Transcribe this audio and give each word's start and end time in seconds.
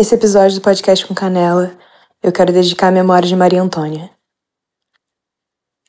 Esse 0.00 0.14
episódio 0.14 0.58
do 0.58 0.62
podcast 0.62 1.06
com 1.06 1.14
Canela 1.14 1.76
eu 2.22 2.32
quero 2.32 2.54
dedicar 2.54 2.88
à 2.88 2.90
memória 2.90 3.28
de 3.28 3.36
Maria 3.36 3.60
Antônia. 3.60 4.10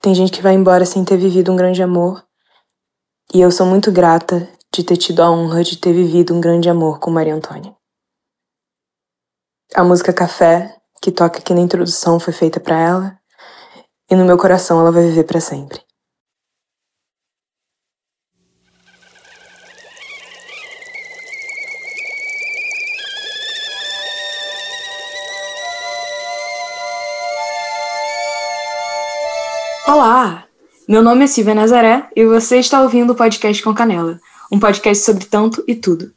Tem 0.01 0.13
gente 0.13 0.33
que 0.33 0.41
vai 0.41 0.53
embora 0.53 0.83
sem 0.83 1.05
ter 1.05 1.15
vivido 1.15 1.49
um 1.49 1.55
grande 1.55 1.81
amor, 1.81 2.21
e 3.33 3.39
eu 3.39 3.49
sou 3.49 3.65
muito 3.65 3.89
grata 3.89 4.49
de 4.69 4.83
ter 4.83 4.97
tido 4.97 5.21
a 5.21 5.31
honra 5.31 5.63
de 5.63 5.77
ter 5.77 5.93
vivido 5.93 6.33
um 6.33 6.41
grande 6.41 6.69
amor 6.69 6.99
com 6.99 7.09
Maria 7.09 7.33
Antônia. 7.33 7.73
A 9.73 9.81
música 9.81 10.11
Café, 10.11 10.77
que 11.01 11.09
toca 11.09 11.39
aqui 11.39 11.53
na 11.53 11.61
introdução, 11.61 12.19
foi 12.19 12.33
feita 12.33 12.59
para 12.59 12.77
ela, 12.77 13.19
e 14.09 14.15
no 14.17 14.25
meu 14.25 14.37
coração 14.37 14.81
ela 14.81 14.91
vai 14.91 15.03
viver 15.03 15.23
para 15.23 15.39
sempre. 15.39 15.81
Meu 30.91 31.01
nome 31.01 31.23
é 31.23 31.27
Silvia 31.27 31.55
Nazaré 31.55 32.03
e 32.13 32.25
você 32.25 32.57
está 32.57 32.81
ouvindo 32.81 33.11
o 33.11 33.15
podcast 33.15 33.63
com 33.63 33.73
Canela, 33.73 34.19
um 34.51 34.59
podcast 34.59 35.05
sobre 35.05 35.23
tanto 35.23 35.63
e 35.65 35.73
tudo. 35.73 36.11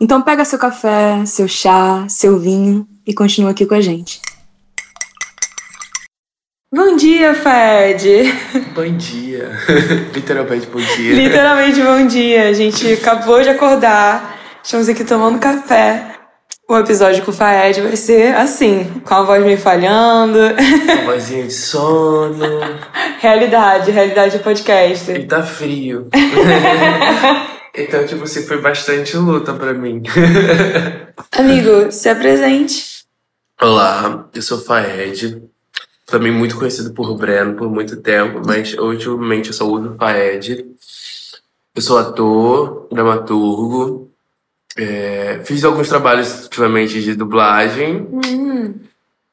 Então 0.00 0.22
pega 0.22 0.44
seu 0.44 0.56
café, 0.56 1.26
seu 1.26 1.48
chá, 1.48 2.06
seu 2.08 2.38
vinho 2.38 2.86
e 3.04 3.12
continua 3.12 3.50
aqui 3.50 3.66
com 3.66 3.74
a 3.74 3.80
gente. 3.80 4.20
Bom 6.72 6.94
dia, 6.94 7.34
Fed! 7.34 8.32
Bom 8.72 8.96
dia! 8.96 9.50
Literalmente 10.14 10.66
bom 10.68 10.78
dia. 10.78 11.14
Literalmente 11.14 11.82
bom 11.82 12.06
dia. 12.06 12.50
A 12.50 12.52
gente 12.52 12.86
acabou 12.94 13.42
de 13.42 13.48
acordar, 13.48 14.38
estamos 14.62 14.88
aqui 14.88 15.02
tomando 15.02 15.40
café 15.40 16.17
o 16.68 16.76
episódio 16.76 17.24
com 17.24 17.30
o 17.30 17.34
Faed 17.34 17.80
vai 17.80 17.96
ser 17.96 18.34
assim, 18.36 18.84
com 19.02 19.14
a 19.14 19.22
voz 19.22 19.42
meio 19.42 19.56
falhando. 19.56 20.38
Uma 20.38 21.12
vozinha 21.14 21.46
de 21.46 21.52
sono. 21.54 22.44
Realidade, 23.20 23.90
realidade 23.90 24.36
do 24.36 24.44
podcast. 24.44 25.10
E 25.10 25.26
tá 25.26 25.42
frio. 25.42 26.08
então, 27.74 28.06
tipo 28.06 28.22
assim, 28.22 28.46
foi 28.46 28.60
bastante 28.60 29.16
luta 29.16 29.54
pra 29.54 29.72
mim. 29.72 30.02
Amigo, 31.32 31.90
se 31.90 32.08
apresente. 32.08 33.04
Olá, 33.60 34.28
eu 34.32 34.42
sou 34.42 34.58
o 34.58 34.60
Faed. 34.60 35.42
Também 36.06 36.30
muito 36.30 36.56
conhecido 36.56 36.92
por 36.92 37.16
Breno 37.16 37.56
por 37.56 37.68
muito 37.68 37.96
tempo, 37.96 38.40
mas 38.46 38.74
ultimamente 38.74 39.48
eu 39.48 39.54
só 39.54 39.66
uso 39.66 39.96
Faed. 39.98 40.64
Eu 41.74 41.82
sou 41.82 41.98
ator, 41.98 42.86
dramaturgo, 42.92 44.07
é, 44.78 45.40
fiz 45.44 45.64
alguns 45.64 45.88
trabalhos 45.88 46.44
ultimamente 46.44 47.02
de 47.02 47.14
dublagem, 47.14 48.06
uhum. 48.12 48.74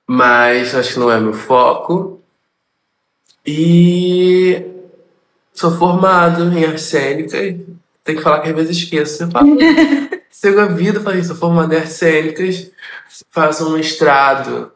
mas 0.07 0.73
acho 0.73 0.93
que 0.93 0.99
não 0.99 1.11
é 1.11 1.19
meu 1.19 1.33
foco. 1.33 2.19
E 3.45 4.65
sou 5.53 5.77
formado 5.77 6.51
em 6.51 6.65
arte 6.65 6.81
cênica. 6.81 7.37
Tem 8.03 8.15
que 8.15 8.21
falar 8.21 8.39
que 8.39 8.49
às 8.49 8.55
vezes 8.55 8.77
esqueço. 8.77 9.23
Eu 9.23 9.31
falo, 9.31 9.55
sigo 10.31 10.59
a 10.59 10.65
vida, 10.65 10.99
falei, 10.99 11.23
sou 11.23 11.35
formado 11.35 11.71
em 11.73 11.77
artes 11.77 11.93
cênicas, 11.93 12.71
faço 13.29 13.67
um 13.67 13.73
mestrado 13.73 14.71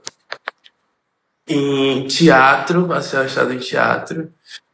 em 1.48 2.06
teatro, 2.06 2.88
faço 2.88 3.18
um 3.18 3.24
mestrado 3.24 3.54
em 3.54 3.58
teatro. 3.58 4.32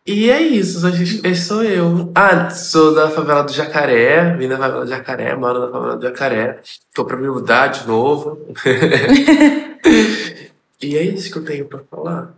E 0.07 0.29
é 0.29 0.39
isso, 0.39 0.87
esse 0.87 1.45
sou 1.47 1.63
eu. 1.63 2.11
Ah, 2.13 2.51
sou 2.51 2.93
da 2.93 3.09
favela 3.09 3.41
do 3.41 3.51
Jacaré, 3.51 4.35
vim 4.37 4.47
da 4.47 4.55
favela 4.55 4.85
do 4.85 4.89
Jacaré, 4.89 5.35
moro 5.35 5.61
na 5.61 5.71
favela 5.71 5.97
do 5.97 6.03
Jacaré. 6.03 6.59
Tô 6.93 7.05
pra 7.05 7.17
me 7.17 7.27
mudar 7.27 7.69
de 7.69 7.87
novo. 7.87 8.45
e 10.79 10.95
é 10.95 11.01
isso 11.03 11.31
que 11.31 11.39
eu 11.39 11.43
tenho 11.43 11.65
pra 11.65 11.79
falar. 11.89 12.35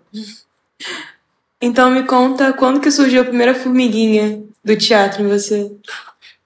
Então 1.61 1.91
me 1.91 2.03
conta 2.03 2.53
quando 2.53 2.79
que 2.79 2.89
surgiu 2.89 3.21
a 3.21 3.25
primeira 3.25 3.53
formiguinha 3.53 4.43
do 4.63 4.77
teatro 4.77 5.23
em 5.23 5.27
você? 5.27 5.69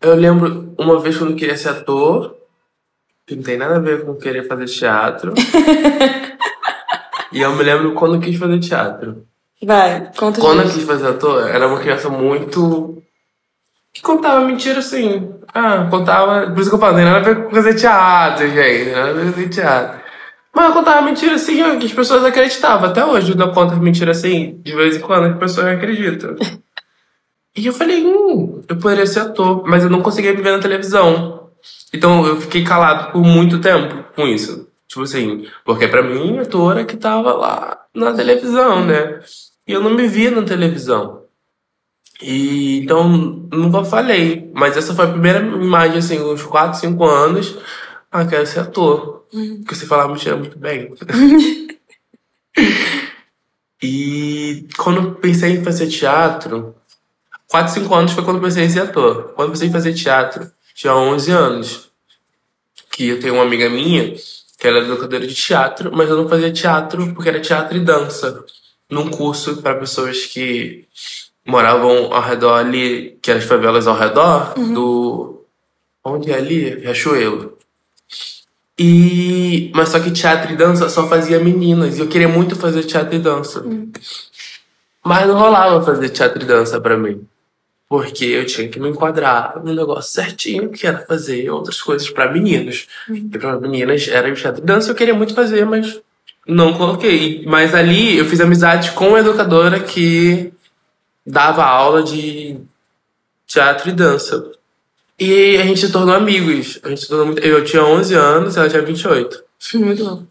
Eu 0.01 0.15
lembro 0.15 0.73
uma 0.75 0.99
vez 0.99 1.17
quando 1.17 1.33
eu 1.33 1.37
queria 1.37 1.55
ser 1.55 1.69
ator, 1.69 2.35
que 3.27 3.35
não 3.35 3.43
tem 3.43 3.57
nada 3.57 3.75
a 3.75 3.79
ver 3.79 4.03
com 4.03 4.15
querer 4.15 4.47
fazer 4.47 4.65
teatro. 4.65 5.35
e 7.31 7.41
eu 7.41 7.55
me 7.55 7.63
lembro 7.63 7.93
quando 7.93 8.15
eu 8.15 8.21
quis 8.21 8.39
fazer 8.39 8.59
teatro. 8.59 9.27
Vai, 9.63 10.11
conta 10.17 10.41
Quando 10.41 10.63
eu 10.63 10.69
quis 10.69 10.83
fazer 10.83 11.07
ator, 11.07 11.47
era 11.47 11.67
uma 11.67 11.79
criança 11.79 12.09
muito. 12.09 13.01
que 13.93 14.01
contava 14.01 14.43
mentira 14.45 14.79
assim. 14.79 15.33
Ah, 15.53 15.87
contava. 15.89 16.49
Por 16.51 16.59
isso 16.59 16.69
que 16.69 16.75
eu 16.75 16.79
falo, 16.79 16.95
tem 16.95 17.05
nada 17.05 17.17
a 17.17 17.33
ver 17.33 17.43
com 17.43 17.51
fazer 17.51 17.75
teatro, 17.75 18.47
gente. 18.49 18.89
Nada 18.91 19.09
a 19.09 19.13
ver 19.13 19.25
com 19.25 19.33
fazer 19.33 19.49
teatro. 19.49 20.01
Mas 20.53 20.67
eu 20.67 20.73
contava 20.73 21.01
mentira 21.01 21.35
assim, 21.35 21.79
que 21.79 21.85
as 21.85 21.93
pessoas 21.93 22.25
acreditavam. 22.25 22.89
Até 22.89 23.05
hoje 23.05 23.31
eu 23.31 23.37
não 23.37 23.53
conto 23.53 23.75
mentira 23.77 24.11
assim, 24.11 24.59
de 24.63 24.75
vez 24.75 24.97
em 24.97 24.99
quando 24.99 25.25
as 25.31 25.37
pessoas 25.37 25.67
acreditam. 25.67 26.35
e 27.55 27.65
eu 27.65 27.73
falei, 27.73 28.03
hum, 28.05 28.61
eu 28.67 28.77
poderia 28.77 29.05
ser 29.05 29.21
ator, 29.21 29.63
mas 29.65 29.83
eu 29.83 29.89
não 29.89 30.01
conseguia 30.01 30.33
me 30.33 30.41
ver 30.41 30.51
na 30.51 30.59
televisão. 30.59 31.49
Então 31.93 32.25
eu 32.25 32.41
fiquei 32.41 32.63
calado 32.63 33.11
por 33.11 33.21
muito 33.21 33.59
tempo 33.59 34.03
com 34.15 34.27
isso. 34.27 34.67
Tipo 34.87 35.03
assim, 35.03 35.47
porque 35.63 35.87
pra 35.87 36.03
mim, 36.03 36.39
ator 36.39 36.77
é 36.77 36.83
que 36.83 36.97
tava 36.97 37.31
lá 37.33 37.77
na 37.95 38.13
televisão, 38.13 38.85
né? 38.85 39.21
E 39.67 39.73
eu 39.73 39.81
não 39.81 39.91
me 39.91 40.07
via 40.07 40.31
na 40.31 40.43
televisão. 40.43 41.21
E 42.21 42.79
então 42.79 43.07
nunca 43.07 43.83
falei. 43.83 44.51
Mas 44.53 44.77
essa 44.77 44.93
foi 44.93 45.05
a 45.05 45.11
primeira 45.11 45.39
imagem, 45.39 45.97
assim, 45.97 46.19
uns 46.19 46.43
4, 46.43 46.79
5 46.79 47.03
anos. 47.03 47.57
Ah, 48.11 48.25
quero 48.25 48.45
ser 48.45 48.59
ator. 48.61 49.25
Uhum. 49.33 49.61
Porque 49.61 49.75
você 49.75 49.85
falava 49.85 50.13
mentira 50.13 50.35
muito 50.35 50.57
bem. 50.59 50.93
e 53.81 54.67
quando 54.77 54.97
eu 54.97 55.15
pensei 55.15 55.53
em 55.53 55.63
fazer 55.63 55.87
teatro, 55.87 56.75
4, 57.49 57.73
5 57.73 57.95
anos 57.95 58.11
foi 58.11 58.23
quando 58.23 58.37
eu 58.37 58.43
pensei 58.43 58.65
em 58.65 58.69
ser 58.69 58.81
ator. 58.81 59.33
Quando 59.35 59.47
eu 59.47 59.51
pensei 59.53 59.69
em 59.69 59.71
fazer 59.71 59.93
teatro, 59.93 60.51
tinha 60.75 60.95
11 60.95 61.31
anos. 61.31 61.91
Que 62.91 63.07
eu 63.09 63.19
tenho 63.19 63.35
uma 63.35 63.43
amiga 63.43 63.69
minha, 63.69 64.13
que 64.59 64.67
ela 64.67 64.77
era 64.79 64.87
educadora 64.87 65.25
de 65.25 65.33
teatro, 65.33 65.91
mas 65.95 66.09
eu 66.09 66.17
não 66.17 66.27
fazia 66.27 66.51
teatro 66.51 67.13
porque 67.13 67.29
era 67.29 67.39
teatro 67.39 67.77
e 67.77 67.79
dança 67.79 68.45
num 68.91 69.09
curso 69.09 69.61
para 69.61 69.75
pessoas 69.75 70.25
que 70.25 70.85
moravam 71.45 72.13
ao 72.13 72.21
redor 72.21 72.55
ali, 72.55 73.17
que 73.21 73.31
eram 73.31 73.39
as 73.39 73.47
favelas 73.47 73.87
ao 73.87 73.97
redor 73.97 74.53
uhum. 74.57 74.73
do. 74.73 75.45
Onde 76.03 76.31
é 76.31 76.35
ali? 76.35 76.75
Riachuelo. 76.75 77.57
E. 78.77 79.71
Mas 79.73 79.89
só 79.89 79.99
que 79.99 80.11
teatro 80.11 80.51
e 80.51 80.57
dança 80.57 80.89
só 80.89 81.07
fazia 81.07 81.39
meninas. 81.39 81.97
E 81.97 82.01
eu 82.01 82.07
queria 82.07 82.27
muito 82.27 82.55
fazer 82.55 82.83
teatro 82.83 83.15
e 83.15 83.19
dança. 83.19 83.61
Uhum. 83.61 83.91
Mas 85.03 85.27
não 85.27 85.37
rolava 85.37 85.83
fazer 85.83 86.09
teatro 86.09 86.43
e 86.43 86.45
dança 86.45 86.81
para 86.81 86.97
mim. 86.97 87.25
Porque 87.87 88.25
eu 88.25 88.45
tinha 88.45 88.67
que 88.69 88.79
me 88.79 88.89
enquadrar 88.89 89.61
no 89.63 89.73
negócio 89.73 90.11
certinho, 90.11 90.69
que 90.69 90.87
era 90.87 91.05
fazer 91.05 91.49
outras 91.49 91.81
coisas 91.81 92.09
para 92.09 92.31
meninos. 92.31 92.87
Uhum. 93.07 93.29
E 93.33 93.37
para 93.37 93.59
meninas 93.59 94.07
era 94.07 94.33
teatro 94.33 94.61
e 94.61 94.65
dança, 94.65 94.91
eu 94.91 94.95
queria 94.95 95.13
muito 95.13 95.33
fazer, 95.33 95.65
mas 95.65 96.01
não 96.47 96.73
coloquei. 96.73 97.43
Mas 97.45 97.73
ali 97.73 98.17
eu 98.17 98.25
fiz 98.25 98.39
amizade 98.39 98.91
com 98.91 99.09
uma 99.09 99.19
educadora 99.19 99.79
que 99.79 100.51
dava 101.25 101.63
aula 101.63 102.03
de 102.03 102.59
teatro 103.47 103.89
e 103.89 103.93
dança. 103.93 104.51
E 105.19 105.57
a 105.57 105.63
gente 105.63 105.79
se 105.79 105.91
tornou 105.91 106.15
amigos. 106.15 106.79
A 106.83 106.89
gente 106.89 107.07
tornou 107.07 107.27
muito... 107.27 107.41
Eu 107.41 107.63
tinha 107.63 107.83
11 107.83 108.13
anos, 108.15 108.57
ela 108.57 108.69
tinha 108.69 108.81
28. 108.81 109.43
Muito 109.75 110.03
bom. 110.03 110.23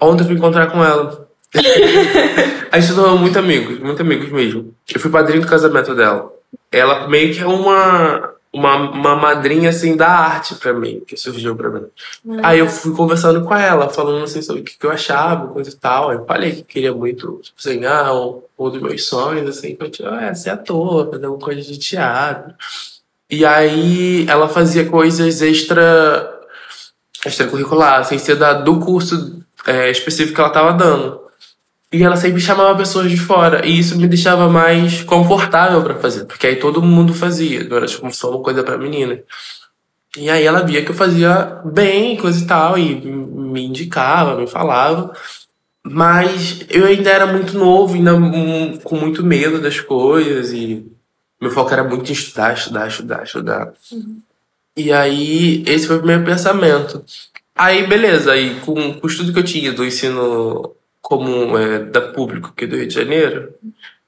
Ontem 0.00 0.22
eu 0.22 0.26
fui 0.26 0.36
encontrar 0.36 0.66
com 0.68 0.84
ela. 0.84 1.28
a 2.70 2.78
gente 2.78 2.90
se 2.90 2.94
tornou 2.94 3.18
muito 3.18 3.38
amigos, 3.38 3.78
muito 3.78 4.02
amigos 4.02 4.30
mesmo. 4.30 4.74
Eu 4.92 5.00
fui 5.00 5.10
padrinho 5.10 5.42
do 5.42 5.48
casamento 5.48 5.94
dela. 5.94 6.32
Ela 6.70 7.08
meio 7.08 7.34
que 7.34 7.40
é 7.40 7.46
uma 7.46 8.34
uma, 8.52 8.90
uma 8.90 9.16
madrinha 9.16 9.70
assim 9.70 9.96
da 9.96 10.08
arte 10.08 10.56
para 10.56 10.72
mim, 10.72 11.02
que 11.06 11.16
surgiu 11.16 11.54
para 11.54 11.70
mim. 11.70 11.86
Uhum. 12.24 12.40
Aí 12.42 12.58
eu 12.58 12.68
fui 12.68 12.94
conversando 12.94 13.44
com 13.44 13.54
ela, 13.54 13.88
falando 13.88 14.24
assim 14.24 14.42
sobre 14.42 14.62
o 14.62 14.64
que, 14.64 14.76
que 14.76 14.84
eu 14.84 14.90
achava, 14.90 15.48
coisa 15.48 15.70
e 15.70 15.74
tal. 15.74 16.10
Aí 16.10 16.16
eu 16.16 16.26
falei 16.26 16.52
que 16.52 16.62
queria 16.62 16.92
muito, 16.92 17.40
tipo 17.42 17.56
assim, 17.58 17.84
ah, 17.84 18.12
um, 18.12 18.42
um 18.58 18.70
dos 18.70 18.82
meus 18.82 19.06
sonhos, 19.06 19.48
assim, 19.48 19.76
que 19.76 19.82
eu 19.82 19.90
tinha, 19.90 20.10
ah, 20.10 20.34
ser 20.34 20.50
ator, 20.50 21.10
fazer 21.10 21.26
alguma 21.26 21.44
coisa 21.44 21.62
de 21.62 21.78
teatro. 21.78 22.54
E 23.30 23.44
aí 23.46 24.26
ela 24.28 24.48
fazia 24.48 24.84
coisas 24.88 25.40
extra 25.40 26.38
extracurricular, 27.24 28.04
sem 28.04 28.18
ser 28.18 28.34
da, 28.34 28.54
do 28.54 28.80
curso 28.80 29.40
é, 29.66 29.90
específico 29.90 30.34
que 30.34 30.40
ela 30.40 30.50
tava 30.50 30.72
dando. 30.72 31.19
E 31.92 32.02
ela 32.04 32.16
sempre 32.16 32.40
chamava 32.40 32.76
pessoas 32.76 33.10
de 33.10 33.16
fora. 33.16 33.66
E 33.66 33.78
isso 33.78 33.98
me 33.98 34.06
deixava 34.06 34.48
mais 34.48 35.02
confortável 35.02 35.82
para 35.82 35.96
fazer. 35.96 36.24
Porque 36.24 36.46
aí 36.46 36.56
todo 36.56 36.82
mundo 36.82 37.12
fazia. 37.12 37.64
Não 37.64 37.76
era 37.76 37.86
tipo 37.86 38.12
só 38.14 38.30
uma 38.30 38.42
coisa 38.42 38.62
para 38.62 38.78
menina. 38.78 39.20
E 40.16 40.30
aí 40.30 40.44
ela 40.44 40.62
via 40.62 40.84
que 40.84 40.90
eu 40.90 40.94
fazia 40.94 41.60
bem, 41.64 42.16
coisa 42.16 42.42
e 42.42 42.46
tal. 42.46 42.78
E 42.78 42.94
me 42.94 43.64
indicava, 43.64 44.40
me 44.40 44.46
falava. 44.46 45.12
Mas 45.82 46.64
eu 46.68 46.86
ainda 46.86 47.10
era 47.10 47.26
muito 47.26 47.58
novo, 47.58 47.94
ainda 47.94 48.12
com 48.84 48.96
muito 48.96 49.24
medo 49.24 49.60
das 49.60 49.80
coisas. 49.80 50.52
E 50.52 50.86
meu 51.40 51.50
foco 51.50 51.72
era 51.72 51.82
muito 51.82 52.08
em 52.08 52.12
estudar, 52.12 52.54
estudar, 52.54 52.86
estudar, 52.86 53.24
estudar. 53.24 53.72
Uhum. 53.90 54.20
E 54.76 54.92
aí, 54.92 55.64
esse 55.66 55.88
foi 55.88 55.98
o 55.98 56.06
meu 56.06 56.22
pensamento. 56.22 57.04
Aí, 57.56 57.84
beleza. 57.84 58.30
Aí, 58.30 58.60
com, 58.60 58.94
com 58.94 59.06
o 59.06 59.10
estudo 59.10 59.32
que 59.32 59.38
eu 59.40 59.44
tinha 59.44 59.72
do 59.72 59.84
ensino 59.84 60.72
comum 61.00 61.58
é, 61.58 61.80
da 61.80 62.00
público 62.00 62.48
aqui 62.48 62.66
do 62.66 62.76
Rio 62.76 62.86
de 62.86 62.94
Janeiro, 62.94 63.54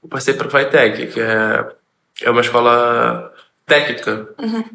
eu 0.03 0.09
passei 0.09 0.35
para 0.35 0.47
a 0.47 0.50
FITEC, 0.50 1.06
que 1.09 1.21
é, 1.21 1.67
é 2.23 2.31
uma 2.31 2.41
escola 2.41 3.33
técnica. 3.67 4.29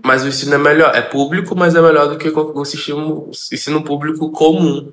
Mas 0.03 0.23
o 0.23 0.27
ensino 0.27 0.55
é 0.55 0.57
melhor. 0.57 0.95
É 0.95 1.01
público, 1.01 1.55
mas 1.55 1.75
é 1.75 1.81
melhor 1.81 2.07
do 2.07 2.17
que 2.17 2.29
o 2.29 2.61
ensino, 2.61 3.29
ensino 3.51 3.83
público 3.83 4.31
comum. 4.31 4.91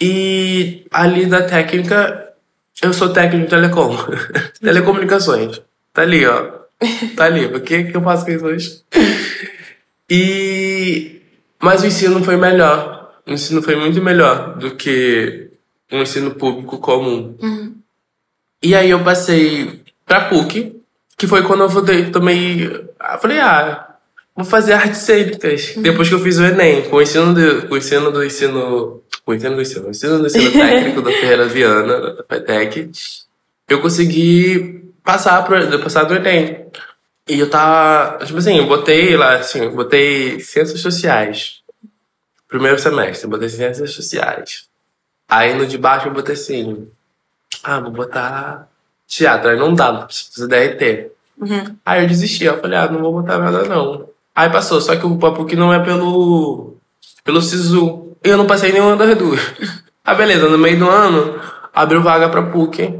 E 0.00 0.86
ali 0.90 1.26
da 1.26 1.42
técnica, 1.42 2.32
eu 2.80 2.92
sou 2.92 3.12
técnico 3.12 3.44
de 3.44 3.50
telecom. 3.50 3.96
Telecomunicações. 4.62 5.60
Tá 5.92 6.02
ali, 6.02 6.24
ó. 6.24 6.58
Tá 7.16 7.24
ali. 7.24 7.46
O 7.46 7.60
que, 7.60 7.84
que 7.84 7.96
eu 7.96 8.02
faço 8.02 8.24
com 8.24 8.30
isso 8.30 8.46
hoje? 8.46 8.82
E... 10.08 11.20
Mas 11.60 11.82
o 11.82 11.86
ensino 11.86 12.22
foi 12.22 12.36
melhor. 12.36 13.12
O 13.26 13.32
ensino 13.32 13.60
foi 13.60 13.74
muito 13.74 14.00
melhor 14.00 14.56
do 14.56 14.76
que 14.76 15.47
um 15.90 16.02
ensino 16.02 16.32
público 16.32 16.78
comum. 16.78 17.36
E 18.62 18.74
aí 18.74 18.90
eu 18.90 19.02
passei 19.02 19.82
pra 20.04 20.26
PUC, 20.26 20.80
que 21.16 21.26
foi 21.26 21.42
quando 21.42 21.62
eu 21.62 21.68
voltei, 21.68 22.10
tomei... 22.10 22.66
Eu 22.66 23.18
falei, 23.20 23.38
ah, 23.38 23.94
vou 24.34 24.44
fazer 24.44 24.72
artes 24.72 25.00
cênicas. 25.00 25.74
Depois 25.76 26.08
que 26.08 26.14
eu 26.14 26.20
fiz 26.20 26.38
o 26.38 26.44
Enem, 26.44 26.82
com 26.82 26.96
o 26.96 27.02
ensino 27.02 27.34
do, 27.34 27.66
com 27.68 27.74
o 27.74 27.78
ensino 27.78 28.10
do 28.10 28.24
ensino... 28.24 29.02
Com 29.24 29.32
o 29.32 29.34
ensino 29.34 29.54
do 29.54 29.60
ensino, 29.62 29.86
o 29.86 29.90
ensino 29.90 30.18
do 30.18 30.26
ensino 30.26 30.50
técnico 30.52 31.02
da 31.02 31.10
Ferreira 31.10 31.46
Viana, 31.46 32.14
da 32.14 32.24
FETEC, 32.24 32.90
eu 33.68 33.80
consegui 33.82 34.92
passar, 35.04 35.42
pro, 35.44 35.78
passar 35.80 36.04
do 36.04 36.14
Enem. 36.14 36.66
E 37.28 37.38
eu 37.38 37.50
tava, 37.50 38.24
tipo 38.24 38.38
assim, 38.38 38.56
eu 38.56 38.66
botei 38.66 39.14
lá, 39.16 39.36
assim, 39.36 39.68
botei 39.68 40.40
ciências 40.40 40.80
sociais. 40.80 41.60
Primeiro 42.48 42.78
semestre, 42.78 43.28
botei 43.28 43.50
ciências 43.50 43.90
sociais. 43.92 44.67
Aí 45.28 45.54
no 45.54 45.66
de 45.66 45.76
baixo 45.76 46.08
eu 46.08 46.12
botei 46.12 46.34
assim, 46.34 46.88
ah, 47.62 47.80
vou 47.80 47.90
botar 47.90 48.68
teatro. 49.06 49.50
Aí 49.50 49.58
não 49.58 49.74
dava, 49.74 50.06
precisa 50.06 50.48
DRT. 50.48 51.10
Aí 51.84 52.02
eu 52.02 52.08
desisti, 52.08 52.44
eu 52.44 52.60
falei, 52.60 52.78
ah, 52.78 52.90
não 52.90 53.00
vou 53.00 53.12
botar 53.12 53.38
nada 53.38 53.64
não. 53.64 54.08
Aí 54.34 54.48
passou, 54.50 54.80
só 54.80 54.96
que 54.96 55.04
o 55.04 55.18
PUC 55.18 55.56
não 55.56 55.72
é 55.72 55.80
pelo, 55.84 56.76
pelo 57.24 57.42
SISU. 57.42 58.16
E 58.24 58.28
eu 58.28 58.36
não 58.36 58.46
passei 58.46 58.72
nenhuma 58.72 58.96
das 58.96 59.16
duas. 59.16 59.40
Ah, 60.04 60.14
beleza, 60.14 60.48
no 60.48 60.56
meio 60.56 60.78
do 60.78 60.88
ano, 60.88 61.38
abriu 61.70 62.00
vaga 62.00 62.30
pra 62.30 62.40
PUC, 62.40 62.98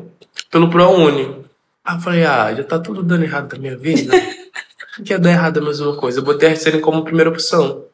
pelo 0.51 0.69
ProUni. 0.69 1.43
Aí 1.83 1.97
eu 1.97 2.01
falei, 2.03 2.27
ah, 2.27 2.55
já 2.55 2.63
tá 2.63 2.79
tudo 2.79 3.03
dando 3.03 3.25
errado 3.25 3.51
na 3.55 3.59
minha 3.59 3.79
vida. 3.79 4.13
que 5.03 5.15
ia 5.15 5.19
dar 5.19 5.31
errado 5.31 5.59
a 5.59 5.63
mesma 5.63 5.97
coisa. 5.97 6.21
Eu 6.21 6.25
botei 6.25 6.51
a 6.51 6.53
RCN 6.53 6.81
como 6.81 7.05
primeira 7.05 7.31
opção. 7.31 7.85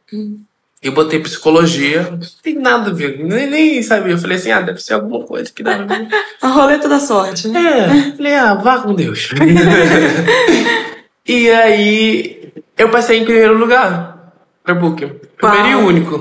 E 0.84 0.90
botei 0.90 1.18
psicologia. 1.18 2.02
Não 2.10 2.18
tem 2.42 2.58
nada 2.58 2.90
a 2.90 2.92
ver. 2.92 3.18
Nem, 3.24 3.48
nem 3.48 3.82
sabia. 3.82 4.12
Eu 4.12 4.18
falei 4.18 4.36
assim, 4.36 4.52
ah, 4.52 4.60
deve 4.60 4.80
ser 4.80 4.92
alguma 4.92 5.24
coisa 5.24 5.50
que 5.50 5.62
dá 5.62 5.76
a 5.76 5.78
ver. 5.78 6.08
A 6.42 6.48
roleta 6.48 6.86
da 6.86 7.00
sorte, 7.00 7.48
né? 7.48 8.12
É, 8.12 8.14
falei, 8.14 8.34
ah, 8.34 8.52
vá 8.52 8.78
com 8.80 8.94
Deus. 8.94 9.30
e 11.26 11.50
aí, 11.50 12.52
eu 12.76 12.90
passei 12.90 13.18
em 13.18 13.24
primeiro 13.24 13.56
lugar. 13.56 14.34
Pra 14.62 14.74
PUC. 14.74 15.06
Primeiro 15.38 15.68
e 15.68 15.74
único. 15.74 16.20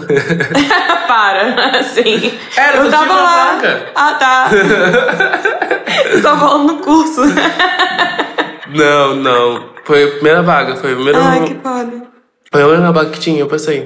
Para, 1.07 1.80
assim. 1.80 2.31
Era, 2.56 2.77
eu 2.77 2.86
só 2.86 2.92
tava 2.92 3.15
lá. 3.15 3.56
vaga. 3.56 3.92
Ah, 3.94 4.13
tá. 4.13 4.50
eu 6.10 6.21
tava 6.21 6.39
falando 6.39 6.74
no 6.74 6.77
curso. 6.80 7.21
não, 8.69 9.15
não. 9.18 9.69
Foi 9.83 10.06
a 10.06 10.07
primeira 10.07 10.42
vaga. 10.42 10.77
Foi 10.77 10.94
a 10.94 10.95
primeira, 10.95 11.19
Ai, 11.21 11.44
que 11.44 11.56
foda. 11.56 12.07
foi 12.50 12.62
a 12.62 12.68
única 12.68 12.92
vaga 12.94 13.10
que 13.10 13.19
tinha, 13.19 13.42
eu 13.42 13.48
passei. 13.48 13.86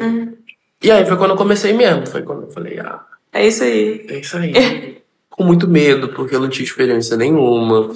E 0.81 0.91
aí 0.91 1.06
foi 1.06 1.18
quando 1.18 1.31
eu 1.31 1.38
comecei 1.38 1.74
mesmo. 1.74 2.06
Foi 2.06 2.21
quando 2.21 2.44
eu 2.44 2.51
falei, 2.51 2.79
ah, 2.79 3.03
É 3.33 3.47
isso 3.47 3.63
aí. 3.63 4.06
é 4.07 4.19
isso 4.19 4.38
aí. 4.38 4.97
Com 5.29 5.44
muito 5.44 5.68
medo, 5.68 6.09
porque 6.09 6.35
eu 6.35 6.39
não 6.39 6.50
tinha 6.50 6.65
experiência 6.65 7.15
nenhuma. 7.15 7.95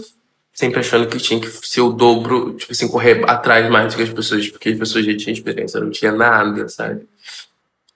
Sempre 0.53 0.79
achando 0.79 1.07
que 1.07 1.17
tinha 1.17 1.39
que 1.39 1.47
ser 1.67 1.81
o 1.81 1.89
dobro, 1.91 2.53
tipo 2.53 2.71
assim, 2.71 2.87
correr 2.87 3.23
atrás 3.27 3.69
mais 3.69 3.93
do 3.93 3.97
que 3.97 4.03
as 4.03 4.09
pessoas, 4.09 4.47
porque 4.49 4.69
as 4.69 4.77
pessoas 4.77 5.05
já 5.05 5.15
tinham 5.15 5.33
experiência, 5.33 5.77
eu 5.77 5.85
não 5.85 5.89
tinha 5.91 6.11
nada, 6.11 6.67
sabe? 6.67 7.07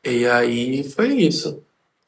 E 0.03 0.25
aí 0.25 0.83
foi 0.83 1.13
isso. 1.15 1.61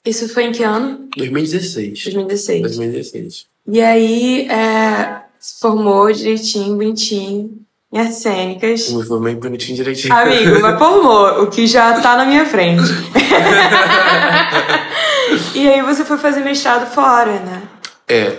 Isso 0.06 0.30
foi 0.30 0.46
em 0.46 0.52
que 0.52 0.64
ano? 0.64 1.10
2016. 1.18 2.04
2016. 2.06 2.62
2016. 2.62 3.46
E 3.68 3.82
aí, 3.82 4.48
é, 4.50 5.22
se 5.40 5.60
formou 5.60 6.12
direitinho, 6.12 6.76
bonitinho, 6.78 7.60
em 7.92 8.00
artes 8.00 8.18
cênicas. 8.18 8.90
Me 8.90 9.04
formei 9.04 9.36
bonitinho 9.36 9.76
direitinho. 9.76 10.14
Amigo, 10.14 10.60
mas 10.62 10.78
formou, 10.78 11.44
o 11.44 11.48
que 11.48 11.66
já 11.66 12.00
tá 12.02 12.18
na 12.18 12.26
minha 12.26 12.46
frente. 12.46 12.84
e 15.56 15.68
aí 15.68 15.82
você 15.82 16.04
foi 16.04 16.18
fazer 16.18 16.42
mestrado 16.42 16.94
fora, 16.94 17.40
né? 17.40 17.64
É, 18.08 18.38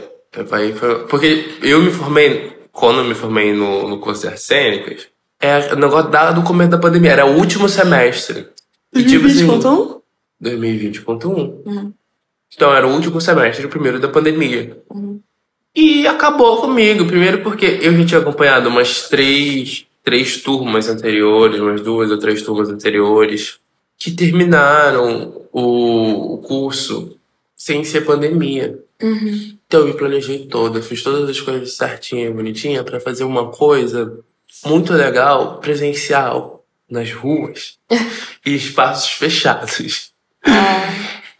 aí 0.52 0.72
foi, 0.74 1.06
porque 1.06 1.58
eu 1.62 1.82
me 1.82 1.90
formei, 1.90 2.56
quando 2.72 3.00
eu 3.00 3.04
me 3.04 3.14
formei 3.14 3.52
no, 3.52 3.88
no 3.88 3.98
curso 3.98 4.22
de 4.22 4.28
artes 4.28 4.44
cênicas, 4.44 5.08
é 5.40 5.72
o 5.72 5.76
negócio 5.76 6.10
da, 6.10 6.32
do 6.32 6.42
começo 6.42 6.70
da 6.70 6.78
pandemia, 6.78 7.12
era 7.12 7.26
o 7.26 7.36
último 7.36 7.68
semestre. 7.68 8.48
E 8.94 9.04
tipo 9.04 9.26
assim, 9.26 9.46
2020.1? 9.46 10.00
2020.1. 10.42 11.26
Uhum. 11.64 11.92
Então 12.54 12.74
era 12.74 12.86
o 12.86 12.92
último 12.92 13.20
semestre, 13.20 13.66
o 13.66 13.68
primeiro 13.68 14.00
da 14.00 14.08
pandemia. 14.08 14.78
E 15.74 16.06
acabou 16.06 16.60
comigo, 16.60 17.06
primeiro 17.06 17.42
porque 17.42 17.78
eu 17.82 17.96
já 17.96 18.06
tinha 18.06 18.20
acompanhado 18.20 18.68
umas 18.68 19.08
três, 19.08 19.86
três 20.02 20.38
turmas 20.38 20.88
anteriores, 20.88 21.60
umas 21.60 21.80
duas 21.80 22.10
ou 22.10 22.18
três 22.18 22.42
turmas 22.42 22.68
anteriores, 22.68 23.58
que 23.98 24.10
terminaram 24.10 25.46
o, 25.52 26.34
o 26.34 26.38
curso 26.38 27.16
sem 27.56 27.84
ser 27.84 28.02
pandemia. 28.02 28.78
Então 29.66 29.80
eu 29.80 29.86
me 29.88 29.92
planejei 29.94 30.46
toda, 30.46 30.82
fiz 30.82 31.02
todas 31.02 31.28
as 31.28 31.40
coisas 31.40 31.76
certinha, 31.76 32.30
bonitinha, 32.30 32.82
pra 32.82 32.98
fazer 32.98 33.24
uma 33.24 33.50
coisa 33.50 34.18
muito 34.64 34.92
legal, 34.92 35.58
presencial, 35.58 36.64
nas 36.90 37.12
ruas 37.12 37.78
e 38.44 38.54
espaços 38.54 39.10
fechados. 39.10 40.10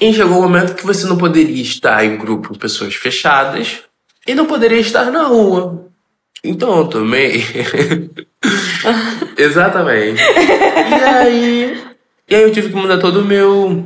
E 0.01 0.13
chegou 0.13 0.39
um 0.39 0.43
momento 0.43 0.77
que 0.77 0.87
você 0.87 1.07
não 1.07 1.19
poderia 1.19 1.63
estar 1.63 2.05
em 2.05 2.17
grupo 2.17 2.51
com 2.51 2.55
pessoas 2.55 2.95
fechadas 2.95 3.83
e 4.29 4.35
não 4.35 4.45
poderia 4.45 4.79
estar 4.79 5.11
na 5.11 5.25
rua. 5.25 5.91
Então 6.45 6.79
eu 6.79 6.87
tomei. 6.87 7.43
Exatamente. 9.37 10.21
E 10.21 11.05
aí. 11.05 11.83
E 12.29 12.35
aí 12.35 12.43
eu 12.43 12.53
tive 12.53 12.69
que 12.69 12.77
mudar 12.77 12.99
todo 12.99 13.21
o 13.21 13.25
meu. 13.25 13.85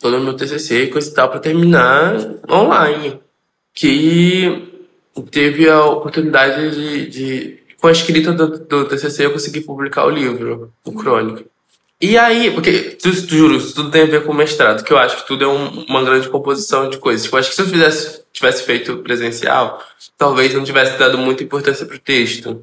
Todo 0.00 0.16
o 0.16 0.20
meu 0.20 0.34
TCC 0.34 0.82
e 0.82 0.86
coisa 0.88 1.08
e 1.08 1.14
tal 1.14 1.30
pra 1.30 1.38
terminar 1.38 2.16
online. 2.50 3.20
Que 3.72 4.68
teve 5.30 5.70
a 5.70 5.84
oportunidade 5.84 6.70
de. 6.72 7.06
de 7.06 7.58
com 7.80 7.86
a 7.86 7.92
escrita 7.92 8.32
do, 8.32 8.58
do 8.58 8.84
TCC 8.86 9.26
eu 9.26 9.32
consegui 9.32 9.60
publicar 9.60 10.04
o 10.06 10.10
livro, 10.10 10.72
o 10.84 10.92
Crônica. 10.92 11.44
E 12.00 12.18
aí, 12.18 12.50
porque, 12.50 12.96
tu, 13.00 13.10
tu, 13.26 13.34
juro, 13.36 13.56
isso 13.56 13.74
tudo 13.74 13.90
tem 13.90 14.02
a 14.02 14.06
ver 14.06 14.24
com 14.24 14.32
o 14.32 14.34
mestrado, 14.34 14.84
que 14.84 14.92
eu 14.92 14.98
acho 14.98 15.16
que 15.18 15.26
tudo 15.26 15.44
é 15.44 15.48
um- 15.48 15.84
uma 15.88 16.02
grande 16.04 16.28
composição 16.28 16.90
de 16.90 16.98
coisas. 16.98 17.30
Eu 17.30 17.38
acho 17.38 17.48
que 17.48 17.54
se 17.54 17.62
eu 17.62 17.66
fizesse, 17.66 18.20
tivesse 18.32 18.64
feito 18.64 18.98
presencial, 18.98 19.82
talvez 20.18 20.52
não 20.52 20.62
tivesse 20.62 20.98
dado 20.98 21.16
muita 21.16 21.42
importância 21.42 21.86
pro 21.86 21.98
texto, 21.98 22.62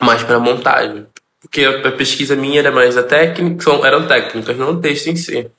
mas 0.00 0.22
pra 0.22 0.38
montagem. 0.38 1.06
Porque 1.40 1.64
a, 1.64 1.88
a 1.88 1.92
pesquisa 1.92 2.36
minha 2.36 2.60
era 2.60 2.70
mais 2.70 2.96
a 2.96 3.02
técnica, 3.02 3.64
são, 3.64 3.84
eram 3.84 4.06
técnicas, 4.06 4.56
não 4.56 4.70
o 4.72 4.80
texto 4.80 5.08
em 5.08 5.16
si. 5.16 5.50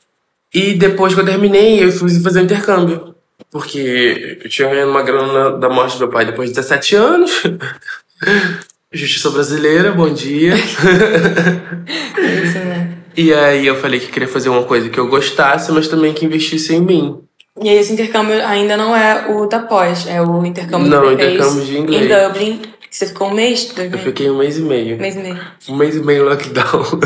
E 0.54 0.74
depois 0.74 1.14
que 1.14 1.20
eu 1.20 1.26
terminei, 1.26 1.84
eu 1.84 1.92
fui 1.92 2.10
fazer 2.22 2.42
intercâmbio. 2.42 3.14
Porque 3.52 4.40
eu 4.44 4.50
tinha 4.50 4.70
ganhado 4.70 4.92
uma 4.92 5.04
grana 5.04 5.52
da 5.58 5.70
morte 5.70 5.94
do 5.98 6.00
meu 6.00 6.10
pai 6.10 6.26
depois 6.26 6.50
de 6.50 6.56
17 6.56 6.96
anos. 6.96 7.32
Justiça 8.92 9.30
brasileira, 9.30 9.92
bom 9.92 10.10
dia. 10.14 10.54
É 10.54 12.44
isso, 12.44 12.60
né? 12.60 12.90
E 13.16 13.34
aí 13.34 13.68
eu 13.68 13.76
falei 13.76 14.00
que 14.00 14.08
queria 14.08 14.28
fazer 14.28 14.48
uma 14.50 14.64
coisa 14.64 14.90
que 14.90 14.98
eu 15.00 15.08
gostasse, 15.08 15.72
mas 15.72 15.88
também 15.88 16.14
que 16.14 16.26
investisse 16.26 16.74
em 16.74 16.82
mim. 16.82 17.20
E 17.62 17.68
aí 17.68 17.78
esse 17.78 17.92
intercâmbio 17.92 18.36
ainda 18.46 18.78
não 18.78 18.96
é 18.96 19.26
o 19.30 19.46
da 19.48 19.60
pós, 19.60 20.08
é 20.08 20.22
o 20.22 20.46
intercâmbio 20.46 20.88
Não, 20.88 21.12
intercâmbio 21.12 21.66
de 21.66 21.78
inglês. 21.78 22.06
em 22.06 22.08
Dublin. 22.28 22.62
Você 22.90 23.08
ficou 23.08 23.28
um 23.30 23.34
mês? 23.34 23.66
Dois 23.76 23.92
Eu 23.92 24.00
fiquei 24.00 24.30
um 24.30 24.38
mês 24.38 24.58
e 24.58 24.62
meio. 24.62 24.98
mês 24.98 25.16
e 25.16 25.20
meio. 25.20 25.40
Um 25.68 25.76
mês 25.76 25.96
e 25.96 26.00
meio 26.00 26.24
lockdown. 26.30 26.84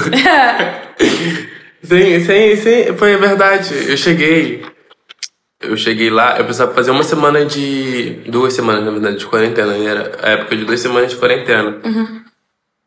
Sim, 1.84 2.20
sim, 2.20 2.56
sim, 2.58 2.96
foi 2.96 3.16
a 3.16 3.18
verdade. 3.18 3.74
Eu 3.88 3.98
cheguei. 3.98 4.64
Eu 5.62 5.78
cheguei 5.78 6.10
lá, 6.10 6.38
eu 6.38 6.44
precisava 6.46 6.74
fazer 6.74 6.92
uma 6.92 7.04
semana 7.04 7.46
de. 7.46 8.22
Duas 8.28 8.54
semanas, 8.54 8.84
na 8.84 8.92
verdade, 8.92 9.18
de 9.18 9.26
quarentena. 9.26 9.78
e 9.78 9.86
Era 9.86 10.18
a 10.22 10.30
época 10.32 10.56
de 10.56 10.66
duas 10.66 10.80
semanas 10.80 11.12
de 11.12 11.18
quarentena. 11.18 11.78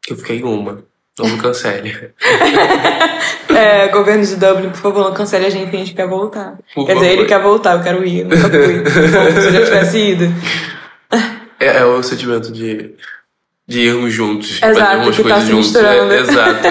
Eu 0.09 0.17
fiquei 0.17 0.43
uma. 0.43 0.85
Não 1.19 1.29
me 1.29 1.39
cancele. 1.41 2.13
É, 3.57 3.87
governo 3.89 4.25
de 4.25 4.35
Dublin, 4.35 4.71
por 4.71 4.79
favor, 4.79 5.05
não 5.05 5.15
cancele 5.15 5.47
a 5.47 5.51
gente, 5.51 5.69
a 5.69 5.79
gente 5.79 5.95
quer 5.95 6.09
voltar. 6.09 6.59
Por 6.75 6.87
quer 6.87 6.95
dizer, 6.95 7.07
favor. 7.07 7.21
ele 7.21 7.29
quer 7.29 7.41
voltar, 7.41 7.77
eu 7.77 7.83
quero 7.85 8.05
ir, 8.05 8.21
eu 8.21 8.29
nunca 8.29 8.51
fui. 8.51 8.81
Bom, 8.81 8.91
se 9.41 9.47
eu 9.47 9.53
já 9.53 9.65
tivesse 9.65 9.99
ido. 9.99 10.25
É, 11.61 11.79
é 11.79 11.85
o 11.85 12.03
sentimento 12.03 12.51
de, 12.51 12.95
de 13.65 13.81
irmos 13.81 14.13
juntos. 14.13 14.61
Exato, 14.61 14.75
fazer 14.75 14.97
umas 15.03 15.17
que 15.17 15.23
tá 15.23 15.29
coisas 15.29 15.45
se 15.45 15.51
juntos. 15.51 15.67
misturando. 15.67 16.13
É, 16.15 16.19
exato. 16.21 16.69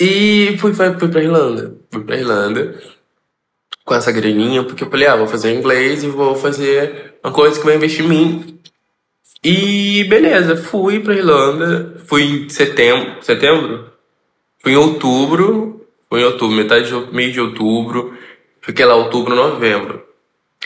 E 0.00 0.56
fui, 0.58 0.74
fui, 0.74 0.98
fui 0.98 1.08
pra 1.08 1.22
Irlanda. 1.22 1.76
Fui 1.92 2.02
pra 2.02 2.16
Irlanda 2.16 2.74
com 3.84 3.94
essa 3.94 4.10
graninha, 4.10 4.62
porque 4.62 4.84
eu 4.84 4.90
falei, 4.90 5.06
ah, 5.06 5.16
vou 5.16 5.26
fazer 5.26 5.54
inglês 5.54 6.02
e 6.02 6.08
vou 6.08 6.34
fazer 6.34 7.14
uma 7.22 7.32
coisa 7.32 7.58
que 7.58 7.66
vai 7.66 7.76
investir 7.76 8.04
em 8.04 8.08
mim. 8.08 8.60
E 9.42 10.04
beleza, 10.04 10.56
fui 10.56 11.00
pra 11.00 11.14
Irlanda, 11.14 11.96
fui 12.06 12.22
em 12.22 12.48
setembro, 12.48 13.22
setembro? 13.22 13.90
Fui 14.58 14.72
em 14.72 14.76
outubro, 14.76 15.86
fui 16.08 16.20
em 16.20 16.24
outubro, 16.24 16.56
metade 16.56 16.88
de 16.88 17.14
mês 17.14 17.32
de 17.32 17.40
outubro, 17.40 18.16
fiquei 18.62 18.86
lá 18.86 18.94
outubro, 18.94 19.34
novembro. 19.34 20.03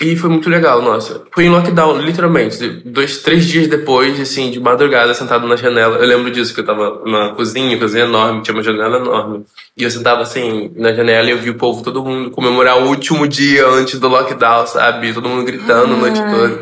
E 0.00 0.16
foi 0.16 0.30
muito 0.30 0.48
legal, 0.48 0.80
nossa. 0.80 1.22
Fui 1.32 1.44
em 1.44 1.48
lockdown, 1.48 1.98
literalmente. 2.00 2.68
Dois, 2.84 3.18
três 3.18 3.44
dias 3.44 3.66
depois, 3.66 4.20
assim, 4.20 4.50
de 4.50 4.60
madrugada, 4.60 5.12
sentado 5.12 5.46
na 5.46 5.56
janela. 5.56 5.96
Eu 5.96 6.06
lembro 6.06 6.30
disso, 6.30 6.54
que 6.54 6.60
eu 6.60 6.64
tava 6.64 7.02
na 7.04 7.30
cozinha, 7.30 7.76
cozinha 7.78 8.04
enorme, 8.04 8.42
tinha 8.42 8.54
uma 8.54 8.62
janela 8.62 8.98
enorme. 8.98 9.44
E 9.76 9.82
eu 9.82 9.90
sentava, 9.90 10.22
assim, 10.22 10.70
na 10.76 10.92
janela 10.92 11.28
e 11.28 11.32
eu 11.32 11.38
vi 11.38 11.50
o 11.50 11.56
povo, 11.56 11.82
todo 11.82 12.04
mundo 12.04 12.30
comemorar 12.30 12.78
o 12.78 12.86
último 12.88 13.26
dia 13.26 13.66
antes 13.66 13.98
do 13.98 14.06
lockdown, 14.06 14.66
sabe? 14.68 15.12
Todo 15.12 15.28
mundo 15.28 15.44
gritando 15.44 15.94
a 15.94 15.96
noite 15.96 16.20
toda. 16.20 16.60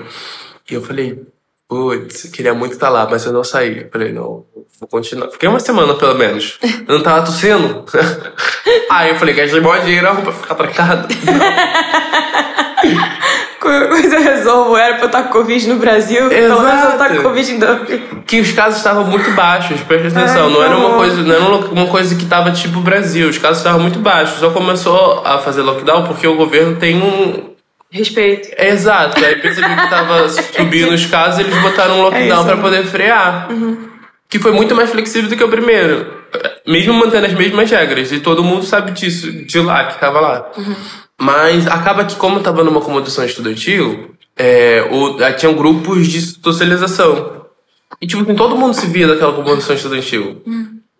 E 0.71 0.75
eu 0.75 0.81
falei, 0.81 1.23
putz, 1.69 2.31
queria 2.31 2.55
muito 2.55 2.73
estar 2.73 2.89
lá, 2.89 3.07
mas 3.11 3.25
eu 3.25 3.33
não 3.33 3.45
saí. 3.45 3.83
Eu 3.83 3.91
falei, 3.91 4.13
não, 4.13 4.45
vou 4.81 4.89
continuar. 4.91 5.29
Fiquei 5.31 5.49
uma 5.49 5.61
semana, 5.61 5.95
pelo 5.95 6.15
menos. 6.15 6.59
Eu 6.63 6.97
não 6.97 7.03
tava 7.03 7.25
tossindo. 7.25 7.85
Aí 8.91 9.11
eu 9.11 9.17
falei, 9.17 9.35
gastei 9.35 9.61
maior 9.61 9.81
dinheiro 9.85 10.23
pra 10.23 10.33
ficar 10.33 10.55
trancado. 10.55 11.09
Coisa 13.61 14.17
eu 14.17 14.23
resolvo, 14.23 14.77
era 14.77 14.95
pra 14.95 15.05
eu 15.05 15.07
estar 15.07 15.23
com 15.25 15.31
Covid 15.31 15.69
no 15.69 15.77
Brasil, 15.77 16.29
pelo 16.29 16.63
menos 16.63 16.85
eu 16.85 16.91
estar 16.91 17.09
com 17.09 17.23
Covid 17.23 17.53
em 17.53 17.59
Dublin. 17.59 18.03
Que 18.25 18.41
os 18.41 18.53
casos 18.53 18.79
estavam 18.79 19.05
muito 19.05 19.31
baixos, 19.33 19.81
presta 19.81 20.21
atenção. 20.21 20.47
Ai, 20.47 20.53
não 20.53 20.63
era 20.63 20.77
uma 20.77 20.89
não. 20.91 20.97
coisa, 20.97 21.23
não 21.23 21.35
era 21.35 21.45
uma 21.73 21.87
coisa 21.89 22.15
que 22.15 22.27
tava 22.27 22.53
tipo 22.53 22.81
Brasil. 22.81 23.29
Os 23.29 23.39
casos 23.39 23.59
estavam 23.59 23.81
muito 23.81 23.99
baixos. 23.99 24.39
Só 24.39 24.51
começou 24.51 25.23
a 25.25 25.39
fazer 25.39 25.63
lockdown 25.63 26.05
porque 26.05 26.29
o 26.29 26.37
governo 26.37 26.77
tem 26.77 27.03
um. 27.03 27.56
Respeito. 27.91 28.49
É, 28.57 28.71
exato. 28.71 29.25
Aí 29.25 29.37
percebi 29.37 29.69
que 29.69 29.89
tava 29.89 30.29
subindo 30.29 30.93
os 30.93 31.07
casos 31.07 31.41
eles 31.41 31.57
botaram 31.63 31.99
um 31.99 32.03
lockdown 32.03 32.39
isso. 32.41 32.45
pra 32.45 32.57
poder 32.57 32.85
frear. 32.85 33.49
Que 34.29 34.39
foi 34.39 34.53
muito 34.53 34.75
mais 34.75 34.91
flexível 34.91 35.31
do 35.31 35.37
que 35.37 35.45
o 35.45 35.49
primeiro. 35.49 36.13
Mesmo 36.67 36.93
mantendo 36.93 37.27
as 37.27 37.33
mesmas 37.35 37.71
regras. 37.71 38.11
E 38.13 38.21
todo 38.21 38.43
mundo 38.43 38.65
sabe 38.65 38.91
disso, 38.91 39.31
de 39.31 39.61
lá, 39.61 39.85
que 39.85 40.01
tava 40.01 40.21
lá. 40.21 40.51
Mas 41.19 41.67
acaba 41.67 42.05
que, 42.05 42.17
como 42.17 42.39
eu 42.39 42.43
tava 42.43 42.65
numa 42.65 42.81
acomodação 42.81 43.25
estudantil, 43.25 44.15
é, 44.37 44.87
o, 44.91 45.17
tinham 45.37 45.55
grupos 45.55 46.09
de 46.09 46.21
socialização. 46.21 47.47
E, 48.01 48.07
tipo, 48.07 48.23
assim, 48.23 48.35
todo 48.35 48.57
mundo 48.57 48.75
se 48.75 48.87
via 48.87 49.07
daquela 49.07 49.33
acomodação 49.33 49.75
estudantil. 49.75 50.43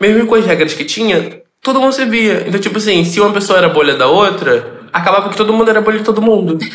Mesmo 0.01 0.27
com 0.27 0.37
as 0.37 0.47
regras 0.47 0.73
que 0.73 0.85
tinha, 0.85 1.43
todo 1.61 1.81
mundo 1.81 1.93
se 1.93 2.05
via. 2.05 2.45
Então, 2.47 2.61
tipo 2.61 2.79
assim, 2.79 3.05
se 3.05 3.21
uma 3.21 3.33
pessoa 3.33 3.59
era 3.59 3.69
bolha 3.69 3.95
da 3.97 4.07
outra, 4.07 4.76
acabava 4.93 5.29
que 5.29 5.37
todo 5.37 5.53
mundo 5.53 5.69
era 5.71 5.81
bolha 5.81 5.99
de 5.99 6.05
todo 6.05 6.21
mundo. 6.23 6.59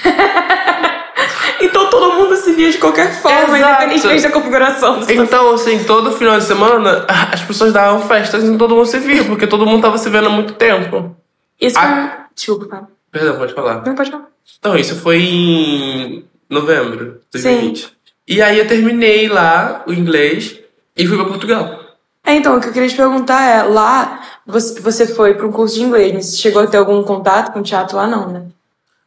Então 1.63 1.89
todo 1.91 2.13
mundo 2.15 2.35
se 2.37 2.53
via 2.53 2.71
de 2.71 2.79
qualquer 2.79 3.13
forma, 3.21 3.55
Exato. 3.57 3.83
independentemente 3.83 4.23
da 4.23 4.31
configuração. 4.31 4.99
do 4.99 5.11
Então, 5.11 5.53
assim, 5.53 5.83
todo 5.83 6.11
final 6.11 6.37
de 6.39 6.43
semana, 6.43 7.05
as 7.31 7.41
pessoas 7.41 7.71
davam 7.71 8.01
festas 8.07 8.43
e 8.43 8.57
todo 8.57 8.75
mundo 8.75 8.87
se 8.87 8.97
via, 8.99 9.23
porque 9.25 9.45
todo 9.45 9.65
mundo 9.65 9.81
tava 9.83 9.97
se 9.99 10.09
vendo 10.09 10.25
há 10.27 10.29
muito 10.31 10.53
tempo. 10.53 11.15
Isso 11.59 11.77
Ah. 11.77 11.81
foi... 12.17 12.21
Desculpa. 12.33 12.87
Perdão, 13.11 13.37
pode 13.37 13.53
falar. 13.53 13.83
Não 13.85 13.93
pode 13.93 14.09
falar. 14.09 14.25
Então, 14.57 14.75
isso 14.75 14.95
foi 14.95 15.17
em 15.21 16.25
novembro 16.49 17.21
de 17.31 17.39
2020. 17.39 17.89
E 18.27 18.41
aí 18.41 18.57
eu 18.57 18.67
terminei 18.67 19.27
lá 19.27 19.83
o 19.85 19.93
inglês 19.93 20.57
e 20.97 21.05
fui 21.05 21.15
pra 21.17 21.25
Portugal. 21.27 21.79
É, 22.25 22.33
então, 22.35 22.57
o 22.57 22.61
que 22.61 22.69
eu 22.69 22.73
queria 22.73 22.87
te 22.89 22.95
perguntar 22.95 23.41
é, 23.43 23.63
lá 23.63 24.19
você, 24.45 24.79
você 24.79 25.07
foi 25.07 25.33
para 25.35 25.45
um 25.47 25.51
curso 25.51 25.75
de 25.75 25.83
inglês, 25.83 26.13
mas 26.13 26.25
você 26.27 26.37
chegou 26.37 26.61
a 26.61 26.67
ter 26.67 26.77
algum 26.77 27.01
contato 27.03 27.51
com 27.53 27.61
teatro 27.61 27.97
lá 27.97 28.07
não, 28.07 28.27
né? 28.29 28.41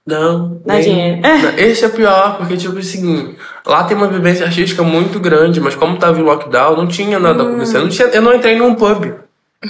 Não. 0.07 0.61
Nadinha. 0.67 1.17
nem- 1.17 1.23
Esse 1.57 1.85
é 1.85 1.89
pior, 1.89 2.37
porque, 2.37 2.57
tipo 2.59 2.79
assim, 2.79 3.35
lá 3.67 3.85
tem 3.85 3.97
uma 3.97 4.07
vivência 4.07 4.45
artística 4.45 4.83
muito 4.83 5.19
grande, 5.19 5.61
mas 5.61 5.75
como 5.75 5.97
tava 5.99 6.19
em 6.21 6.23
lockdown, 6.23 6.77
não 6.77 6.87
tinha 6.87 7.19
nada 7.19 7.43
Hum. 7.43 7.49
acontecendo. 7.49 7.77
Eu 7.79 7.83
não, 7.85 7.89
tinha- 7.91 8.09
eu 8.09 8.23
não 8.23 8.35
entrei 8.35 8.57
num 8.57 8.75
pub. 8.75 9.15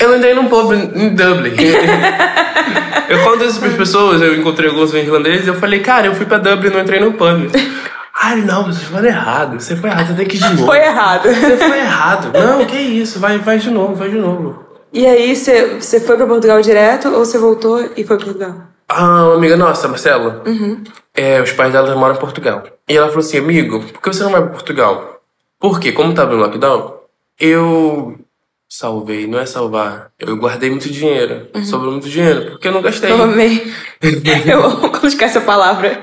Eu 0.00 0.09
não 0.09 0.16
entrei 0.16 0.35
num 0.35 0.49
pub 0.49 0.73
em 0.73 1.14
Dublin. 1.14 1.52
eu 3.09 3.23
conto 3.23 3.44
isso 3.44 3.61
pras 3.61 3.75
pessoas, 3.75 4.21
eu 4.21 4.35
encontrei 4.35 4.68
alguns 4.68 4.92
irlandeses 4.92 5.47
e 5.47 5.49
eu 5.49 5.54
falei, 5.54 5.80
cara, 5.80 6.06
eu 6.09 6.14
fui 6.14 6.26
pra 6.26 6.38
Dublin 6.38 6.68
e 6.71 6.73
não 6.73 6.80
entrei 6.80 6.99
num 7.00 7.12
pub. 7.12 7.50
Ai, 8.23 8.37
não, 8.40 8.64
vocês 8.64 8.85
foram 8.88 9.06
errado. 9.06 9.61
Você 9.61 9.76
foi 9.76 9.90
errado, 9.90 10.06
você 10.09 10.14
tem 10.14 10.26
que 10.26 10.37
ir 10.37 10.40
de 10.40 10.49
novo. 10.54 10.66
Foi 10.66 10.78
errado. 10.78 11.28
Você 11.28 11.56
foi 11.56 11.78
errado. 11.78 12.30
Não, 12.37 12.64
que 12.64 12.76
isso, 12.76 13.21
vai, 13.21 13.38
vai 13.38 13.59
de 13.59 13.71
novo, 13.71 13.94
vai 13.94 14.09
de 14.09 14.16
novo. 14.16 14.64
E 14.94 15.04
aí, 15.08 15.34
você, 15.34 15.98
foi 15.98 16.16
pra 16.16 16.24
Portugal 16.24 16.62
direto 16.62 17.08
ou 17.08 17.24
você 17.24 17.36
voltou 17.36 17.80
e 17.96 18.04
foi 18.04 18.16
pra 18.16 18.26
Portugal? 18.26 18.54
Ah, 18.88 19.24
uma 19.24 19.34
amiga 19.34 19.56
nossa, 19.56 19.88
Marcela, 19.88 20.44
é, 21.12 21.42
os 21.42 21.50
pais 21.50 21.72
dela 21.72 21.96
moram 21.96 22.14
em 22.14 22.18
Portugal. 22.18 22.62
E 22.88 22.96
ela 22.96 23.08
falou 23.08 23.20
assim, 23.20 23.38
amigo, 23.38 23.80
por 23.80 24.00
que 24.00 24.12
você 24.12 24.22
não 24.22 24.30
vai 24.30 24.42
pra 24.42 24.50
Portugal? 24.50 25.20
Porque, 25.58 25.90
como 25.90 26.14
tava 26.14 26.34
em 26.34 26.38
lockdown, 26.38 26.94
eu 27.40 28.20
salvei, 28.68 29.26
não 29.26 29.40
é 29.40 29.46
salvar, 29.46 30.12
eu 30.16 30.36
guardei 30.36 30.70
muito 30.70 30.88
dinheiro. 30.88 31.48
Sobrou 31.64 31.90
muito 31.90 32.08
dinheiro, 32.08 32.52
porque 32.52 32.68
eu 32.68 32.72
não 32.72 32.82
gastei. 32.82 33.10
Eu 33.10 33.20
amei. 33.20 33.72
eu 34.46 34.64
amo 34.64 34.90
quando 34.90 35.08
esquece 35.08 35.38
a 35.38 35.40
palavra. 35.40 36.02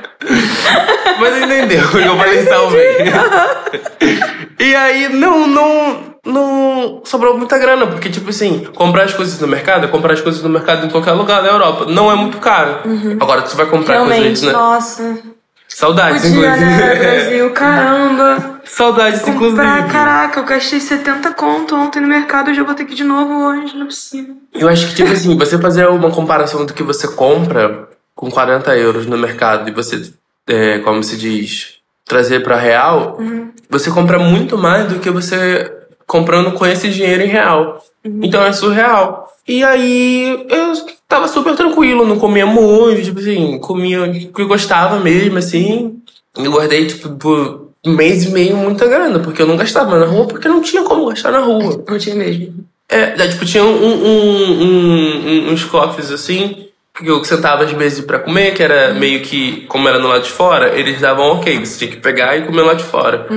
Mas 1.18 1.44
entendeu, 1.44 1.80
eu 1.80 2.18
falei 2.18 2.44
salvei. 2.44 2.98
e 4.60 4.76
aí, 4.76 5.08
não, 5.08 5.48
não, 5.48 6.11
não 6.26 7.02
sobrou 7.04 7.38
muita 7.38 7.58
grana, 7.58 7.88
porque, 7.88 8.10
tipo 8.10 8.30
assim, 8.30 8.66
comprar 8.76 9.04
as 9.04 9.14
coisas 9.14 9.40
no 9.40 9.48
mercado 9.48 9.86
é 9.86 9.88
comprar 9.88 10.14
as 10.14 10.22
coisas 10.22 10.42
no 10.42 10.50
mercado 10.50 10.86
em 10.86 10.90
qualquer 10.90 11.14
lugar 11.14 11.42
da 11.42 11.50
Europa. 11.50 11.86
Não 11.86 12.12
é 12.12 12.16
muito 12.16 12.38
caro. 12.38 12.80
Agora, 13.20 13.42
tu 13.42 13.56
vai 13.56 13.66
comprar 13.66 13.96
Realmente, 13.96 14.22
coisas, 14.24 14.44
né? 14.44 14.52
nossa. 14.54 15.20
Saudades, 15.68 16.22
Podia, 16.22 16.38
inclusive. 16.50 16.66
né, 16.66 16.96
Brasil? 16.96 17.50
Caramba. 17.52 18.62
Saudades, 18.66 19.28
inclusive. 19.28 19.62
Comprar, 19.62 19.88
caraca, 19.88 20.40
eu 20.42 20.44
gastei 20.44 20.80
70 20.80 21.34
conto 21.34 21.76
ontem 21.76 22.02
no 22.02 22.08
mercado, 22.08 22.52
eu 22.52 22.66
vou 22.66 22.76
ter 22.76 22.86
que 22.86 22.92
ir 22.92 22.98
de 22.98 23.04
novo 23.06 23.46
hoje, 23.46 23.76
não 23.76 23.84
é 23.84 23.86
possível. 23.86 24.36
Eu 24.54 24.68
acho 24.68 24.88
que, 24.90 24.96
tipo 24.96 25.12
assim, 25.12 25.36
você 25.38 25.58
fazer 25.58 25.88
uma 25.88 26.12
comparação 26.12 26.66
do 26.66 26.74
que 26.74 26.84
você 26.84 27.08
compra 27.08 27.88
com 28.14 28.30
40 28.30 28.76
euros 28.78 29.06
no 29.08 29.18
mercado 29.18 29.70
e 29.70 29.72
você, 29.74 30.14
é, 30.48 30.80
como 30.80 31.02
se 31.04 31.18
diz, 31.18 31.76
trazer 32.06 32.42
pra 32.44 32.58
real, 32.58 33.18
você 33.70 33.90
compra 33.90 34.20
muito 34.20 34.58
mais 34.58 34.88
do 34.88 35.00
que 35.00 35.10
você 35.10 35.72
comprando 36.12 36.52
com 36.52 36.66
esse 36.66 36.90
dinheiro 36.90 37.24
em 37.24 37.28
real. 37.28 37.82
Então 38.04 38.44
é 38.44 38.52
surreal. 38.52 39.32
E 39.48 39.64
aí 39.64 40.46
eu 40.50 40.74
tava 41.08 41.26
super 41.30 41.56
tranquilo, 41.56 42.06
não 42.06 42.20
comia 42.20 42.46
muito, 42.46 43.02
tipo 43.02 43.20
assim, 43.22 43.58
comia 43.60 44.04
o 44.04 44.12
que 44.34 44.44
gostava 44.44 45.00
mesmo, 45.00 45.38
assim. 45.38 45.96
Eu 46.36 46.52
guardei, 46.52 46.86
tipo, 46.86 47.10
por 47.16 47.70
um 47.86 47.94
mês 47.94 48.26
e 48.26 48.30
meio 48.32 48.58
muita 48.58 48.86
grana, 48.88 49.20
porque 49.20 49.42
eu 49.42 49.48
não 49.48 49.56
gastava 49.56 49.98
na 49.98 50.06
rua, 50.06 50.28
porque 50.28 50.50
não 50.50 50.62
tinha 50.62 50.84
como 50.84 51.06
gastar 51.08 51.32
na 51.32 51.40
rua. 51.40 51.82
Não 51.88 51.98
tinha 51.98 52.16
mesmo. 52.16 52.56
É, 52.90 53.16
já, 53.16 53.30
tipo, 53.30 53.46
tinha 53.46 53.64
um, 53.64 53.86
um- 53.86 54.64
um- 54.64 55.54
uns 55.54 55.64
cofres 55.64 56.12
assim, 56.12 56.68
que 56.98 57.08
eu 57.10 57.24
sentava 57.24 57.64
às 57.64 57.72
vezes 57.72 58.04
pra 58.04 58.20
comer, 58.20 58.54
que 58.54 58.62
era 58.62 58.94
meio 58.94 59.22
que, 59.22 59.62
como 59.68 59.88
era 59.88 59.98
no 59.98 60.10
lado 60.10 60.24
de 60.24 60.30
fora, 60.32 60.78
eles 60.78 61.00
davam 61.00 61.38
ok, 61.38 61.58
você 61.66 61.78
tinha 61.80 61.92
que 61.92 61.98
pegar 62.02 62.36
e 62.38 62.42
comer 62.46 62.64
lá 62.64 62.74
de 62.74 62.84
fora. 62.84 63.28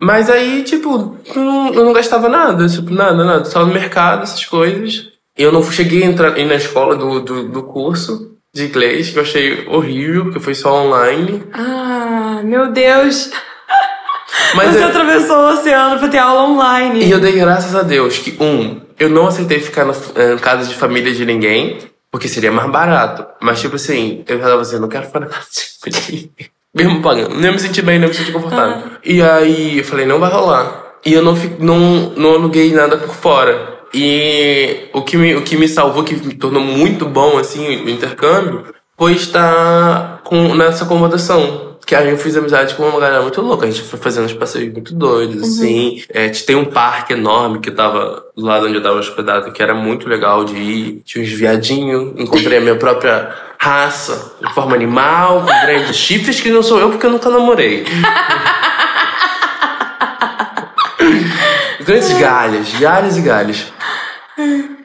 Mas 0.00 0.30
aí, 0.30 0.62
tipo, 0.62 1.16
eu 1.34 1.42
não, 1.42 1.74
eu 1.74 1.84
não 1.84 1.92
gastava 1.92 2.28
nada, 2.28 2.68
tipo, 2.68 2.90
nada, 2.92 3.24
nada. 3.24 3.44
Só 3.44 3.64
no 3.66 3.72
mercado, 3.72 4.22
essas 4.22 4.44
coisas. 4.44 5.08
Eu 5.36 5.50
não 5.52 5.62
cheguei 5.62 6.02
a 6.02 6.06
entrar 6.06 6.30
na 6.36 6.54
escola 6.54 6.96
do, 6.96 7.20
do, 7.20 7.48
do 7.48 7.62
curso 7.64 8.36
de 8.54 8.64
inglês, 8.66 9.10
que 9.10 9.18
eu 9.18 9.22
achei 9.22 9.66
horrível, 9.68 10.24
porque 10.24 10.40
foi 10.40 10.54
só 10.54 10.84
online. 10.84 11.42
Ah, 11.52 12.40
meu 12.44 12.70
Deus. 12.72 13.30
Mas 14.54 14.72
Você 14.72 14.82
eu- 14.82 14.88
atravessou 14.88 15.36
o 15.36 15.52
oceano 15.52 15.98
pra 15.98 16.08
ter 16.08 16.18
aula 16.18 16.48
online. 16.50 17.04
E 17.04 17.10
eu 17.10 17.20
dei 17.20 17.32
graças 17.32 17.74
a 17.74 17.82
Deus 17.82 18.18
que, 18.18 18.36
um, 18.42 18.80
eu 18.98 19.08
não 19.08 19.26
aceitei 19.26 19.60
ficar 19.60 19.84
na 19.84 19.92
eh, 20.14 20.36
casa 20.40 20.68
de 20.68 20.74
família 20.74 21.12
de 21.12 21.24
ninguém, 21.24 21.78
porque 22.10 22.26
seria 22.28 22.50
mais 22.50 22.70
barato. 22.70 23.26
Mas, 23.40 23.60
tipo 23.60 23.76
assim, 23.76 24.24
eu 24.26 24.38
falava 24.40 24.62
assim, 24.62 24.76
eu 24.76 24.80
não 24.80 24.88
quero 24.88 25.06
ficar 25.06 25.20
na 25.20 25.26
casa 25.26 25.46
de 25.86 26.12
ninguém. 26.12 26.30
Mesmo 26.84 27.02
pagando. 27.02 27.34
Nem 27.34 27.52
me 27.52 27.58
senti 27.58 27.82
bem, 27.82 27.98
nem 27.98 28.08
me 28.08 28.14
senti 28.14 28.32
confortável. 28.32 28.82
E 29.04 29.22
aí 29.22 29.78
eu 29.78 29.84
falei, 29.84 30.06
não 30.06 30.18
vai 30.18 30.30
rolar. 30.30 30.96
E 31.04 31.12
eu 31.12 31.22
não, 31.22 31.34
não, 31.58 32.12
não 32.16 32.34
aluguei 32.34 32.72
nada 32.72 32.96
por 32.96 33.14
fora. 33.14 33.78
E 33.94 34.88
o 34.92 35.02
que, 35.02 35.16
me, 35.16 35.34
o 35.34 35.42
que 35.42 35.56
me 35.56 35.68
salvou, 35.68 36.04
que 36.04 36.14
me 36.14 36.34
tornou 36.34 36.62
muito 36.62 37.06
bom, 37.06 37.38
assim, 37.38 37.84
o 37.84 37.88
intercâmbio, 37.88 38.64
foi 38.96 39.12
estar 39.12 40.20
com, 40.24 40.54
nessa 40.54 40.84
acomodação. 40.84 41.67
Que 41.88 41.94
aí 41.94 42.10
eu 42.10 42.18
fiz 42.18 42.36
amizade 42.36 42.74
com 42.74 42.82
uma 42.82 43.00
galera 43.00 43.22
muito 43.22 43.40
louca. 43.40 43.64
A 43.64 43.70
gente 43.70 43.82
foi 43.82 43.98
fazendo 43.98 44.26
uns 44.26 44.34
passeios 44.34 44.70
muito 44.70 44.94
doidos, 44.94 45.42
assim. 45.42 46.04
É, 46.10 46.28
tem 46.28 46.54
um 46.54 46.66
parque 46.66 47.14
enorme 47.14 47.60
que 47.60 47.70
tava 47.70 48.26
do 48.36 48.44
lado 48.44 48.66
onde 48.66 48.74
eu 48.74 48.82
tava 48.82 48.98
hospedado, 48.98 49.50
que 49.52 49.62
era 49.62 49.74
muito 49.74 50.06
legal 50.06 50.44
de 50.44 50.54
ir. 50.54 51.00
Tinha 51.02 51.24
uns 51.24 51.30
viadinhos. 51.30 52.12
Encontrei 52.18 52.58
a 52.58 52.60
minha 52.60 52.76
própria 52.76 53.34
raça, 53.58 54.34
em 54.46 54.50
forma 54.50 54.74
animal, 54.74 55.40
com 55.40 55.46
grandes 55.46 55.96
chifres, 55.96 56.42
que 56.42 56.50
não 56.50 56.62
sou 56.62 56.78
eu 56.78 56.90
porque 56.90 57.06
eu 57.06 57.10
nunca 57.10 57.30
namorei. 57.30 57.84
Grandes 61.80 62.12
galhas, 62.18 62.68
galhas 62.78 63.16
e 63.16 63.22
galhas. 63.22 63.72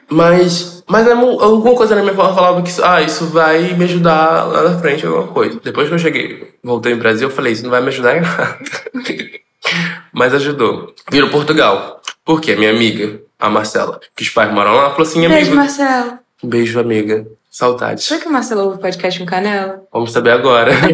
Mas 0.08 0.73
Mas 0.86 1.06
é 1.06 1.12
alguma 1.12 1.74
coisa 1.74 1.94
na 1.94 2.02
minha 2.02 2.14
fala 2.14 2.34
falava 2.34 2.62
que 2.62 2.68
isso, 2.68 2.84
ah, 2.84 3.00
isso 3.00 3.26
vai 3.26 3.72
me 3.74 3.84
ajudar 3.84 4.44
lá 4.44 4.62
na 4.70 4.78
frente, 4.78 5.06
alguma 5.06 5.28
coisa. 5.28 5.58
Depois 5.62 5.88
que 5.88 5.94
eu 5.94 5.98
cheguei, 5.98 6.54
voltei 6.62 6.92
no 6.94 7.00
Brasil, 7.00 7.28
eu 7.28 7.34
falei, 7.34 7.52
isso 7.52 7.62
não 7.62 7.70
vai 7.70 7.80
me 7.80 7.88
ajudar 7.88 8.16
em 8.16 8.20
nada. 8.20 8.58
Mas 10.12 10.34
ajudou. 10.34 10.94
Virou 11.10 11.30
Portugal. 11.30 12.00
Por 12.24 12.40
quê? 12.40 12.54
Minha 12.54 12.70
amiga, 12.70 13.20
a 13.38 13.48
Marcela, 13.48 13.98
que 14.14 14.22
os 14.22 14.28
pais 14.28 14.52
moram 14.52 14.74
lá, 14.74 14.90
falou 14.90 15.02
assim, 15.02 15.20
Beijo, 15.20 15.36
amigo. 15.36 15.56
Marcelo. 15.56 16.18
Um 16.42 16.48
beijo, 16.48 16.78
amiga. 16.78 17.26
Saudades. 17.50 18.04
Será 18.04 18.20
que 18.20 18.28
o 18.28 18.32
Marcelo 18.32 18.64
ouve 18.64 18.80
podcast 18.80 19.18
com 19.18 19.24
canela? 19.24 19.82
Vamos 19.92 20.12
saber 20.12 20.32
agora. 20.32 20.72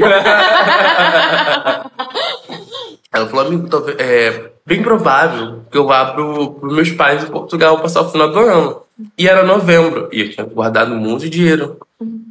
Ela 3.13 3.27
falou, 3.27 3.47
amigo, 3.47 3.69
talvez- 3.69 3.97
é 3.99 4.51
bem 4.65 4.83
provável 4.83 5.61
que 5.71 5.77
eu 5.77 5.87
vá 5.87 6.07
pro, 6.07 6.53
pros 6.55 6.75
meus 6.75 6.91
pais 6.93 7.25
em 7.25 7.27
Portugal 7.27 7.79
passar 7.81 8.03
o 8.03 8.11
final 8.11 8.31
do 8.31 8.39
ano. 8.39 8.83
E 9.19 9.27
era 9.29 9.43
novembro. 9.43 10.09
E 10.13 10.21
eu 10.23 10.31
tinha 10.31 10.47
guardado 10.47 10.95
muito 10.95 11.29
dinheiro. 11.29 11.79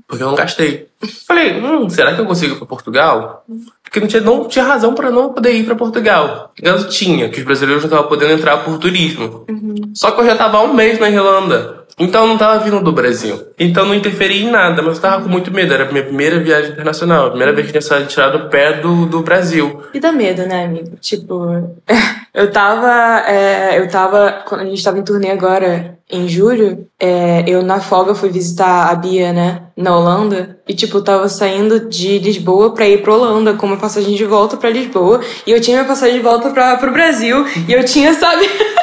Porque 0.07 0.23
eu 0.23 0.27
não 0.27 0.35
gastei. 0.35 0.87
Falei, 1.27 1.59
hum, 1.61 1.89
será 1.89 2.13
que 2.15 2.21
eu 2.21 2.25
consigo 2.25 2.55
ir 2.55 2.57
pra 2.57 2.65
Portugal? 2.65 3.43
Porque 3.83 3.99
não 3.99 4.07
tinha, 4.07 4.21
não 4.21 4.47
tinha 4.47 4.65
razão 4.65 4.93
pra 4.93 5.11
não 5.11 5.33
poder 5.33 5.51
ir 5.53 5.65
pra 5.65 5.75
Portugal. 5.75 6.51
Eu 6.61 6.87
tinha, 6.87 7.29
que 7.29 7.39
os 7.39 7.45
brasileiros 7.45 7.83
não 7.83 7.89
estavam 7.89 8.07
podendo 8.09 8.33
entrar 8.33 8.57
por 8.63 8.77
turismo. 8.79 9.45
Só 9.93 10.11
que 10.11 10.21
eu 10.21 10.25
já 10.25 10.35
tava 10.35 10.57
há 10.57 10.61
um 10.63 10.73
mês 10.73 10.99
na 10.99 11.09
Irlanda. 11.09 11.78
Então 11.99 12.25
não 12.25 12.37
tava 12.37 12.63
vindo 12.63 12.81
do 12.81 12.91
Brasil. 12.93 13.47
Então 13.59 13.85
não 13.85 13.93
interferi 13.93 14.43
em 14.43 14.49
nada, 14.49 14.81
mas 14.81 14.95
eu 14.95 15.01
tava 15.01 15.23
com 15.23 15.29
muito 15.29 15.51
medo. 15.51 15.73
Era 15.73 15.83
a 15.87 15.91
minha 15.91 16.05
primeira 16.05 16.39
viagem 16.39 16.71
internacional. 16.71 17.27
A 17.27 17.29
primeira 17.29 17.53
vez 17.53 17.65
que 17.67 17.73
tinha 17.73 17.81
saído 17.81 18.07
tirado 18.07 18.37
o 18.37 18.49
pé 18.49 18.73
do, 18.73 19.05
do 19.05 19.21
Brasil. 19.21 19.81
E 19.93 19.99
dá 19.99 20.11
medo, 20.11 20.45
né, 20.45 20.63
amigo? 20.63 20.95
Tipo, 21.01 21.77
eu 22.33 22.49
tava. 22.51 23.29
é, 23.29 23.79
eu 23.79 23.89
tava. 23.89 24.43
Quando 24.47 24.61
a 24.61 24.65
gente 24.65 24.83
tava 24.83 24.97
em 24.97 25.03
turnê 25.03 25.29
agora, 25.29 25.97
em 26.09 26.27
julho, 26.27 26.87
é, 26.99 27.43
eu 27.45 27.61
na 27.61 27.79
folga 27.79 28.15
fui 28.15 28.29
visitar 28.29 28.89
a 28.89 28.95
Bia, 28.95 29.31
né? 29.31 29.63
Na 29.77 29.95
Holanda. 29.95 30.57
E, 30.67 30.73
tipo, 30.73 30.97
eu 30.97 31.03
tava 31.03 31.29
saindo 31.29 31.87
de 31.87 32.17
Lisboa 32.17 32.73
pra 32.73 32.87
ir 32.87 33.01
pra 33.01 33.13
Holanda, 33.13 33.53
com 33.53 33.67
uma 33.67 33.77
passagem 33.77 34.15
de 34.15 34.25
volta 34.25 34.57
pra 34.57 34.69
Lisboa. 34.69 35.21
E 35.45 35.51
eu 35.51 35.61
tinha 35.61 35.77
minha 35.77 35.87
passagem 35.87 36.15
de 36.15 36.23
volta 36.23 36.49
pra, 36.49 36.77
pro 36.77 36.91
Brasil. 36.91 37.45
E 37.67 37.73
eu 37.73 37.83
tinha, 37.83 38.13
sabe, 38.13 38.45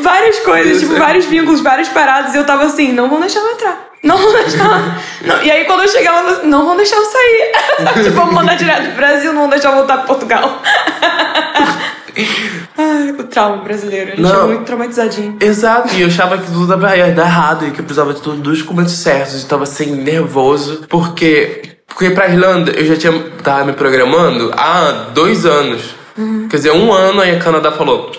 várias 0.00 0.38
coisas, 0.40 0.80
tipo, 0.80 0.94
vários 0.96 1.24
vínculos, 1.26 1.60
várias 1.60 1.88
paradas. 1.88 2.34
E 2.34 2.38
eu 2.38 2.44
tava 2.44 2.64
assim, 2.64 2.92
não 2.92 3.08
vão 3.08 3.20
deixar 3.20 3.40
eu 3.40 3.50
entrar. 3.52 3.90
Não 4.02 4.18
vão 4.18 4.32
deixar. 4.32 5.00
Não. 5.22 5.42
E 5.42 5.50
aí, 5.50 5.64
quando 5.64 5.80
eu 5.82 5.88
chegar 5.88 6.12
lá, 6.20 6.40
não 6.44 6.64
vão 6.66 6.76
deixar 6.76 6.96
eu 6.96 7.04
sair. 7.06 7.52
tipo, 8.04 8.16
vamos 8.16 8.34
mandar 8.34 8.54
direto 8.56 8.84
pro 8.88 8.96
Brasil, 8.96 9.32
não 9.32 9.42
vão 9.42 9.50
deixar 9.50 9.70
eu 9.70 9.76
voltar 9.76 9.98
pro 9.98 10.06
Portugal. 10.08 10.60
Ai, 12.76 13.10
o 13.10 13.24
trauma 13.24 13.58
brasileiro. 13.62 14.12
A 14.12 14.16
gente 14.16 14.20
Não. 14.22 14.42
é 14.44 14.46
muito 14.46 14.64
traumatizadinho. 14.64 15.36
Exato, 15.40 15.94
e 15.94 16.02
eu 16.02 16.08
achava 16.08 16.38
que 16.38 16.46
tudo 16.46 16.66
dava- 16.66 16.96
errado 16.96 17.66
e 17.66 17.70
que 17.70 17.80
eu 17.80 17.84
precisava 17.84 18.12
de 18.14 18.20
todos 18.20 18.46
os 18.46 18.58
documentos 18.62 18.92
certos. 18.94 19.42
Eu 19.42 19.48
tava 19.48 19.62
assim, 19.64 19.94
nervoso, 19.96 20.84
porque. 20.88 21.62
Porque 21.86 22.10
pra 22.10 22.26
Irlanda 22.28 22.72
eu 22.72 22.84
já 22.86 22.96
tinha 22.96 23.12
tava 23.42 23.64
me 23.66 23.72
programando 23.72 24.52
há 24.56 25.06
dois 25.14 25.46
anos. 25.46 25.94
Quer 26.50 26.56
dizer, 26.56 26.72
um 26.72 26.92
ano 26.92 27.20
aí 27.20 27.36
a 27.36 27.38
Canadá 27.38 27.70
falou. 27.72 28.10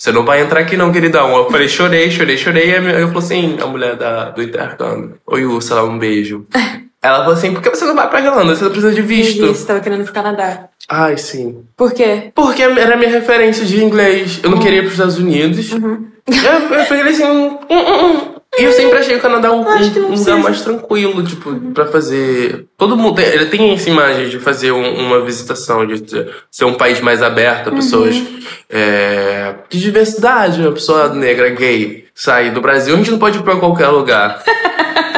Você 0.00 0.12
não 0.12 0.24
vai 0.24 0.40
entrar 0.40 0.60
aqui 0.60 0.78
não, 0.78 0.90
queridão. 0.90 1.36
Eu 1.36 1.50
falei, 1.50 1.68
chorei, 1.68 2.10
chorei, 2.10 2.38
chorei. 2.38 2.74
A 2.74 2.80
minha- 2.80 2.94
eu 2.94 3.08
falou 3.08 3.22
assim, 3.22 3.58
a 3.62 3.66
mulher 3.66 3.96
da, 3.96 4.30
do 4.30 4.42
intercâmbio. 4.42 5.16
Oi, 5.26 5.44
Ursula, 5.44 5.84
um 5.84 5.98
beijo. 5.98 6.46
Ela 7.02 7.18
falou 7.18 7.34
assim, 7.34 7.52
por 7.52 7.60
que 7.62 7.68
você 7.68 7.84
não 7.84 7.94
vai 7.94 8.08
pra 8.08 8.20
Irlanda? 8.22 8.54
Você 8.56 8.64
não 8.64 8.70
precisa 8.70 8.94
de 8.94 9.02
visto. 9.02 9.46
Você 9.46 9.66
tava 9.66 9.80
querendo 9.80 10.00
ir 10.00 10.04
pro 10.04 10.14
Canadá. 10.14 10.70
Ai, 10.88 11.18
sim. 11.18 11.64
Por 11.76 11.92
quê? 11.92 12.32
Porque 12.34 12.62
era 12.62 12.96
minha 12.96 13.10
referência 13.10 13.64
de 13.66 13.84
inglês. 13.84 14.40
Eu 14.42 14.50
não 14.50 14.58
queria 14.58 14.78
ir 14.78 14.82
pros 14.82 14.94
Estados 14.94 15.18
Unidos. 15.18 15.70
Uhum. 15.72 16.06
Eu, 16.26 16.76
eu 16.78 16.84
falei 16.86 17.12
assim. 17.12 17.24
hum, 17.24 17.58
hum, 17.68 18.06
hum. 18.06 18.29
E 18.58 18.64
eu 18.64 18.72
sempre 18.72 18.98
achei 18.98 19.16
o 19.16 19.20
Canadá 19.20 19.52
um, 19.52 19.60
um 19.64 20.14
lugar 20.16 20.36
mais 20.38 20.60
tranquilo, 20.60 21.22
tipo, 21.22 21.54
pra 21.72 21.86
fazer. 21.86 22.66
Todo 22.76 22.96
mundo. 22.96 23.14
tem- 23.14 23.26
Ele 23.26 23.46
tem 23.46 23.72
essa 23.72 23.88
imagem 23.88 24.28
de 24.28 24.38
fazer 24.40 24.72
um- 24.72 24.94
uma 25.06 25.20
visitação, 25.24 25.86
de 25.86 26.02
ser 26.50 26.64
um 26.64 26.74
país 26.74 27.00
mais 27.00 27.22
aberto 27.22 27.68
a 27.68 27.72
pessoas 27.72 28.16
Uhum. 28.16 28.40
é, 28.68 29.54
de 29.70 29.78
diversidade, 29.80 30.60
uma 30.60 30.72
pessoa 30.72 31.08
negra, 31.14 31.48
gay, 31.50 32.06
sair 32.14 32.50
do 32.50 32.60
Brasil, 32.60 32.94
a 32.94 32.96
gente 32.98 33.10
não 33.12 33.18
pode 33.20 33.38
ir 33.38 33.42
pra 33.42 33.56
qualquer 33.56 33.88
lugar. 33.88 34.42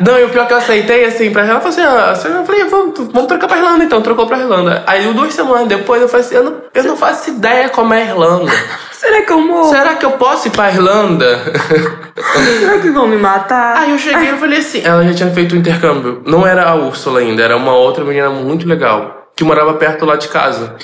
Não, 0.00 0.18
e 0.18 0.24
o 0.24 0.28
pior 0.30 0.46
que 0.46 0.52
eu 0.52 0.58
aceitei, 0.58 1.04
assim, 1.04 1.30
pra 1.30 1.44
ela, 1.46 1.60
falou 1.60 1.68
assim, 1.68 1.82
ah, 1.82 2.38
eu 2.38 2.44
falei, 2.44 2.64
vamos, 2.64 2.98
vamos 2.98 3.26
trocar 3.26 3.46
pra 3.46 3.58
Irlanda, 3.58 3.84
então, 3.84 4.00
trocou 4.00 4.26
pra 4.26 4.38
Irlanda. 4.38 4.82
Aí, 4.86 5.12
duas 5.12 5.34
semanas 5.34 5.68
depois, 5.68 6.00
eu 6.00 6.08
falei 6.08 6.26
assim, 6.26 6.34
eu 6.36 6.44
não, 6.44 6.56
eu 6.74 6.84
não 6.84 6.96
faço 6.96 7.30
ideia 7.30 7.68
como 7.68 7.92
é 7.92 8.02
a 8.02 8.06
Irlanda. 8.06 8.50
Será 8.92 9.22
que 9.22 9.32
eu 9.32 9.40
morro? 9.40 9.70
Será 9.70 9.94
que 9.94 10.04
eu 10.04 10.12
posso 10.12 10.48
ir 10.48 10.50
pra 10.50 10.70
Irlanda? 10.70 11.40
Será 12.60 12.78
que 12.78 12.90
vão 12.90 13.06
me 13.06 13.16
matar? 13.16 13.78
Aí 13.78 13.90
eu 13.92 13.98
cheguei 13.98 14.30
e 14.30 14.36
falei 14.36 14.58
assim, 14.58 14.82
ela 14.84 15.02
já 15.04 15.14
tinha 15.14 15.30
feito 15.30 15.54
o 15.54 15.58
intercâmbio. 15.58 16.22
Não 16.26 16.46
era 16.46 16.68
a 16.68 16.74
Úrsula 16.74 17.20
ainda, 17.20 17.42
era 17.42 17.56
uma 17.56 17.74
outra 17.74 18.04
menina 18.04 18.28
muito 18.28 18.68
legal. 18.68 19.19
Que 19.40 19.44
morava 19.44 19.72
perto 19.72 20.04
lá 20.04 20.16
de 20.16 20.28
casa. 20.28 20.76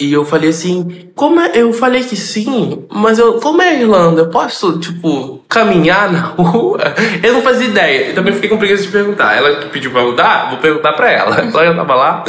E 0.00 0.12
eu 0.12 0.24
falei 0.24 0.50
assim, 0.50 1.12
como 1.14 1.38
é? 1.38 1.52
Eu 1.54 1.72
falei 1.72 2.02
que 2.02 2.16
sim, 2.16 2.84
mas 2.90 3.16
eu, 3.16 3.34
como 3.34 3.62
é 3.62 3.68
a 3.68 3.74
Irlanda? 3.74 4.22
Eu 4.22 4.28
posso, 4.28 4.76
tipo, 4.80 5.40
caminhar 5.48 6.10
na 6.10 6.18
rua? 6.34 6.80
Eu 7.22 7.34
não 7.34 7.42
fazia 7.42 7.68
ideia. 7.68 8.08
Eu 8.08 8.14
também 8.16 8.34
fiquei 8.34 8.50
com 8.50 8.58
preguiça 8.58 8.82
de 8.82 8.88
perguntar. 8.88 9.36
Ela 9.36 9.54
que 9.54 9.68
pediu 9.68 9.92
pra 9.92 10.02
mudar, 10.02 10.50
vou 10.50 10.58
perguntar 10.58 10.94
pra 10.94 11.12
ela. 11.12 11.36
Ela 11.42 11.64
já 11.64 11.74
tava 11.76 11.94
lá. 11.94 12.24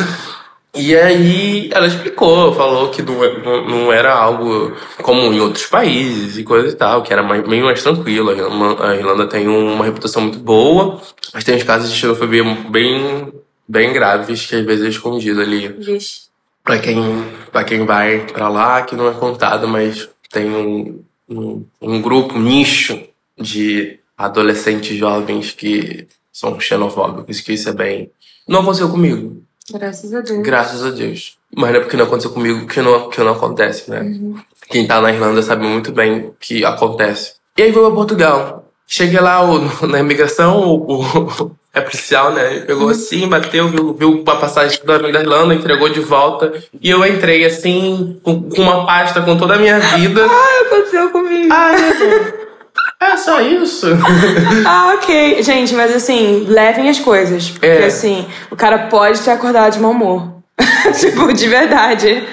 E 0.75 0.95
aí 0.95 1.71
ela 1.73 1.87
explicou, 1.87 2.53
falou 2.53 2.89
que 2.89 3.01
não, 3.01 3.15
não, 3.43 3.67
não 3.67 3.91
era 3.91 4.13
algo 4.13 4.73
como 5.01 5.21
em 5.33 5.39
outros 5.39 5.65
países 5.65 6.37
e 6.37 6.43
coisa 6.43 6.67
e 6.69 6.75
tal, 6.75 7.01
que 7.01 7.11
era 7.11 7.23
mais, 7.23 7.41
bem 7.47 7.63
mais 7.63 7.81
tranquilo. 7.81 8.29
A 8.29 8.33
Irlanda, 8.33 8.87
a 8.89 8.95
Irlanda 8.95 9.25
tem 9.25 9.47
uma 9.47 9.85
reputação 9.85 10.21
muito 10.21 10.37
boa, 10.37 11.01
mas 11.33 11.43
tem 11.43 11.55
uns 11.55 11.63
casos 11.63 11.91
de 11.91 11.97
xenofobia 11.97 12.43
bem, 12.69 13.33
bem 13.67 13.91
graves 13.93 14.45
que 14.45 14.55
às 14.55 14.65
vezes 14.65 14.85
é 14.85 14.89
escondido 14.89 15.41
ali. 15.41 15.67
Vixe. 15.69 16.23
Pra 16.63 16.79
quem, 16.79 16.97
pra 17.51 17.63
quem 17.63 17.85
vai 17.85 18.19
pra 18.27 18.47
lá, 18.47 18.81
que 18.83 18.95
não 18.95 19.07
é 19.09 19.13
contado, 19.13 19.67
mas 19.67 20.09
tem 20.31 20.49
um, 20.49 21.03
um, 21.29 21.65
um 21.81 22.01
grupo, 22.01 22.35
um 22.35 22.41
nicho 22.41 23.01
de 23.37 23.99
adolescentes 24.17 24.95
jovens 24.97 25.51
que 25.51 26.07
são 26.31 26.57
xenofóbicos, 26.59 27.41
que 27.41 27.53
isso 27.53 27.67
é 27.69 27.73
bem. 27.73 28.09
Não 28.47 28.61
aconteceu 28.61 28.89
comigo. 28.89 29.43
Graças 29.71 30.13
a 30.13 30.21
Deus. 30.21 30.41
Graças 30.43 30.85
a 30.85 30.89
Deus. 30.89 31.37
Mas 31.55 31.71
não 31.71 31.77
é 31.77 31.79
porque 31.81 31.97
não 31.97 32.05
aconteceu 32.05 32.31
comigo 32.31 32.65
que 32.65 32.81
não, 32.81 33.09
que 33.09 33.19
não 33.21 33.31
acontece, 33.33 33.89
né? 33.89 34.03
Quem 34.69 34.87
tá 34.87 34.99
na 35.01 35.11
Irlanda 35.11 35.41
sabe 35.41 35.65
muito 35.67 35.91
bem 35.91 36.31
que 36.39 36.63
acontece. 36.65 37.33
E 37.57 37.61
aí 37.61 37.71
vou 37.71 37.85
pra 37.85 37.95
Portugal. 37.95 38.71
Cheguei 38.87 39.19
lá 39.19 39.41
o- 39.43 39.59
na 39.87 39.99
imigração, 39.99 40.59
o, 40.61 41.01
o- 41.03 41.51
é 41.73 41.81
policial, 41.81 42.31
né? 42.31 42.59
Pegou 42.67 42.89
assim, 42.89 43.27
bateu, 43.27 43.67
viu, 43.67 43.93
viu 43.95 44.23
a 44.27 44.35
passagem 44.35 44.79
da 44.85 44.97
da 44.99 45.09
Irlanda, 45.09 45.55
entregou 45.55 45.89
de 45.89 46.01
volta. 46.01 46.53
E 46.79 46.89
eu 46.89 47.03
entrei 47.05 47.43
assim, 47.45 48.19
com, 48.23 48.43
com 48.49 48.61
uma 48.61 48.85
pasta 48.85 49.21
com 49.21 49.35
toda 49.37 49.55
a 49.55 49.57
minha 49.57 49.79
vida. 49.79 50.25
Ah, 50.29 50.61
aconteceu 50.67 51.09
comigo. 51.09 51.49
Ai, 51.51 51.75
é 53.01 53.17
só 53.17 53.41
isso? 53.41 53.87
Ah, 54.65 54.93
ok. 54.95 55.41
Gente, 55.41 55.73
mas 55.73 55.95
assim, 55.95 56.45
levem 56.47 56.89
as 56.89 56.99
coisas. 56.99 57.49
Porque 57.49 57.65
É. 57.65 57.85
assim, 57.85 58.25
o 58.51 58.55
cara 58.55 58.87
pode 58.87 59.19
ter 59.21 59.31
acordado 59.31 59.73
de 59.73 59.79
mau 59.79 59.91
humor. 59.91 60.31
tipo, 60.99 61.33
de 61.33 61.47
verdade. 61.47 62.23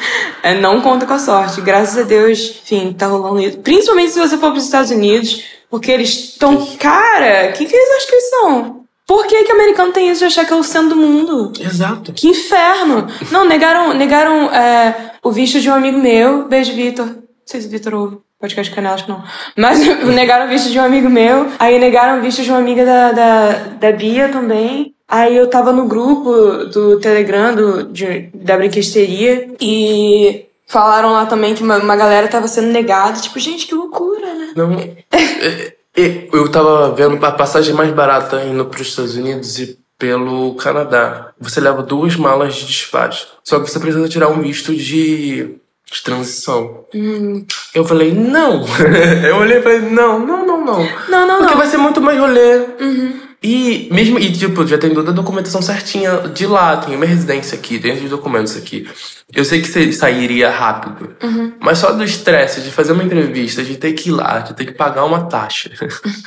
É, 0.42 0.54
não 0.54 0.80
conta 0.82 1.06
com 1.06 1.14
a 1.14 1.18
sorte. 1.18 1.60
Graças 1.62 1.96
a 1.98 2.02
Deus, 2.02 2.60
enfim, 2.62 2.92
tá 2.92 3.06
rolando 3.06 3.40
isso. 3.40 3.58
Principalmente 3.58 4.12
se 4.12 4.18
você 4.20 4.36
for 4.36 4.50
pros 4.52 4.64
Estados 4.64 4.90
Unidos, 4.90 5.42
porque 5.70 5.90
eles 5.90 6.10
estão. 6.10 6.66
Cara, 6.78 7.52
quem 7.52 7.66
que 7.66 7.74
eles 7.74 7.96
acham 7.96 8.08
que 8.08 8.14
eles 8.14 8.30
são? 8.30 8.80
Por 9.10 9.26
que, 9.26 9.42
que 9.42 9.52
o 9.52 9.56
americano 9.56 9.92
tem 9.92 10.08
isso 10.08 10.20
de 10.20 10.26
achar 10.26 10.46
que 10.46 10.52
é 10.52 10.56
o 10.56 10.62
centro 10.62 10.90
do 10.90 10.96
mundo? 10.96 11.52
Exato. 11.60 12.12
Que 12.12 12.28
inferno! 12.28 13.08
Não, 13.32 13.44
negaram, 13.44 13.92
negaram 13.92 14.48
é, 14.54 15.14
o 15.20 15.32
visto 15.32 15.60
de 15.60 15.68
um 15.68 15.74
amigo 15.74 15.98
meu. 15.98 16.44
Beijo, 16.46 16.72
Vitor. 16.74 17.06
Não 17.06 17.16
sei 17.44 17.60
se 17.60 17.66
o 17.66 17.70
Vitor 17.70 17.92
ouve. 17.92 18.18
Podcast 18.38 18.72
canal, 18.72 18.94
acho 18.94 19.06
que 19.06 19.10
não. 19.10 19.20
Mas 19.56 19.80
negaram 20.14 20.46
o 20.46 20.48
visto 20.48 20.70
de 20.70 20.78
um 20.78 20.84
amigo 20.84 21.10
meu. 21.10 21.48
Aí 21.58 21.76
negaram 21.80 22.20
o 22.20 22.22
visto 22.22 22.40
de 22.40 22.50
uma 22.50 22.60
amiga 22.60 22.84
da, 22.84 23.10
da, 23.10 23.52
da 23.80 23.90
Bia 23.90 24.28
também. 24.28 24.94
Aí 25.08 25.36
eu 25.36 25.48
tava 25.50 25.72
no 25.72 25.86
grupo 25.86 26.30
do 26.66 27.00
Telegram 27.00 27.52
do, 27.52 27.82
de- 27.92 28.30
da 28.32 28.56
brinquesteria 28.56 29.48
e 29.60 30.46
falaram 30.68 31.10
lá 31.10 31.26
também 31.26 31.52
que 31.56 31.64
uma, 31.64 31.78
uma 31.78 31.96
galera 31.96 32.28
tava 32.28 32.46
sendo 32.46 32.68
negada. 32.68 33.20
Tipo, 33.20 33.40
gente, 33.40 33.66
que 33.66 33.74
loucura, 33.74 34.32
né? 34.34 34.52
Não. 34.54 34.70
Eu 35.96 36.48
tava 36.50 36.92
vendo 36.92 37.24
a 37.24 37.32
passagem 37.32 37.74
mais 37.74 37.92
barata 37.92 38.42
indo 38.44 38.64
para 38.64 38.80
os 38.80 38.88
Estados 38.88 39.16
Unidos 39.16 39.58
e 39.58 39.78
pelo 39.98 40.54
Canadá. 40.54 41.32
Você 41.38 41.60
leva 41.60 41.82
duas 41.82 42.16
malas 42.16 42.54
de 42.54 42.66
despacho. 42.66 43.26
Só 43.44 43.60
que 43.60 43.70
você 43.70 43.78
precisa 43.78 44.08
tirar 44.08 44.28
um 44.28 44.40
visto 44.40 44.74
de, 44.74 45.56
de 45.84 46.02
transição. 46.02 46.86
Hum. 46.94 47.44
Eu 47.74 47.84
falei, 47.84 48.12
não. 48.12 48.64
Eu 49.28 49.36
olhei 49.36 49.58
e 49.58 49.62
falei, 49.62 49.80
não, 49.80 50.18
não, 50.24 50.46
não, 50.46 50.64
não. 50.64 50.88
Não, 51.08 51.26
não, 51.26 51.36
Porque 51.38 51.52
não. 51.52 51.58
vai 51.58 51.66
ser 51.66 51.76
muito 51.76 52.00
mais 52.00 52.18
rolê. 52.18 52.56
Uhum. 52.80 53.20
E 53.42 53.88
mesmo, 53.90 54.18
e 54.18 54.30
tipo, 54.30 54.66
já 54.66 54.76
tem 54.76 54.92
toda 54.92 55.12
a 55.12 55.14
documentação 55.14 55.62
certinha 55.62 56.28
de 56.28 56.46
lá, 56.46 56.76
tem 56.76 56.94
uma 56.94 57.06
residência 57.06 57.56
aqui, 57.56 57.78
tem 57.78 57.92
os 57.92 58.10
documentos 58.10 58.54
aqui. 58.54 58.86
Eu 59.32 59.46
sei 59.46 59.62
que 59.62 59.68
você 59.68 59.90
sairia 59.92 60.50
rápido, 60.50 61.16
mas 61.58 61.78
só 61.78 61.92
do 61.92 62.04
estresse 62.04 62.60
de 62.60 62.70
fazer 62.70 62.92
uma 62.92 63.02
entrevista, 63.02 63.62
de 63.62 63.78
ter 63.78 63.94
que 63.94 64.10
ir 64.10 64.12
lá, 64.12 64.40
de 64.40 64.52
ter 64.52 64.66
que 64.66 64.72
pagar 64.72 65.04
uma 65.04 65.22
taxa. 65.22 65.70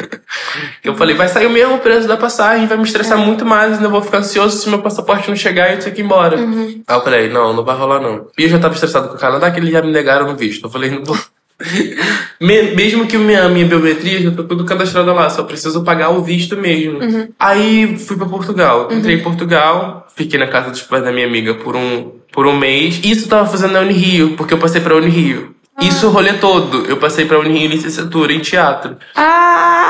eu 0.83 0.95
falei, 0.95 1.15
vai 1.15 1.27
sair 1.27 1.45
o 1.45 1.51
mesmo 1.51 1.77
preço 1.79 2.07
da 2.07 2.17
passagem, 2.17 2.65
vai 2.65 2.77
me 2.77 2.83
estressar 2.83 3.17
muito 3.19 3.45
mais, 3.45 3.73
ainda 3.73 3.89
vou 3.89 4.01
ficar 4.01 4.19
ansioso 4.19 4.57
se 4.57 4.67
meu 4.69 4.81
passaporte 4.81 5.29
não 5.29 5.35
chegar 5.35 5.69
e 5.69 5.73
eu 5.73 5.79
ter 5.79 5.91
que 5.91 6.01
ir 6.01 6.05
embora. 6.05 6.37
Aí 6.37 6.83
eu 6.89 7.01
falei, 7.01 7.29
não, 7.29 7.53
não 7.53 7.63
vai 7.63 7.77
rolar 7.77 7.99
não. 7.99 8.27
E 8.37 8.43
eu 8.43 8.49
já 8.49 8.57
tava 8.57 8.73
estressado 8.73 9.09
com 9.09 9.15
o 9.15 9.19
Canadá, 9.19 9.51
que 9.51 9.59
eles 9.59 9.71
já 9.71 9.83
me 9.83 9.91
negaram 9.91 10.25
no 10.25 10.35
visto. 10.35 10.65
Eu 10.65 10.71
falei, 10.71 10.89
não 10.89 11.03
vou. 11.03 11.17
Me- 12.39 12.71
Mesmo 12.75 13.05
que 13.07 13.17
minha, 13.17 13.47
minha 13.49 13.65
biometria 13.65 14.21
já 14.21 14.31
tá 14.31 14.43
tudo 14.43 14.65
cadastrada 14.65 15.13
lá, 15.13 15.29
só 15.29 15.43
preciso 15.43 15.83
pagar 15.83 16.09
o 16.09 16.21
visto 16.21 16.57
mesmo. 16.57 16.99
Aí 17.39 17.97
fui 17.97 18.17
pra 18.17 18.25
Portugal. 18.25 18.89
Entrei 18.91 19.15
em 19.15 19.19
Portugal, 19.23 20.07
fiquei 20.15 20.39
na 20.39 20.47
casa 20.47 20.69
dos 20.71 20.81
pais 20.81 21.03
da 21.03 21.11
minha 21.11 21.25
amiga 21.27 21.53
por 21.55 21.75
um, 21.75 22.11
por 22.31 22.45
um 22.45 22.57
mês. 22.57 22.99
Isso 23.03 23.25
eu 23.25 23.29
tava 23.29 23.45
fazendo 23.49 23.73
na 23.73 23.79
Unirio, 23.81 24.31
porque 24.35 24.53
eu 24.53 24.57
passei 24.57 24.81
pra 24.81 24.95
Unirio. 24.95 25.55
Isso 25.81 26.05
o 26.07 26.09
rolê 26.11 26.33
todo. 26.33 26.85
Eu 26.87 26.97
passei 26.97 27.25
pra 27.25 27.39
Unirio 27.39 27.69
licenciatura 27.71 28.31
em 28.31 28.39
teatro. 28.39 28.95
Ah! 29.15 29.82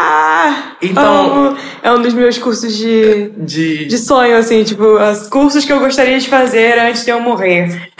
Então-. 0.83 1.55
É 1.81 1.91
um 1.91 2.01
dos 2.01 2.13
meus 2.13 2.37
cursos 2.37 2.75
de, 2.75 3.29
De. 3.37 3.85
de 3.85 3.97
sonho, 3.97 4.37
assim, 4.37 4.63
tipo, 4.63 4.83
os 4.83 5.27
cursos 5.27 5.65
que 5.65 5.73
eu 5.73 5.79
gostaria 5.79 6.19
de 6.19 6.27
fazer 6.27 6.79
antes 6.79 7.03
de 7.03 7.11
eu 7.11 7.19
morrer. 7.19 7.91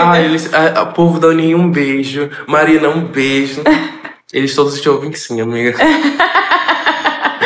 Ai, 0.00 0.24
eles, 0.26 0.52
a, 0.52 0.82
a 0.82 0.86
povo 0.86 1.18
da 1.18 1.28
Unirio, 1.28 1.58
um 1.58 1.70
beijo. 1.70 2.30
Marina, 2.46 2.88
um 2.88 3.04
beijo. 3.04 3.62
Eles 4.32 4.54
todos 4.54 4.80
te 4.80 4.88
ouvem 4.88 5.12
sim, 5.12 5.40
amiga. 5.40 5.76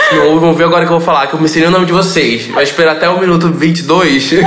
Se 0.08 0.16
não 0.16 0.26
ouvem, 0.26 0.40
vão 0.40 0.54
ver 0.54 0.64
agora 0.64 0.84
que 0.84 0.92
eu 0.92 0.98
vou 0.98 1.04
falar, 1.04 1.26
que 1.26 1.34
eu 1.34 1.38
me 1.38 1.46
ensinei 1.46 1.68
o 1.68 1.70
nome 1.70 1.86
de 1.86 1.92
vocês. 1.92 2.46
Vai 2.48 2.64
esperar 2.64 2.96
até 2.96 3.08
o 3.08 3.18
minuto 3.18 3.48
22. 3.48 4.32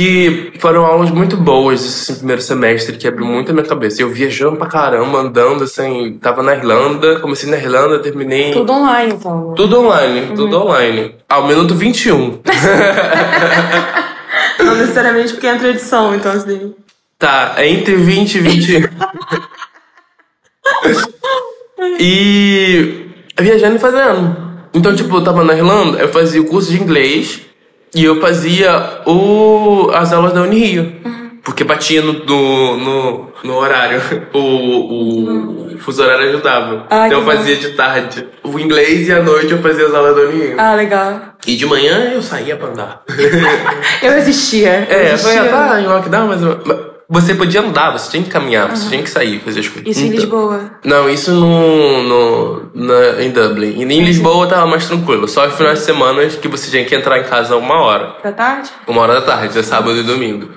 que 0.00 0.52
foram 0.58 0.86
aulas 0.86 1.10
muito 1.10 1.36
boas 1.36 1.84
esse 1.84 2.14
primeiro 2.14 2.40
semestre, 2.40 2.96
que 2.96 3.06
abriu 3.06 3.26
muito 3.26 3.50
a 3.50 3.52
minha 3.52 3.66
cabeça. 3.66 4.00
Eu 4.00 4.08
viajando 4.08 4.56
pra 4.56 4.66
caramba, 4.66 5.18
andando 5.18 5.64
assim, 5.64 6.18
tava 6.22 6.42
na 6.42 6.54
Irlanda, 6.54 7.20
comecei 7.20 7.50
na 7.50 7.58
Irlanda, 7.58 7.98
terminei. 7.98 8.50
Tudo 8.50 8.72
online, 8.72 9.12
então. 9.12 9.52
Tudo 9.54 9.80
online, 9.80 10.34
tudo 10.34 10.58
online. 10.58 11.16
Ao 11.28 11.46
minuto 11.46 11.74
21. 11.74 12.40
Não 14.58 14.74
necessariamente 14.74 15.34
porque 15.34 15.46
entra 15.46 15.68
edição, 15.68 16.14
então 16.14 16.32
assim. 16.32 16.74
Tá, 17.18 17.52
é 17.58 17.68
entre 17.68 17.96
20 17.96 18.36
e 18.36 18.40
20. 18.40 18.80
e 22.00 23.04
viajando 23.38 23.76
e 23.76 23.78
fazendo. 23.78 24.34
Então, 24.72 24.96
tipo, 24.96 25.14
eu 25.14 25.22
tava 25.22 25.44
na 25.44 25.54
Irlanda, 25.54 25.98
eu 25.98 26.08
fazia 26.08 26.40
o 26.40 26.46
curso 26.46 26.70
de 26.70 26.80
inglês 26.80 27.49
e 27.94 28.04
eu 28.04 28.20
fazia 28.20 29.00
o, 29.06 29.90
as 29.92 30.12
aulas 30.12 30.32
da 30.32 30.42
Unirio. 30.42 30.92
Porque 31.42 31.64
batia 31.64 32.02
no, 32.02 32.12
no, 32.24 32.76
no, 32.76 33.32
no 33.44 33.54
horário. 33.56 34.00
O, 34.32 35.74
o 35.74 35.78
fuso 35.78 36.02
horário 36.02 36.28
ajudava. 36.28 36.86
Ah, 36.90 37.06
então 37.06 37.20
eu 37.20 37.24
que 37.24 37.30
bom. 37.30 37.36
fazia 37.38 37.56
de 37.56 37.70
tarde 37.70 38.26
o 38.44 38.58
inglês 38.58 39.08
e 39.08 39.12
à 39.12 39.22
noite 39.22 39.50
eu 39.52 39.62
fazia 39.62 39.86
as 39.86 39.94
aulas 39.94 40.14
da 40.14 40.22
Unirio. 40.22 40.54
Ah, 40.58 40.74
legal. 40.74 41.20
E 41.46 41.56
de 41.56 41.64
manhã 41.64 42.12
eu 42.12 42.22
saía 42.22 42.54
pra 42.56 42.68
andar. 42.68 43.02
Eu 44.02 44.12
existia. 44.18 44.86
eu 44.90 44.96
É, 44.98 45.16
foi, 45.16 45.32
existia. 45.32 45.44
tá 45.50 45.80
em 45.80 45.86
lockdown, 45.86 46.28
mas 46.28 46.40
mas 46.42 46.76
você 47.10 47.34
podia 47.34 47.60
andar, 47.60 47.90
você 47.90 48.08
tinha 48.12 48.22
que 48.22 48.30
caminhar, 48.30 48.70
você 48.70 48.88
tinha 48.88 49.02
que 49.02 49.10
sair, 49.10 49.40
fazer 49.40 49.60
as 49.60 49.68
coisas. 49.68 49.90
Isso 49.90 50.00
em 50.00 50.06
Então- 50.06 50.20
Lisboa. 50.20 50.70
Não, 50.84 51.10
isso 51.10 51.32
no, 51.32 52.02
no, 52.04 52.70
na, 52.72 53.20
em 53.22 53.30
Dublin. 53.30 53.80
E 53.80 53.82
em 53.82 54.04
Lisboa 54.04 54.46
tava 54.46 54.66
mais 54.66 54.86
tranquilo. 54.86 55.26
Só 55.26 55.46
os 55.48 55.54
finais 55.54 55.80
de 55.80 55.84
semana 55.84 56.24
que 56.28 56.46
você 56.46 56.70
tinha 56.70 56.84
que 56.84 56.94
entrar 56.94 57.18
em 57.18 57.24
casa 57.24 57.56
uma 57.56 57.80
hora. 57.80 58.14
Da 58.22 58.30
tarde? 58.30 58.70
Uma 58.86 59.02
hora 59.02 59.14
da 59.14 59.22
tarde, 59.22 59.58
é 59.58 59.62
sábado 59.62 59.98
e 59.98 60.02
domingo. 60.04 60.50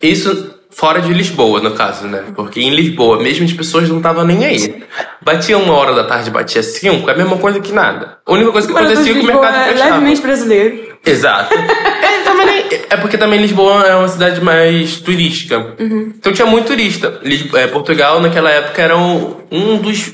Isso 0.00 0.54
fora 0.70 1.00
de 1.00 1.12
Lisboa, 1.12 1.60
no 1.60 1.72
caso, 1.72 2.06
né? 2.06 2.22
Porque 2.36 2.60
em 2.60 2.70
Lisboa, 2.70 3.20
mesmo 3.20 3.44
as 3.44 3.52
pessoas 3.52 3.88
não 3.88 3.96
estavam 3.96 4.24
nem 4.24 4.44
aí. 4.44 4.84
Batia 5.20 5.58
uma 5.58 5.74
hora 5.74 5.92
da 5.92 6.04
tarde, 6.04 6.30
batia 6.30 6.62
cinco, 6.62 7.10
é 7.10 7.14
a 7.14 7.16
mesma 7.16 7.36
coisa 7.38 7.58
que 7.58 7.72
nada. 7.72 8.18
A 8.24 8.32
única 8.32 8.52
coisa 8.52 8.68
que 8.68 8.76
acontecia 8.76 9.10
é 9.10 9.14
que 9.14 9.20
o 9.20 9.26
mercado 9.26 9.56
é 9.56 9.64
fechava. 9.72 9.90
levemente 9.94 10.20
brasileiro. 10.22 10.96
Exato. 11.04 11.52
É, 12.38 12.44
também, 12.44 12.64
é 12.90 12.96
porque 12.96 13.18
também 13.18 13.40
Lisboa 13.40 13.82
é 13.84 13.94
uma 13.94 14.08
cidade 14.08 14.40
mais 14.40 15.00
turística. 15.00 15.74
Então 16.18 16.32
tinha 16.32 16.46
muito 16.46 16.66
turista. 16.66 17.20
É, 17.54 17.66
Portugal, 17.66 18.20
naquela 18.20 18.50
época, 18.50 18.80
era 18.80 18.96
um, 18.96 19.76
dos, 19.78 20.12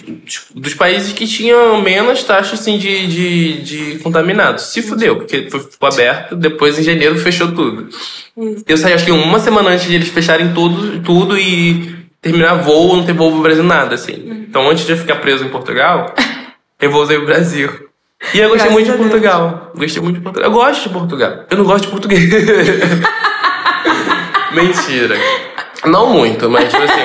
dos 0.55 0.75
países 0.75 1.13
que 1.13 1.27
tinha 1.27 1.57
menos 1.83 2.23
taxa 2.23 2.55
assim, 2.55 2.79
de, 2.79 3.07
de, 3.07 3.63
de 3.63 3.99
contaminados. 3.99 4.65
Se 4.65 4.83
fudeu, 4.83 5.17
porque 5.17 5.49
foi, 5.51 5.61
ficou 5.61 5.89
aberto, 5.89 6.35
depois 6.37 6.79
em 6.79 6.83
janeiro 6.83 7.19
fechou 7.19 7.53
tudo. 7.53 7.89
Eu 8.67 8.77
saí 8.77 8.93
acho 8.93 9.05
que 9.05 9.13
uma 9.13 9.39
semana 9.39 9.71
antes 9.71 9.87
de 9.87 9.95
eles 9.95 10.09
fecharem 10.09 10.53
tudo, 10.53 11.01
tudo 11.03 11.39
e 11.39 11.95
terminar 12.21 12.55
voo, 12.55 12.97
não 12.97 13.05
ter 13.05 13.13
voo 13.13 13.31
pro 13.31 13.43
Brasil, 13.43 13.63
nada, 13.63 13.95
assim. 13.95 14.47
Então 14.49 14.69
antes 14.69 14.87
de 14.87 14.93
eu 14.93 14.99
ficar 14.99 15.17
preso 15.17 15.45
em 15.45 15.49
Portugal, 15.49 16.15
eu 16.81 16.91
voltei 16.91 17.17
pro 17.17 17.27
Brasil. 17.27 17.71
E 18.33 18.39
eu 18.39 18.49
gostei 18.49 18.71
Graças 18.71 18.73
muito 18.73 18.93
de. 18.93 18.97
Portugal. 18.99 19.73
Gostei 19.77 20.03
muito 20.03 20.17
de 20.17 20.23
Portugal. 20.23 20.51
Eu 20.51 20.55
gosto 20.55 20.83
de 20.83 20.89
Portugal. 20.89 21.33
Eu 21.51 21.57
não 21.59 21.65
gosto 21.65 21.85
de 21.85 21.91
português. 21.91 22.31
Mentira. 24.53 25.17
Não 25.85 26.11
muito, 26.11 26.49
mas 26.49 26.71
tipo 26.71 26.83
assim. 26.83 27.03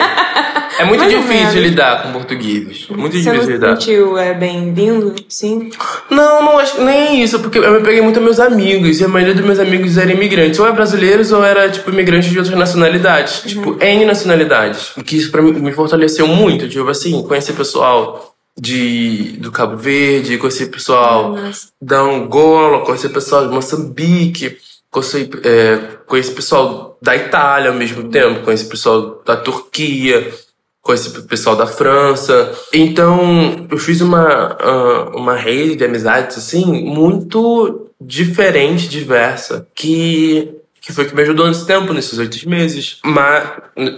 É 0.80 0.86
muito 0.86 1.02
Mais 1.02 1.12
difícil 1.14 1.62
lidar 1.62 2.04
com 2.04 2.14
portugueses. 2.14 2.88
Muito 2.88 3.18
Você 3.18 3.26
não 3.26 3.34
difícil 3.34 3.42
se 3.42 3.52
lidar. 3.52 3.76
sentiu 3.76 4.18
é, 4.18 4.34
bem-vindo? 4.34 5.14
Sim. 5.28 5.72
Não, 6.10 6.42
não 6.42 6.58
acho 6.58 6.82
nem 6.82 7.22
isso, 7.22 7.38
porque 7.42 7.58
eu 7.58 7.74
me 7.74 7.82
peguei 7.82 8.00
muito 8.00 8.22
meus 8.22 8.40
amigos, 8.40 9.02
e 9.02 9.04
a 9.04 9.10
maioria 9.10 9.36
dos 9.36 9.44
meus 9.44 9.60
amigos 9.60 9.98
eram 9.98 10.12
imigrantes, 10.12 10.58
ou 10.58 10.66
é 10.66 10.72
brasileiros 10.72 11.34
ou 11.34 11.44
era, 11.44 11.70
tipo, 11.70 11.90
imigrantes 11.92 12.30
de 12.30 12.38
outras 12.38 12.58
nacionalidades. 12.58 13.42
Tipo, 13.46 13.76
N 13.84 14.06
nacionalidades. 14.06 14.96
O 14.96 15.04
que 15.04 15.18
isso 15.18 15.30
pra 15.32 15.42
mim 15.42 15.52
me 15.52 15.74
fortaleceu 15.74 16.26
muito, 16.28 16.70
tipo 16.70 16.88
assim, 16.88 17.22
conhecer 17.24 17.52
pessoal 17.52 18.34
de, 18.58 19.38
do 19.38 19.52
Cabo 19.52 19.78
Verde, 19.78 20.38
conhecer 20.38 20.68
pessoal 20.68 21.34
Nossa. 21.34 21.70
da 21.82 22.00
Angola, 22.00 22.86
conhecer 22.86 23.10
pessoal 23.10 23.48
de 23.48 23.54
Moçambique, 23.54 24.58
conhecer, 24.92 25.30
é, 25.44 25.78
conhecer 26.06 26.34
pessoal 26.34 26.98
da 27.02 27.16
Itália 27.16 27.70
ao 27.70 27.76
mesmo 27.76 28.10
tempo, 28.10 28.44
conhecer 28.44 28.66
pessoal 28.66 29.22
da 29.26 29.38
Turquia, 29.38 30.34
conhecer 30.82 31.22
pessoal 31.24 31.56
da 31.56 31.68
França. 31.68 32.52
Então, 32.74 33.68
eu 33.70 33.78
fiz 33.78 34.02
uma, 34.02 34.58
ah, 34.60 35.12
uma 35.16 35.36
rede 35.36 35.76
de 35.76 35.86
amizades, 35.86 36.38
assim, 36.38 36.66
muito 36.66 37.92
diferente, 38.02 38.88
diversa, 38.88 39.68
que, 39.76 40.59
que 40.82 40.94
foi 40.94 41.06
que 41.06 41.16
me 41.16 41.22
ajudou 41.22 41.48
nesse 41.48 41.66
tempo, 41.66 41.94
nesses 41.94 42.18
oito 42.18 42.50
meses. 42.50 42.98
Mas, 43.04 43.44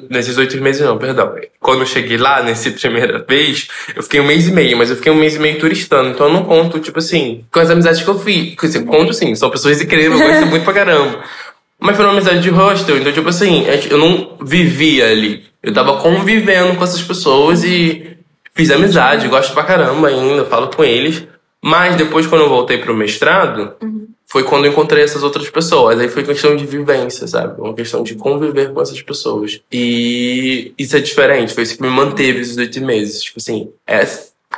nesses 0.09 0.37
oito 0.37 0.59
meses 0.61 0.81
não, 0.81 0.97
perdão. 0.97 1.35
Quando 1.59 1.81
eu 1.81 1.85
cheguei 1.85 2.17
lá, 2.17 2.41
nessa 2.43 2.69
primeira 2.71 3.23
vez, 3.27 3.67
eu 3.95 4.03
fiquei 4.03 4.19
um 4.19 4.25
mês 4.25 4.47
e 4.47 4.51
meio, 4.51 4.77
mas 4.77 4.89
eu 4.89 4.95
fiquei 4.95 5.11
um 5.11 5.15
mês 5.15 5.35
e 5.35 5.39
meio 5.39 5.59
turistando. 5.59 6.09
Então 6.09 6.27
eu 6.27 6.33
não 6.33 6.43
conto, 6.43 6.79
tipo 6.79 6.99
assim, 6.99 7.45
com 7.51 7.59
as 7.59 7.69
amizades 7.69 8.01
que 8.01 8.09
eu 8.09 8.19
fiz. 8.19 8.55
Conto 8.87 9.13
sim, 9.13 9.33
são 9.35 9.49
pessoas 9.49 9.81
incríveis, 9.81 10.19
eu 10.19 10.27
gosto 10.27 10.45
muito 10.47 10.63
pra 10.63 10.73
caramba. 10.73 11.23
Mas 11.79 11.95
foi 11.95 12.05
uma 12.05 12.11
amizade 12.13 12.41
de 12.41 12.49
hostel, 12.49 12.97
então, 12.97 13.11
tipo 13.11 13.29
assim, 13.29 13.65
eu 13.89 13.97
não 13.97 14.37
vivia 14.39 15.09
ali. 15.09 15.43
Eu 15.63 15.73
tava 15.73 15.97
convivendo 15.97 16.75
com 16.75 16.83
essas 16.83 17.01
pessoas 17.01 17.63
e 17.63 18.17
fiz 18.53 18.69
amizade, 18.69 19.27
gosto 19.27 19.53
pra 19.53 19.63
caramba 19.63 20.07
ainda, 20.07 20.45
falo 20.45 20.67
com 20.67 20.83
eles. 20.83 21.23
Mas 21.63 21.95
depois, 21.95 22.25
quando 22.25 22.41
eu 22.41 22.49
voltei 22.49 22.77
pro 22.79 22.95
mestrado, 22.95 23.73
foi 24.31 24.43
quando 24.45 24.63
eu 24.63 24.71
encontrei 24.71 25.03
essas 25.03 25.23
outras 25.23 25.49
pessoas. 25.49 25.99
Aí 25.99 26.07
foi 26.07 26.23
questão 26.23 26.55
de 26.55 26.65
vivência, 26.65 27.27
sabe? 27.27 27.59
Uma 27.59 27.73
questão 27.73 28.01
de 28.01 28.15
conviver 28.15 28.71
com 28.71 28.81
essas 28.81 29.01
pessoas. 29.01 29.59
E 29.69 30.73
isso 30.77 30.95
é 30.95 31.01
diferente, 31.01 31.53
foi 31.53 31.63
isso 31.63 31.75
que 31.75 31.81
me 31.81 31.89
manteve 31.89 32.39
esses 32.39 32.55
oito 32.55 32.79
meses. 32.79 33.21
Tipo 33.23 33.39
assim, 33.39 33.69
é 33.85 34.07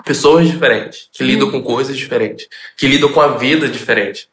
pessoas 0.06 0.48
diferentes, 0.48 1.10
que 1.12 1.24
lidam 1.24 1.50
com 1.50 1.64
coisas 1.64 1.98
diferentes, 1.98 2.48
que 2.78 2.86
lidam 2.86 3.12
com 3.12 3.20
a 3.20 3.30
vida 3.30 3.68
diferente. 3.68 4.30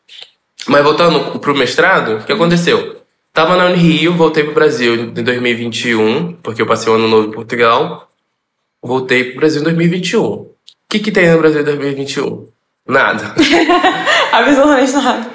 Mas 0.68 0.84
voltando 0.84 1.38
pro 1.38 1.56
mestrado, 1.56 2.16
o 2.18 2.22
que 2.22 2.32
aconteceu? 2.32 3.00
Tava 3.32 3.56
na 3.56 3.64
Unirio, 3.64 4.12
voltei 4.12 4.44
pro 4.44 4.52
Brasil 4.52 4.94
em 4.94 5.24
2021, 5.24 6.34
porque 6.42 6.60
eu 6.60 6.66
passei 6.66 6.92
o 6.92 6.96
ano 6.96 7.08
novo 7.08 7.28
em 7.28 7.32
Portugal. 7.32 8.10
Voltei 8.82 9.24
pro 9.24 9.36
Brasil 9.36 9.62
em 9.62 9.64
2021. 9.64 10.22
O 10.22 10.54
que 10.86 10.98
que 10.98 11.10
tem 11.10 11.30
no 11.30 11.38
Brasil 11.38 11.62
em 11.62 11.64
2021? 11.64 12.46
Nada. 12.90 13.34
Absolutamente 14.32 14.92
nada. 14.92 15.26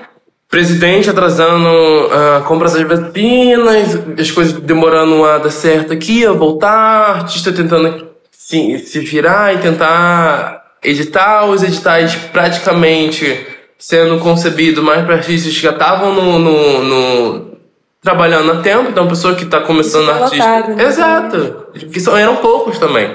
Presidente 0.49 1.09
atrasando 1.09 1.67
a 2.11 2.41
compra 2.41 2.69
das 2.69 2.81
vacinas, 2.83 3.97
as 4.19 4.31
coisas 4.31 4.53
demorando 4.53 5.25
a 5.25 5.37
dar 5.39 5.49
certo 5.49 5.91
aqui, 5.91 6.25
a 6.25 6.31
voltar, 6.31 7.15
artista 7.17 7.51
tentando 7.51 8.07
se, 8.31 8.77
se 8.79 8.99
virar 8.99 9.53
e 9.55 9.57
tentar 9.57 10.63
editar 10.83 11.45
os 11.45 11.63
editais 11.63 12.15
praticamente 12.31 13.47
sendo 13.77 14.19
concebido 14.19 14.81
mais 14.83 15.03
para 15.03 15.15
artistas 15.15 15.51
que 15.53 15.59
já 15.61 15.71
estavam 15.71 16.13
no, 16.13 16.39
no, 16.39 16.83
no- 16.83 17.57
trabalhando 18.01 18.51
a 18.51 18.57
tempo, 18.61 18.89
então 18.89 19.07
pessoa 19.07 19.33
que 19.35 19.43
está 19.43 19.61
começando 19.61 20.05
tá 20.07 20.23
artista. 20.25 20.45
lotado, 20.57 20.75
né? 20.75 20.83
Exato. 20.85 21.65
Que 21.91 21.99
são, 21.99 22.15
eram 22.15 22.35
poucos 22.37 22.77
também. 22.77 23.13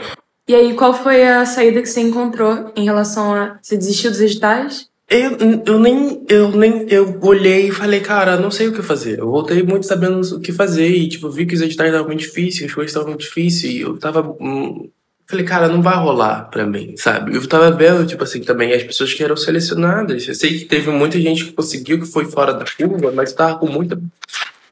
E 0.50 0.54
aí, 0.56 0.74
qual 0.74 0.92
foi 0.92 1.22
a 1.22 1.46
saída 1.46 1.80
que 1.80 1.88
você 1.88 2.00
encontrou 2.00 2.72
em 2.74 2.84
relação 2.84 3.32
a. 3.32 3.56
Você 3.62 3.76
desistiu 3.76 4.10
dos 4.10 4.20
editais? 4.20 4.88
Eu, 5.08 5.38
eu 5.64 5.78
nem, 5.78 6.24
eu 6.28 6.50
nem, 6.50 6.86
eu 6.88 7.20
olhei 7.22 7.68
e 7.68 7.70
falei, 7.70 8.00
cara, 8.00 8.36
não 8.36 8.50
sei 8.50 8.66
o 8.66 8.72
que 8.72 8.82
fazer. 8.82 9.20
Eu 9.20 9.30
voltei 9.30 9.62
muito 9.62 9.86
sabendo 9.86 10.20
o 10.20 10.40
que 10.40 10.50
fazer 10.50 10.88
e, 10.88 11.08
tipo, 11.08 11.30
vi 11.30 11.46
que 11.46 11.54
os 11.54 11.60
editais 11.60 11.90
estavam 11.90 12.08
muito 12.08 12.22
difíceis, 12.22 12.68
as 12.68 12.74
coisas 12.74 12.90
estavam 12.90 13.10
muito 13.10 13.20
difíceis 13.20 13.74
e 13.74 13.80
eu 13.82 13.96
tava, 13.96 14.28
hum, 14.40 14.90
falei, 15.24 15.44
cara, 15.44 15.68
não 15.68 15.80
vai 15.80 15.94
rolar 15.94 16.50
pra 16.50 16.66
mim, 16.66 16.96
sabe? 16.96 17.32
Eu 17.32 17.46
tava 17.46 17.70
vendo, 17.70 18.04
tipo 18.04 18.24
assim, 18.24 18.40
também 18.40 18.72
as 18.72 18.82
pessoas 18.82 19.14
que 19.14 19.22
eram 19.22 19.36
selecionadas. 19.36 20.26
Eu 20.26 20.34
sei 20.34 20.58
que 20.58 20.64
teve 20.64 20.90
muita 20.90 21.20
gente 21.20 21.44
que 21.44 21.52
conseguiu, 21.52 22.00
que 22.00 22.06
foi 22.06 22.24
fora 22.24 22.52
da 22.52 22.64
curva, 22.64 23.12
mas 23.12 23.32
tava 23.32 23.56
com 23.56 23.68
muita, 23.68 24.02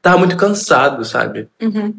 tava 0.01 0.17
muito 0.17 0.35
cansado, 0.35 1.05
sabe? 1.05 1.47
Uhum. 1.61 1.93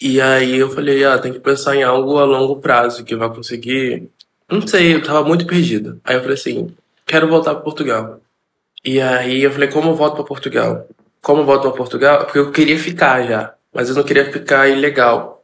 E 0.00 0.20
aí 0.20 0.56
eu 0.56 0.70
falei, 0.70 1.04
ah, 1.04 1.18
tem 1.18 1.32
que 1.32 1.40
pensar 1.40 1.74
em 1.74 1.82
algo 1.82 2.18
a 2.18 2.24
longo 2.24 2.56
prazo 2.56 3.04
que 3.04 3.16
vai 3.16 3.28
conseguir. 3.30 4.10
Não 4.48 4.66
sei, 4.66 4.94
eu 4.94 5.02
tava 5.02 5.24
muito 5.24 5.46
perdido. 5.46 6.00
Aí 6.04 6.16
eu 6.16 6.20
falei 6.20 6.34
assim, 6.34 6.74
quero 7.06 7.28
voltar 7.28 7.54
para 7.54 7.64
Portugal. 7.64 8.20
E 8.84 9.00
aí 9.00 9.42
eu 9.42 9.50
falei, 9.50 9.68
como 9.68 9.90
eu 9.90 9.94
volto 9.94 10.16
para 10.16 10.24
Portugal? 10.24 10.86
Como 11.22 11.40
eu 11.40 11.46
volto 11.46 11.62
para 11.62 11.72
Portugal? 11.72 12.24
Porque 12.24 12.38
eu 12.38 12.52
queria 12.52 12.78
ficar 12.78 13.26
já, 13.26 13.54
mas 13.72 13.88
eu 13.88 13.94
não 13.94 14.04
queria 14.04 14.30
ficar 14.30 14.68
ilegal. 14.68 15.42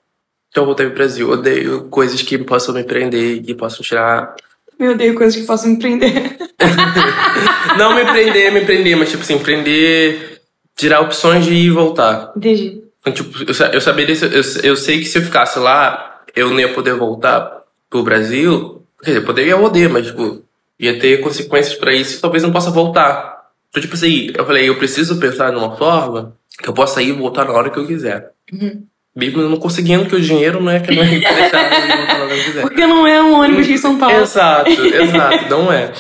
Então 0.51 0.65
eu 0.65 0.67
voltei 0.67 0.87
pro 0.87 0.97
Brasil. 0.97 1.27
Eu 1.29 1.39
odeio 1.39 1.89
coisas 1.89 2.21
que 2.21 2.37
possam 2.39 2.75
me 2.75 2.85
prender 2.85 3.43
e 3.45 3.55
possam 3.55 3.81
tirar. 3.81 4.37
Eu 4.79 4.93
odeio 4.93 5.15
coisas 5.15 5.35
que 5.35 5.47
possam 5.47 5.71
me 5.71 5.79
prender. 5.79 6.37
não 7.79 7.95
me 7.95 8.05
prender, 8.05 8.53
me 8.53 8.65
prender, 8.65 8.97
mas 8.97 9.11
tipo 9.11 9.23
assim, 9.23 9.39
prender, 9.39 10.43
tirar 10.77 11.01
opções 11.01 11.47
de 11.47 11.55
ir 11.55 11.67
e 11.67 11.71
voltar. 11.71 12.33
Entendi. 12.37 12.83
Então, 13.03 13.13
tipo, 13.13 13.37
eu, 13.39 13.67
eu 13.73 13.81
saberia, 13.81 14.15
eu, 14.15 14.43
eu 14.63 14.77
sei 14.77 15.01
que 15.01 15.07
se 15.07 15.19
eu 15.19 15.23
ficasse 15.23 15.59
lá, 15.59 16.23
eu 16.35 16.51
não 16.51 16.61
ia 16.61 16.73
poder 16.73 16.95
voltar 16.95 17.63
pro 17.91 18.03
Brasil. 18.03 18.87
Quer 19.03 19.11
dizer, 19.11 19.21
eu 19.21 19.27
poderia 19.27 19.57
odeio, 19.57 19.91
mas 19.91 20.07
tipo, 20.07 20.43
ia 20.79 20.99
ter 20.99 21.21
consequências 21.21 21.75
para 21.75 21.93
isso 21.93 22.17
e 22.17 22.21
talvez 22.21 22.43
não 22.43 22.53
possa 22.53 22.71
voltar. 22.71 23.43
Então, 23.69 23.83
tipo 23.83 23.95
assim, 23.95 24.31
eu 24.35 24.47
falei, 24.47 24.69
eu 24.69 24.77
preciso 24.77 25.19
pensar 25.19 25.53
numa 25.53 25.77
forma 25.77 26.37
que 26.63 26.69
eu 26.69 26.73
possa 26.73 27.03
ir 27.03 27.09
e 27.09 27.13
voltar 27.13 27.45
na 27.45 27.53
hora 27.53 27.71
que 27.71 27.79
eu 27.79 27.87
quiser. 27.87 28.31
Uhum. 28.53 28.85
Mesmo 29.15 29.43
não 29.43 29.57
conseguindo, 29.59 30.07
que 30.07 30.15
o 30.15 30.21
dinheiro 30.21 30.61
não 30.63 30.71
é 30.71 30.81
que 30.81 30.95
não 30.95 31.03
é 31.03 31.07
deixar 31.07 31.33
eu 31.33 31.97
voltar 31.99 32.19
na 32.19 32.25
hora 32.25 32.35
que 32.35 32.41
eu 32.41 32.45
quiser. 32.45 32.63
Porque 32.63 32.87
não 32.87 33.07
é 33.07 33.23
um 33.23 33.35
ônibus 33.35 33.67
de 33.67 33.79
São 33.79 33.99
Paulo. 33.99 34.21
Exato, 34.21 34.71
exato, 34.71 35.51
não 35.51 35.73
é. 35.73 35.93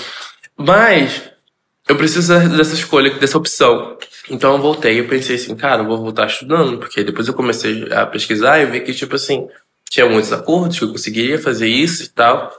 Mas 0.57 1.23
eu 1.88 1.97
preciso 1.97 2.33
dessa 2.57 2.75
escolha, 2.75 3.11
dessa 3.15 3.37
opção. 3.37 3.97
Então 4.33 4.55
eu 4.55 4.62
voltei, 4.62 4.99
eu 4.99 5.07
pensei 5.07 5.37
assim, 5.37 5.55
cara, 5.55 5.83
eu 5.83 5.87
vou 5.87 5.99
voltar 5.99 6.27
estudando, 6.27 6.79
porque 6.79 7.05
depois 7.05 7.29
eu 7.29 7.35
comecei 7.35 7.92
a 7.92 8.07
pesquisar 8.07 8.59
e 8.61 8.66
ver 8.66 8.81
que, 8.81 8.95
tipo 8.95 9.14
assim, 9.14 9.47
tinha 9.88 10.09
muitos 10.09 10.33
acordos 10.33 10.79
que 10.79 10.85
eu 10.85 10.90
conseguiria 10.90 11.38
fazer 11.38 11.68
isso 11.68 12.03
e 12.03 12.09
tal, 12.09 12.51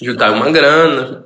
juntar 0.00 0.30
uma 0.32 0.50
grana, 0.50 1.24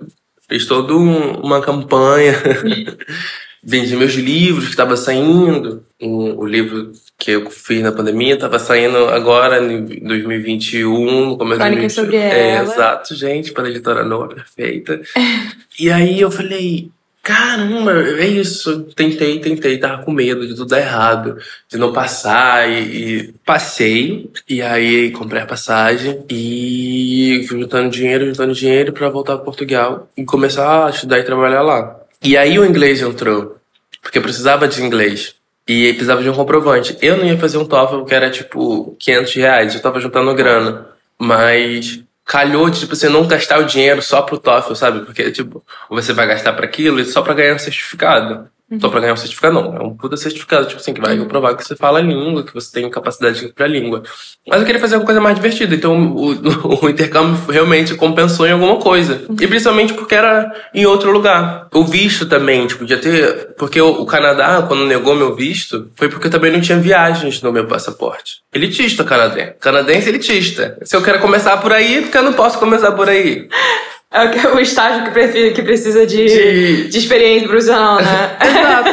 Fiz 0.48 0.64
toda 0.64 0.94
uma 0.94 1.60
campanha. 1.60 2.32
Vendi 3.62 3.94
meus 3.96 4.14
livros 4.14 4.64
que 4.64 4.70
estava 4.70 4.96
saindo. 4.96 5.84
O, 6.00 6.46
livro 6.46 6.92
que 7.18 7.32
eu 7.32 7.50
fiz 7.50 7.82
na 7.82 7.92
pandemia 7.92 8.34
estava 8.34 8.58
saindo 8.58 8.96
agora, 9.08 9.60
em 9.60 9.84
2021, 9.84 11.26
no 11.26 11.36
começo 11.36 11.60
de 11.60 11.66
2021. 11.66 11.90
sobre 11.90 12.16
ela. 12.16 12.34
É, 12.34 12.62
exato, 12.62 13.14
gente, 13.14 13.52
para 13.52 13.66
a 13.66 13.70
editora 13.70 14.04
Noa, 14.04 14.28
perfeita. 14.28 15.02
e 15.78 15.90
aí 15.90 16.18
eu 16.18 16.30
falei, 16.30 16.90
caramba, 17.28 17.92
é 18.18 18.26
isso. 18.26 18.84
Tentei, 18.96 19.38
tentei, 19.38 19.76
tava 19.76 20.02
com 20.02 20.10
medo 20.10 20.46
de 20.46 20.54
tudo 20.54 20.70
dar 20.70 20.80
errado, 20.80 21.36
de 21.68 21.76
não 21.76 21.92
passar 21.92 22.66
e, 22.70 22.80
e 22.80 23.34
passei. 23.44 24.30
E 24.48 24.62
aí 24.62 25.10
comprei 25.10 25.42
a 25.42 25.46
passagem 25.46 26.24
e 26.30 27.44
fui 27.46 27.60
juntando 27.60 27.90
dinheiro, 27.90 28.26
juntando 28.26 28.54
dinheiro 28.54 28.94
para 28.94 29.10
voltar 29.10 29.36
para 29.36 29.44
Portugal 29.44 30.08
e 30.16 30.24
começar 30.24 30.86
a 30.86 30.90
estudar 30.90 31.18
e 31.18 31.24
trabalhar 31.24 31.60
lá. 31.60 32.00
E 32.22 32.34
aí 32.34 32.58
o 32.58 32.64
inglês 32.64 33.02
entrou, 33.02 33.58
porque 34.02 34.16
eu 34.16 34.22
precisava 34.22 34.66
de 34.66 34.82
inglês. 34.82 35.34
E 35.68 35.92
precisava 35.92 36.22
de 36.22 36.30
um 36.30 36.34
comprovante. 36.34 36.96
Eu 37.02 37.18
não 37.18 37.26
ia 37.26 37.36
fazer 37.36 37.58
um 37.58 37.66
TOEFL 37.66 38.04
que 38.04 38.14
era 38.14 38.30
tipo 38.30 38.96
500 38.98 39.34
reais, 39.34 39.74
eu 39.74 39.82
tava 39.82 40.00
juntando 40.00 40.34
grana. 40.34 40.86
Mas 41.18 42.00
calhou 42.28 42.68
de, 42.68 42.80
tipo, 42.80 42.94
você 42.94 43.08
não 43.08 43.26
gastar 43.26 43.58
o 43.58 43.64
dinheiro 43.64 44.02
só 44.02 44.20
pro 44.20 44.38
TOEFL, 44.38 44.74
sabe? 44.74 45.00
Porque, 45.06 45.30
tipo, 45.32 45.64
você 45.88 46.12
vai 46.12 46.26
gastar 46.26 46.52
para 46.52 46.66
aquilo 46.66 47.00
e 47.00 47.04
só 47.06 47.22
para 47.22 47.32
ganhar 47.32 47.54
um 47.54 47.58
certificado. 47.58 48.50
Uhum. 48.70 48.80
Só 48.80 48.88
pra 48.88 49.00
ganhar 49.00 49.14
um 49.14 49.16
certificado, 49.16 49.54
não. 49.54 49.76
É 49.76 49.82
um 49.82 49.96
puta 49.96 50.16
certificado, 50.16 50.66
tipo 50.66 50.80
assim, 50.80 50.92
que 50.92 51.00
vai 51.00 51.18
uhum. 51.18 51.26
provar 51.26 51.56
que 51.56 51.64
você 51.64 51.74
fala 51.74 51.98
a 51.98 52.02
língua, 52.02 52.42
que 52.42 52.52
você 52.52 52.70
tem 52.70 52.90
capacidade 52.90 53.48
pra 53.54 53.66
língua. 53.66 54.02
Mas 54.46 54.60
eu 54.60 54.66
queria 54.66 54.80
fazer 54.80 54.96
uma 54.96 55.06
coisa 55.06 55.20
mais 55.20 55.36
divertida, 55.36 55.74
então 55.74 56.12
o, 56.12 56.32
o, 56.84 56.88
intercâmbio 56.88 57.40
realmente 57.50 57.94
compensou 57.94 58.46
em 58.46 58.52
alguma 58.52 58.76
coisa. 58.76 59.24
Uhum. 59.28 59.36
E 59.40 59.46
principalmente 59.46 59.94
porque 59.94 60.14
era 60.14 60.52
em 60.74 60.84
outro 60.84 61.10
lugar. 61.10 61.68
O 61.72 61.84
visto 61.84 62.26
também, 62.26 62.66
tipo, 62.66 62.80
podia 62.80 62.98
ter. 62.98 63.54
Porque 63.56 63.80
o, 63.80 64.02
o, 64.02 64.06
Canadá, 64.06 64.62
quando 64.66 64.86
negou 64.86 65.14
meu 65.14 65.34
visto, 65.34 65.90
foi 65.96 66.08
porque 66.08 66.26
eu 66.26 66.30
também 66.30 66.52
não 66.52 66.60
tinha 66.60 66.78
viagens 66.78 67.40
no 67.40 67.52
meu 67.52 67.66
passaporte. 67.66 68.42
Elitista 68.52 69.02
canadense. 69.02 69.54
Canadense 69.60 70.08
elitista. 70.08 70.78
Se 70.82 70.94
eu 70.94 71.02
quero 71.02 71.20
começar 71.20 71.56
por 71.58 71.72
aí, 71.72 72.02
porque 72.02 72.18
eu 72.18 72.22
não 72.22 72.32
posso 72.34 72.58
começar 72.58 72.92
por 72.92 73.08
aí. 73.08 73.48
É 74.10 74.48
o 74.48 74.58
estágio 74.58 75.04
que 75.04 75.10
precisa, 75.10 75.54
que 75.54 75.62
precisa 75.62 76.06
de, 76.06 76.26
de... 76.26 76.88
de 76.88 76.98
experiência 76.98 77.46
profissional, 77.46 77.96
né? 77.96 78.36
Exato. 78.40 78.90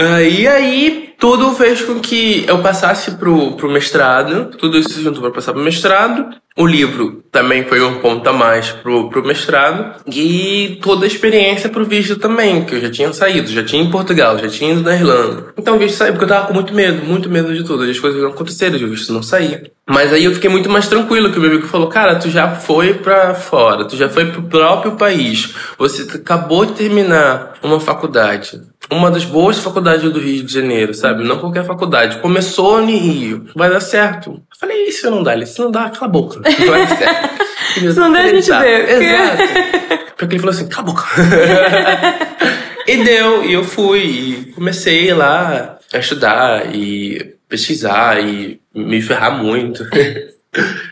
uh, 0.00 0.20
e 0.24 0.48
aí, 0.48 1.13
tudo 1.24 1.54
fez 1.54 1.80
com 1.80 2.00
que 2.00 2.44
eu 2.46 2.58
passasse 2.58 3.12
pro, 3.12 3.52
pro 3.52 3.72
mestrado. 3.72 4.54
Tudo 4.58 4.76
isso 4.76 5.00
junto 5.00 5.22
para 5.22 5.30
passar 5.30 5.54
pro 5.54 5.62
mestrado. 5.62 6.36
O 6.54 6.66
livro 6.66 7.24
também 7.32 7.64
foi 7.64 7.82
um 7.82 7.98
ponto 7.98 8.28
a 8.28 8.32
mais 8.32 8.70
pro, 8.70 9.08
pro 9.08 9.26
mestrado. 9.26 10.02
E 10.06 10.78
toda 10.82 11.06
a 11.06 11.06
experiência 11.06 11.70
pro 11.70 11.86
visto 11.86 12.16
também, 12.16 12.66
que 12.66 12.74
eu 12.74 12.80
já 12.82 12.90
tinha 12.90 13.10
saído, 13.14 13.50
já 13.50 13.64
tinha 13.64 13.82
em 13.82 13.90
Portugal, 13.90 14.38
já 14.38 14.48
tinha 14.48 14.72
ido 14.72 14.82
na 14.82 14.94
Irlanda. 14.94 15.46
Então 15.56 15.76
o 15.76 15.78
visto 15.78 15.96
saiu, 15.96 16.12
porque 16.12 16.26
eu 16.26 16.28
tava 16.28 16.48
com 16.48 16.52
muito 16.52 16.74
medo, 16.74 17.02
muito 17.06 17.30
medo 17.30 17.54
de 17.54 17.64
tudo. 17.64 17.84
As 17.84 17.98
coisas 17.98 18.20
não 18.20 18.28
aconteceram, 18.28 18.76
o 18.76 18.90
visto 18.90 19.10
não 19.10 19.22
saía. 19.22 19.62
Mas 19.88 20.12
aí 20.12 20.24
eu 20.24 20.34
fiquei 20.34 20.50
muito 20.50 20.68
mais 20.68 20.88
tranquilo, 20.88 21.32
que 21.32 21.38
o 21.38 21.40
meu 21.40 21.50
amigo 21.50 21.66
falou, 21.66 21.88
cara, 21.88 22.16
tu 22.16 22.28
já 22.28 22.54
foi 22.54 22.94
pra 22.94 23.34
fora, 23.34 23.86
tu 23.86 23.96
já 23.96 24.10
foi 24.10 24.26
pro 24.26 24.42
próprio 24.42 24.92
país. 24.92 25.54
Você 25.78 26.02
acabou 26.02 26.66
de 26.66 26.72
terminar 26.72 27.54
uma 27.62 27.80
faculdade 27.80 28.60
uma 28.90 29.10
das 29.10 29.24
boas 29.24 29.58
faculdades 29.58 30.10
do 30.12 30.20
Rio 30.20 30.44
de 30.44 30.52
Janeiro, 30.52 30.94
sabe? 30.94 31.13
Não 31.22 31.38
qualquer 31.38 31.64
faculdade. 31.64 32.18
Começou 32.18 32.80
no 32.80 32.86
Rio, 32.86 33.46
vai 33.54 33.70
dar 33.70 33.80
certo. 33.80 34.30
Eu 34.30 34.58
falei, 34.58 34.88
e 34.88 34.92
se 34.92 35.04
não 35.08 35.22
dá? 35.22 35.44
Se 35.46 35.58
não 35.60 35.70
dá, 35.70 35.90
cala 35.90 36.06
a 36.06 36.08
boca. 36.08 36.40
Vai 36.66 36.86
dar 36.86 36.96
certo. 36.96 37.44
se 37.74 38.00
não 38.00 38.12
der, 38.12 38.24
a 38.24 38.28
gente 38.28 38.50
vê. 38.50 38.92
Exato. 38.92 39.42
Porque 40.16 40.34
ele 40.34 40.40
falou 40.40 40.54
assim, 40.54 40.68
cala 40.68 40.88
a 40.88 40.92
boca. 40.92 41.04
e 42.86 43.04
deu, 43.04 43.44
e 43.44 43.52
eu 43.52 43.64
fui, 43.64 44.00
e 44.00 44.52
comecei 44.54 45.12
lá 45.12 45.78
a 45.92 45.98
estudar, 45.98 46.74
e 46.74 47.36
pesquisar, 47.48 48.20
e 48.20 48.60
me 48.74 49.02
ferrar 49.02 49.36
muito. 49.36 49.84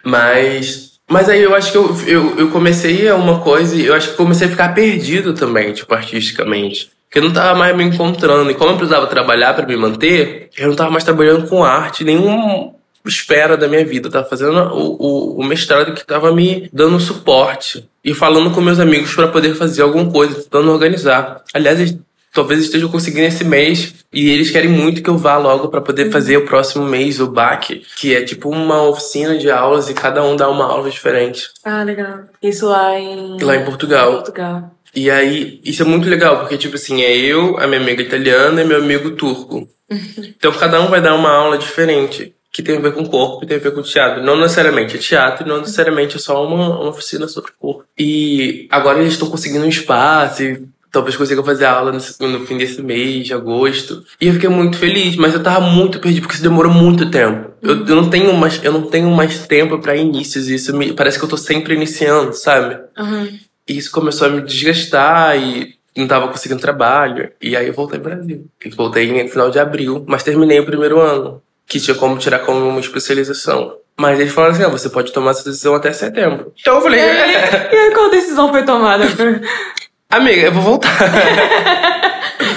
Mas 0.05 0.93
mas 1.13 1.29
aí 1.29 1.43
eu 1.43 1.55
acho 1.55 1.73
que 1.73 1.77
eu, 1.77 1.95
eu, 2.07 2.39
eu 2.39 2.51
comecei 2.51 3.07
a 3.07 3.15
uma 3.15 3.41
coisa 3.41 3.77
e 3.77 3.85
eu 3.85 3.95
acho 3.95 4.13
que 4.13 4.17
comecei 4.17 4.47
a 4.47 4.51
ficar 4.51 4.75
perdido 4.75 5.35
também, 5.35 5.71
tipo, 5.75 5.93
artisticamente. 5.95 6.91
Porque 7.12 7.18
eu 7.18 7.25
não 7.25 7.33
tava 7.35 7.55
mais 7.55 7.77
me 7.77 7.85
encontrando. 7.85 8.51
E 8.51 8.55
como 8.55 8.70
eu 8.70 8.77
precisava 8.79 9.07
trabalhar 9.07 9.53
para 9.53 9.66
me 9.66 9.77
manter, 9.77 10.48
eu 10.57 10.68
não 10.68 10.75
tava 10.75 10.90
mais 10.90 11.05
trabalhando 11.05 11.46
com 11.46 11.62
arte, 11.62 12.05
nenhuma 12.05 12.72
esfera 13.05 13.55
da 13.55 13.68
minha 13.68 13.85
vida. 13.85 14.09
Eu 14.09 14.12
tava 14.12 14.27
fazendo 14.27 14.57
o, 14.72 14.96
o, 14.98 15.40
o 15.40 15.44
mestrado 15.44 15.92
que 15.92 16.07
tava 16.07 16.33
me 16.33 16.70
dando 16.72 16.98
suporte. 16.98 17.87
E 18.03 18.14
falando 18.14 18.51
com 18.51 18.62
meus 18.62 18.81
amigos 18.81 19.14
para 19.14 19.29
poder 19.29 19.55
fazer 19.55 19.83
alguma 19.83 20.11
coisa, 20.11 20.37
tentando 20.37 20.72
organizar. 20.72 21.42
Aliás, 21.53 21.94
talvez 22.33 22.61
estejam 22.61 22.88
conseguindo 22.88 23.27
esse 23.27 23.44
mês 23.44 23.94
e 24.11 24.31
eles 24.31 24.51
querem 24.51 24.70
muito 24.70 25.03
que 25.03 25.11
eu 25.11 25.18
vá 25.18 25.37
logo 25.37 25.68
para 25.68 25.83
poder 25.83 26.07
uhum. 26.07 26.12
fazer 26.12 26.38
o 26.38 26.46
próximo 26.46 26.87
mês 26.87 27.20
o 27.20 27.27
BAC, 27.27 27.83
que 27.94 28.14
é 28.14 28.25
tipo 28.25 28.48
uma 28.48 28.85
oficina 28.85 29.37
de 29.37 29.51
aulas 29.51 29.90
e 29.90 29.94
cada 29.94 30.25
um 30.25 30.35
dá 30.35 30.48
uma 30.48 30.64
aula 30.64 30.90
diferente. 30.90 31.51
Ah, 31.62 31.83
legal. 31.83 32.20
Isso 32.42 32.66
lá 32.66 32.98
em 32.98 33.37
lá 33.38 33.57
em 33.57 33.64
Portugal. 33.66 34.12
Portugal. 34.14 34.70
E 34.95 35.11
aí, 35.11 35.61
isso 35.65 35.83
é 35.83 35.87
muito 35.87 36.09
legal, 36.09 36.41
porque, 36.41 36.59
tipo 36.59 36.77
assim, 36.77 37.03
é 37.03 37.17
eu, 37.17 37.57
a 37.59 37.67
minha 37.67 37.81
amiga 37.81 38.03
italiana 38.03 38.63
e 38.63 38.65
meu 38.65 38.79
amigo 38.79 39.13
turco. 39.13 39.69
então, 39.91 40.53
cada 40.53 40.81
um 40.81 40.89
vai 40.89 41.01
dar 41.01 41.15
uma 41.15 41.31
aula 41.31 41.57
diferente, 41.57 42.35
que 42.53 42.63
tem 42.63 42.77
a 42.77 42.81
ver 42.81 42.93
com 42.93 43.07
corpo 43.07 43.45
e 43.45 43.47
tem 43.47 43.57
a 43.57 43.61
ver 43.61 43.73
com 43.73 43.83
teatro. 43.83 44.23
Não 44.23 44.39
necessariamente 44.39 44.97
é 44.97 44.99
teatro, 44.99 45.49
não 45.49 45.61
necessariamente 45.61 46.17
é 46.17 46.19
só 46.19 46.47
uma, 46.47 46.81
uma 46.81 46.91
oficina 46.91 47.27
sobre 47.27 47.53
corpo. 47.59 47.85
E 47.99 48.67
agora 48.71 49.01
eles 49.01 49.15
estão 49.15 49.31
conseguindo 49.31 49.65
um 49.65 49.69
espaço 49.69 50.43
e 50.43 50.69
talvez 50.93 51.17
consiga 51.17 51.43
fazer 51.43 51.65
aula 51.65 51.91
no, 51.91 52.29
no, 52.29 52.47
fim 52.47 52.59
desse 52.59 52.83
mês, 52.83 53.27
de 53.27 53.33
agosto. 53.33 54.05
E 54.21 54.27
eu 54.27 54.35
fiquei 54.35 54.51
muito 54.51 54.77
feliz, 54.77 55.17
mas 55.17 55.33
eu 55.33 55.43
tava 55.43 55.61
muito 55.61 55.99
perdido 55.99 56.21
porque 56.23 56.35
isso 56.35 56.43
demorou 56.43 56.71
muito 56.71 57.11
tempo. 57.11 57.51
Eu, 57.63 57.87
eu 57.87 57.97
não 57.97 58.11
tenho 58.11 58.35
mais, 58.35 58.63
eu 58.63 58.73
não 58.73 58.83
tenho 58.83 59.11
mais 59.11 59.47
tempo 59.47 59.79
para 59.79 59.97
inícios, 59.97 60.49
isso 60.49 60.77
me, 60.77 60.93
parece 60.93 61.19
que 61.19 61.25
eu 61.25 61.29
tô 61.29 61.39
sempre 61.39 61.75
iniciando, 61.75 62.35
sabe? 62.35 62.79
Uhum. 62.99 63.39
E 63.68 63.77
isso 63.77 63.90
começou 63.90 64.27
a 64.27 64.31
me 64.31 64.42
desgastar 64.42 65.37
e 65.37 65.75
não 65.96 66.09
tava 66.09 66.29
conseguindo 66.29 66.61
trabalho. 66.61 67.31
E 67.40 67.57
aí 67.57 67.66
eu 67.66 67.75
voltei 67.75 67.98
pro 67.98 68.11
Brasil. 68.11 68.46
E 68.64 68.70
voltei 68.70 69.22
no 69.22 69.29
final 69.29 69.51
de 69.51 69.59
abril, 69.59 70.05
mas 70.07 70.22
terminei 70.22 70.59
o 70.59 70.66
primeiro 70.66 71.01
ano, 71.01 71.42
que 71.66 71.81
tinha 71.81 71.94
como 71.94 72.18
tirar 72.18 72.40
como 72.40 72.66
uma 72.66 72.81
especialização. 72.81 73.77
Mas 73.96 74.18
eles 74.18 74.33
falaram 74.33 74.55
assim: 74.55 74.64
ah, 74.64 74.68
você 74.68 74.88
pode 74.88 75.12
tomar 75.12 75.33
essa 75.33 75.44
decisão 75.44 75.75
até 75.75 75.92
setembro. 75.92 76.53
Então 76.59 76.77
eu 76.77 76.81
falei: 76.81 77.01
E 77.01 77.90
qual 77.94 78.11
decisão 78.11 78.51
foi 78.51 78.64
tomada? 78.64 79.05
amiga, 80.16 80.42
eu 80.42 80.53
vou 80.53 80.62
voltar. 80.62 80.90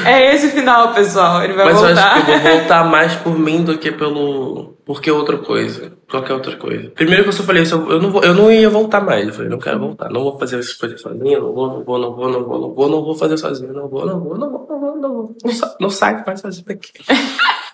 É 0.05 0.35
esse 0.35 0.47
o 0.47 0.51
final, 0.51 0.93
pessoal. 0.93 1.43
Ele 1.43 1.53
vai 1.53 1.65
Mas 1.65 1.75
eu 1.81 1.87
voltar. 1.87 2.13
acho 2.13 2.25
que 2.25 2.31
eu 2.31 2.39
vou 2.39 2.51
voltar 2.51 2.83
mais 2.83 3.15
por 3.15 3.37
mim 3.37 3.63
do 3.63 3.77
que 3.77 3.91
pelo. 3.91 4.75
Porque 4.85 5.09
outra 5.09 5.37
coisa. 5.37 5.93
Qualquer 6.09 6.33
outra 6.33 6.55
coisa. 6.57 6.91
Primeiro 6.91 7.23
que 7.23 7.29
eu 7.29 7.33
só 7.33 7.41
falei 7.41 7.63
isso, 7.63 7.73
eu 7.89 7.99
não, 7.99 8.11
vou, 8.11 8.23
eu 8.23 8.35
não 8.35 8.51
ia 8.51 8.69
voltar 8.69 9.01
mais. 9.01 9.27
Eu 9.27 9.33
falei, 9.33 9.49
não 9.49 9.57
quero 9.57 9.79
voltar. 9.79 10.09
Não 10.11 10.23
vou 10.23 10.37
fazer 10.37 10.59
essas 10.59 10.73
coisas 10.73 11.01
sozinho. 11.01 11.41
Não 11.41 11.53
vou, 11.53 11.67
não 11.67 11.83
vou, 11.83 11.97
não 11.97 12.15
vou, 12.15 12.29
não 12.29 12.43
vou, 12.45 12.59
não 12.59 12.73
vou, 12.75 12.89
não 12.89 13.03
vou 13.03 13.15
fazer 13.15 13.37
sozinho. 13.37 13.73
Não 13.73 13.87
vou, 13.87 14.05
não 14.05 14.19
vou, 14.19 14.37
não 14.37 14.51
vou, 14.51 14.67
não 14.69 14.79
vou, 14.79 14.95
não 14.95 15.13
vou. 15.13 15.35
Não, 15.43 15.51
sa 15.51 15.75
não 15.79 15.89
sai 15.89 16.23
mais 16.25 16.39
sozinho 16.39 16.65
daqui. 16.67 16.91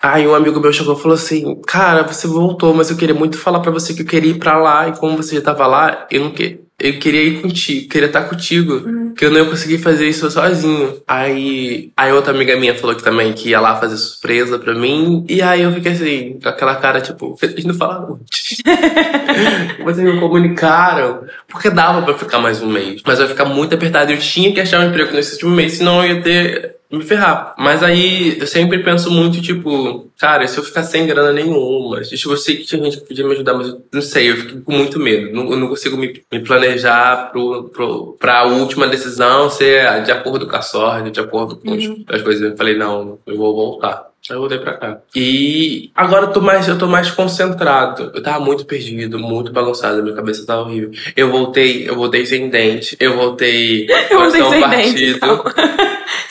Aí 0.00 0.26
um 0.26 0.34
amigo 0.34 0.58
meu 0.58 0.72
chegou 0.72 0.94
e 0.96 0.98
falou 0.98 1.14
assim: 1.14 1.60
Cara, 1.66 2.02
você 2.02 2.26
voltou, 2.26 2.72
mas 2.72 2.90
eu 2.90 2.96
queria 2.96 3.14
muito 3.14 3.36
falar 3.36 3.60
pra 3.60 3.70
você 3.70 3.92
que 3.92 4.02
eu 4.02 4.06
queria 4.06 4.30
ir 4.30 4.38
pra 4.38 4.58
lá. 4.58 4.88
E 4.88 4.96
como 4.96 5.18
você 5.18 5.36
já 5.36 5.42
tava 5.42 5.66
lá, 5.66 6.06
eu 6.10 6.22
não 6.24 6.30
que... 6.30 6.60
Eu 6.82 6.98
queria 6.98 7.22
ir 7.22 7.40
contigo, 7.40 7.88
queria 7.88 8.06
estar 8.06 8.24
contigo. 8.24 9.12
Que 9.14 9.26
eu 9.26 9.30
não 9.30 9.38
ia 9.38 9.44
conseguir 9.44 9.78
fazer 9.78 10.08
isso 10.08 10.28
sozinho. 10.28 11.00
Aí, 11.06 11.92
aí 11.96 12.12
outra 12.12 12.32
amiga 12.32 12.56
minha 12.56 12.74
falou 12.74 12.96
que 12.96 13.04
também 13.04 13.32
que 13.32 13.50
ia 13.50 13.60
lá 13.60 13.76
fazer 13.76 13.96
surpresa 13.96 14.58
pra 14.58 14.74
mim. 14.74 15.24
E 15.28 15.40
aí 15.40 15.62
eu 15.62 15.72
fiquei 15.72 15.92
assim, 15.92 16.38
com 16.42 16.48
aquela 16.48 16.74
cara, 16.74 17.00
tipo, 17.00 17.38
eles 17.42 17.64
não 17.64 17.74
falaram 17.74 18.14
antes. 18.14 18.58
Vocês 19.84 20.06
não 20.06 20.18
comunicaram. 20.18 21.24
Porque 21.48 21.70
dava 21.70 22.02
pra 22.02 22.18
ficar 22.18 22.40
mais 22.40 22.60
um 22.60 22.68
mês. 22.68 23.00
Mas 23.06 23.20
eu 23.20 23.26
ia 23.26 23.30
ficar 23.30 23.44
muito 23.44 23.74
apertado. 23.74 24.10
Eu 24.10 24.18
tinha 24.18 24.52
que 24.52 24.60
achar 24.60 24.80
um 24.80 24.88
emprego 24.88 25.14
nesse 25.14 25.34
último 25.34 25.54
mês, 25.54 25.74
senão 25.74 26.04
eu 26.04 26.16
ia 26.16 26.22
ter 26.22 26.81
me 26.92 27.02
ferrar. 27.04 27.54
Mas 27.58 27.82
aí 27.82 28.38
eu 28.38 28.46
sempre 28.46 28.78
penso 28.82 29.10
muito, 29.10 29.40
tipo, 29.40 30.08
cara, 30.18 30.46
se 30.46 30.58
eu 30.58 30.64
ficar 30.64 30.82
sem 30.82 31.06
grana 31.06 31.32
nenhuma, 31.32 32.00
tipo, 32.02 32.32
eu 32.32 32.36
sei 32.36 32.56
que 32.56 32.64
tinha 32.64 32.82
gente 32.84 32.98
que 33.00 33.06
podia 33.08 33.26
me 33.26 33.32
ajudar, 33.32 33.54
mas 33.54 33.68
eu 33.68 33.82
não 33.92 34.02
sei, 34.02 34.30
eu 34.30 34.36
fico 34.36 34.60
com 34.60 34.72
muito 34.72 34.98
medo. 34.98 35.32
Não, 35.32 35.50
eu 35.50 35.56
não 35.56 35.68
consigo 35.68 35.96
me, 35.96 36.22
me 36.30 36.40
planejar 36.40 37.30
pro, 37.32 37.64
pro, 37.70 38.16
pra 38.20 38.44
última 38.44 38.86
decisão 38.86 39.48
ser 39.50 40.02
de 40.04 40.12
acordo 40.12 40.46
com 40.46 40.56
a 40.56 40.62
sorte, 40.62 41.10
de 41.10 41.20
acordo 41.20 41.56
com 41.56 41.72
as- 41.74 42.16
as 42.16 42.22
coisas. 42.22 42.42
Eu 42.50 42.56
falei, 42.56 42.76
não, 42.76 43.18
eu 43.26 43.36
vou 43.36 43.54
voltar. 43.54 44.10
Aí 44.30 44.36
eu 44.36 44.40
voltei 44.40 44.58
pra 44.58 44.74
cá. 44.74 44.98
E 45.16 45.90
agora 45.96 46.26
eu 46.26 46.32
tô 46.32 46.40
mais, 46.40 46.68
eu 46.68 46.78
tô 46.78 46.86
mais 46.86 47.10
concentrado. 47.10 48.12
Eu 48.14 48.22
tava 48.22 48.38
muito 48.38 48.64
perdido, 48.64 49.18
muito 49.18 49.50
bagunçado, 49.52 50.00
minha 50.00 50.14
cabeça 50.14 50.46
tava 50.46 50.62
horrível. 50.62 50.92
Eu 51.16 51.28
voltei, 51.30 51.88
eu 51.88 51.96
voltei 51.96 52.24
sem 52.24 52.48
dente, 52.48 52.96
eu 53.00 53.16
voltei 53.16 53.86
Eu 54.10 54.20
voltei 54.20 54.42
sem 54.44 54.60
partido. 54.60 54.94
dente. 54.94 55.16
então. 55.16 55.44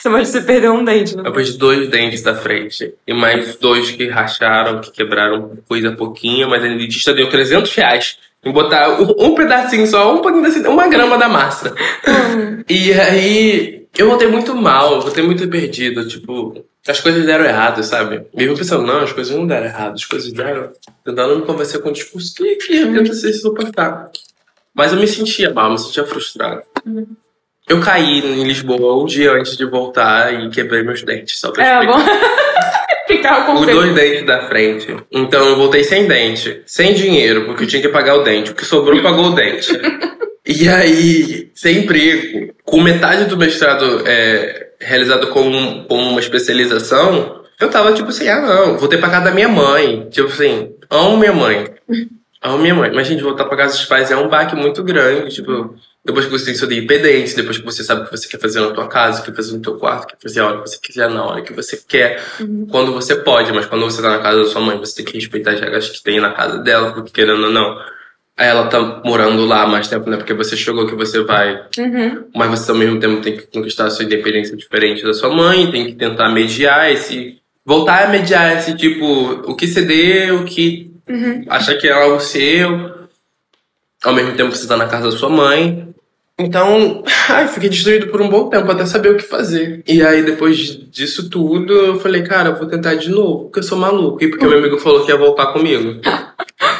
Você 0.02 0.10
pode 0.10 0.28
se 0.28 0.42
perder 0.42 0.68
um 0.68 0.84
dente, 0.84 1.16
né? 1.16 1.22
Eu 1.24 1.32
perdi 1.32 1.52
dois 1.52 1.88
dentes 1.88 2.22
da 2.22 2.34
frente. 2.34 2.92
E 3.06 3.14
mais 3.14 3.54
dois 3.54 3.92
que 3.92 4.08
racharam, 4.08 4.80
que 4.80 4.90
quebraram 4.90 5.56
coisa 5.68 5.92
pouquinho, 5.92 6.50
mas 6.50 6.64
a 6.64 6.66
dentista 6.66 7.14
deu 7.14 7.28
300 7.30 7.72
reais. 7.72 8.18
Em 8.44 8.50
botar 8.50 9.00
um, 9.00 9.36
pedacinho 9.36 9.86
só, 9.86 10.12
um 10.12 10.20
pouquinho 10.20 10.44
assim, 10.44 10.66
uma 10.66 10.88
grama 10.88 11.16
da 11.16 11.28
massa. 11.28 11.72
e 12.68 12.92
aí, 12.92 13.86
eu 13.96 14.08
voltei 14.08 14.26
muito 14.26 14.56
mal, 14.56 15.00
voltei 15.00 15.22
muito 15.22 15.46
perdido. 15.46 16.04
Tipo, 16.08 16.64
as 16.88 16.98
coisas 17.00 17.24
deram 17.24 17.44
errado, 17.44 17.80
sabe? 17.84 18.26
Eu 18.36 18.56
pensando, 18.56 18.84
não, 18.84 19.02
as 19.02 19.12
coisas 19.12 19.36
não 19.36 19.46
deram 19.46 19.66
errado, 19.66 19.94
as 19.94 20.04
coisas 20.04 20.32
deram. 20.32 20.72
Tentando 21.04 21.36
me 21.36 21.46
convencer 21.46 21.80
com 21.80 21.90
um 21.90 21.92
discurso 21.92 22.34
que, 22.34 22.56
que 22.56 22.74
eu 22.74 22.92
tento 22.92 23.14
ser 23.14 23.32
suportável. 23.34 24.10
Mas 24.74 24.92
eu 24.92 24.98
me 24.98 25.06
sentia 25.06 25.54
mal, 25.54 25.70
me 25.70 25.78
sentia 25.78 26.04
frustrado. 26.04 26.62
Eu 27.68 27.80
caí 27.80 28.18
em 28.18 28.44
Lisboa 28.44 29.02
um 29.02 29.06
dia 29.06 29.32
antes 29.32 29.56
de 29.56 29.64
voltar 29.64 30.32
e 30.34 30.50
quebrei 30.50 30.82
meus 30.82 31.02
dentes, 31.02 31.38
só 31.38 31.50
pra 31.50 31.64
É, 31.64 31.72
explicar. 31.84 31.98
bom. 31.98 32.02
Com 33.46 33.60
Os 33.60 33.66
dois 33.66 33.94
dentes 33.94 34.26
da 34.26 34.48
frente. 34.48 34.96
Então 35.10 35.46
eu 35.46 35.56
voltei 35.56 35.84
sem 35.84 36.06
dente, 36.08 36.62
sem 36.66 36.92
dinheiro, 36.94 37.44
porque 37.44 37.64
eu 37.64 37.68
tinha 37.68 37.82
que 37.82 37.88
pagar 37.88 38.16
o 38.16 38.22
dente. 38.24 38.50
O 38.50 38.54
que 38.54 38.64
sobrou 38.64 39.00
pagou 39.02 39.26
o 39.26 39.34
dente. 39.34 39.70
E 40.46 40.68
aí, 40.68 41.50
sem 41.54 41.78
emprego, 41.78 42.52
com 42.64 42.80
metade 42.80 43.26
do 43.26 43.36
mestrado 43.36 44.02
é, 44.06 44.70
realizado 44.80 45.28
com, 45.28 45.84
com 45.84 45.96
uma 45.98 46.18
especialização, 46.20 47.42
eu 47.60 47.68
tava 47.70 47.92
tipo 47.92 48.08
assim, 48.08 48.28
ah 48.28 48.40
não, 48.40 48.76
vou 48.78 48.88
ter 48.88 48.96
que 48.96 49.02
pagar 49.02 49.20
da 49.20 49.30
minha 49.30 49.48
mãe. 49.48 50.08
Tipo 50.10 50.28
assim, 50.28 50.72
amo 50.90 51.16
minha 51.16 51.32
mãe. 51.32 51.66
Amo 52.42 52.58
minha 52.58 52.74
mãe. 52.74 52.90
Mas, 52.92 53.06
gente, 53.06 53.22
voltar 53.22 53.44
pra 53.44 53.56
casa 53.56 53.76
dos 53.76 53.84
pais 53.84 54.10
é 54.10 54.16
um 54.16 54.28
baque 54.28 54.56
muito 54.56 54.82
grande. 54.82 55.32
Tipo, 55.34 55.74
depois 56.04 56.24
que 56.26 56.32
você 56.32 56.46
tem 56.46 56.54
seu 56.54 56.66
independente, 56.70 57.36
depois 57.36 57.58
que 57.58 57.64
você 57.64 57.84
sabe 57.84 58.02
o 58.02 58.04
que 58.04 58.10
você 58.10 58.28
quer 58.28 58.38
fazer 58.40 58.60
na 58.60 58.70
tua 58.72 58.88
casa, 58.88 59.20
o 59.20 59.24
que 59.24 59.30
quer 59.30 59.36
fazer 59.36 59.52
no 59.52 59.62
teu 59.62 59.76
quarto, 59.76 60.04
o 60.04 60.06
que 60.08 60.16
quer 60.16 60.22
fazer 60.22 60.40
a 60.40 60.46
hora 60.46 60.56
que 60.62 60.68
você 60.68 60.78
quiser, 60.82 61.08
na 61.10 61.24
hora 61.24 61.42
que 61.42 61.52
você 61.52 61.76
quer, 61.86 62.20
quando 62.70 62.92
você 62.92 63.14
pode. 63.16 63.52
Mas 63.52 63.66
quando 63.66 63.82
você 63.84 64.02
tá 64.02 64.08
na 64.10 64.18
casa 64.18 64.42
da 64.42 64.48
sua 64.48 64.60
mãe, 64.60 64.76
você 64.78 64.96
tem 64.96 65.04
que 65.04 65.18
respeitar 65.18 65.52
as 65.52 65.60
regras 65.60 65.88
que 65.88 66.02
tem 66.02 66.20
na 66.20 66.32
casa 66.32 66.58
dela, 66.58 66.92
porque 66.92 67.10
querendo 67.12 67.44
ou 67.44 67.50
não, 67.52 67.78
ela 68.36 68.66
tá 68.66 69.02
morando 69.04 69.44
lá 69.44 69.66
mais 69.66 69.86
tempo, 69.88 70.08
né? 70.10 70.16
Porque 70.16 70.34
você 70.34 70.56
chegou 70.56 70.86
que 70.86 70.94
você 70.94 71.22
vai 71.22 71.66
Uhum. 71.78 72.24
mas 72.34 72.50
você 72.50 72.70
ao 72.72 72.76
mesmo 72.76 72.98
tempo 72.98 73.20
tem 73.22 73.36
que 73.36 73.46
conquistar 73.46 73.84
a 73.86 73.90
sua 73.90 74.04
independência 74.04 74.56
diferente 74.56 75.04
da 75.04 75.12
sua 75.14 75.28
mãe, 75.32 75.70
tem 75.70 75.86
que 75.86 75.92
tentar 75.94 76.28
mediar 76.30 76.90
esse. 76.90 77.38
voltar 77.64 78.06
a 78.06 78.08
mediar 78.08 78.56
esse 78.58 78.74
tipo, 78.76 79.04
o 79.48 79.54
que 79.54 79.68
ceder, 79.68 80.34
o 80.34 80.44
que 80.44 80.90
Uhum. 81.08 81.44
achar 81.48 81.76
que 81.76 81.86
é 81.86 81.92
algo 81.92 82.18
seu, 82.20 82.90
ao 84.04 84.12
mesmo 84.14 84.34
tempo 84.36 84.50
você 84.54 84.66
tá 84.66 84.76
na 84.76 84.86
casa 84.86 85.10
da 85.10 85.16
sua 85.16 85.28
mãe. 85.28 85.91
Então, 86.42 87.02
ai, 87.28 87.48
fiquei 87.48 87.68
destruído 87.68 88.08
por 88.08 88.20
um 88.20 88.28
bom 88.28 88.48
tempo 88.48 88.70
até 88.70 88.84
saber 88.84 89.10
o 89.10 89.16
que 89.16 89.22
fazer. 89.22 89.82
E 89.86 90.02
aí, 90.02 90.22
depois 90.22 90.58
disso 90.90 91.30
tudo, 91.30 91.72
eu 91.72 92.00
falei, 92.00 92.22
cara, 92.22 92.50
eu 92.50 92.56
vou 92.56 92.66
tentar 92.66 92.94
de 92.94 93.10
novo, 93.10 93.44
porque 93.44 93.60
eu 93.60 93.64
sou 93.64 93.78
maluco. 93.78 94.22
E 94.22 94.28
porque 94.28 94.46
meu 94.46 94.58
amigo 94.58 94.78
falou 94.78 95.04
que 95.04 95.10
ia 95.10 95.16
voltar 95.16 95.52
comigo. 95.52 96.00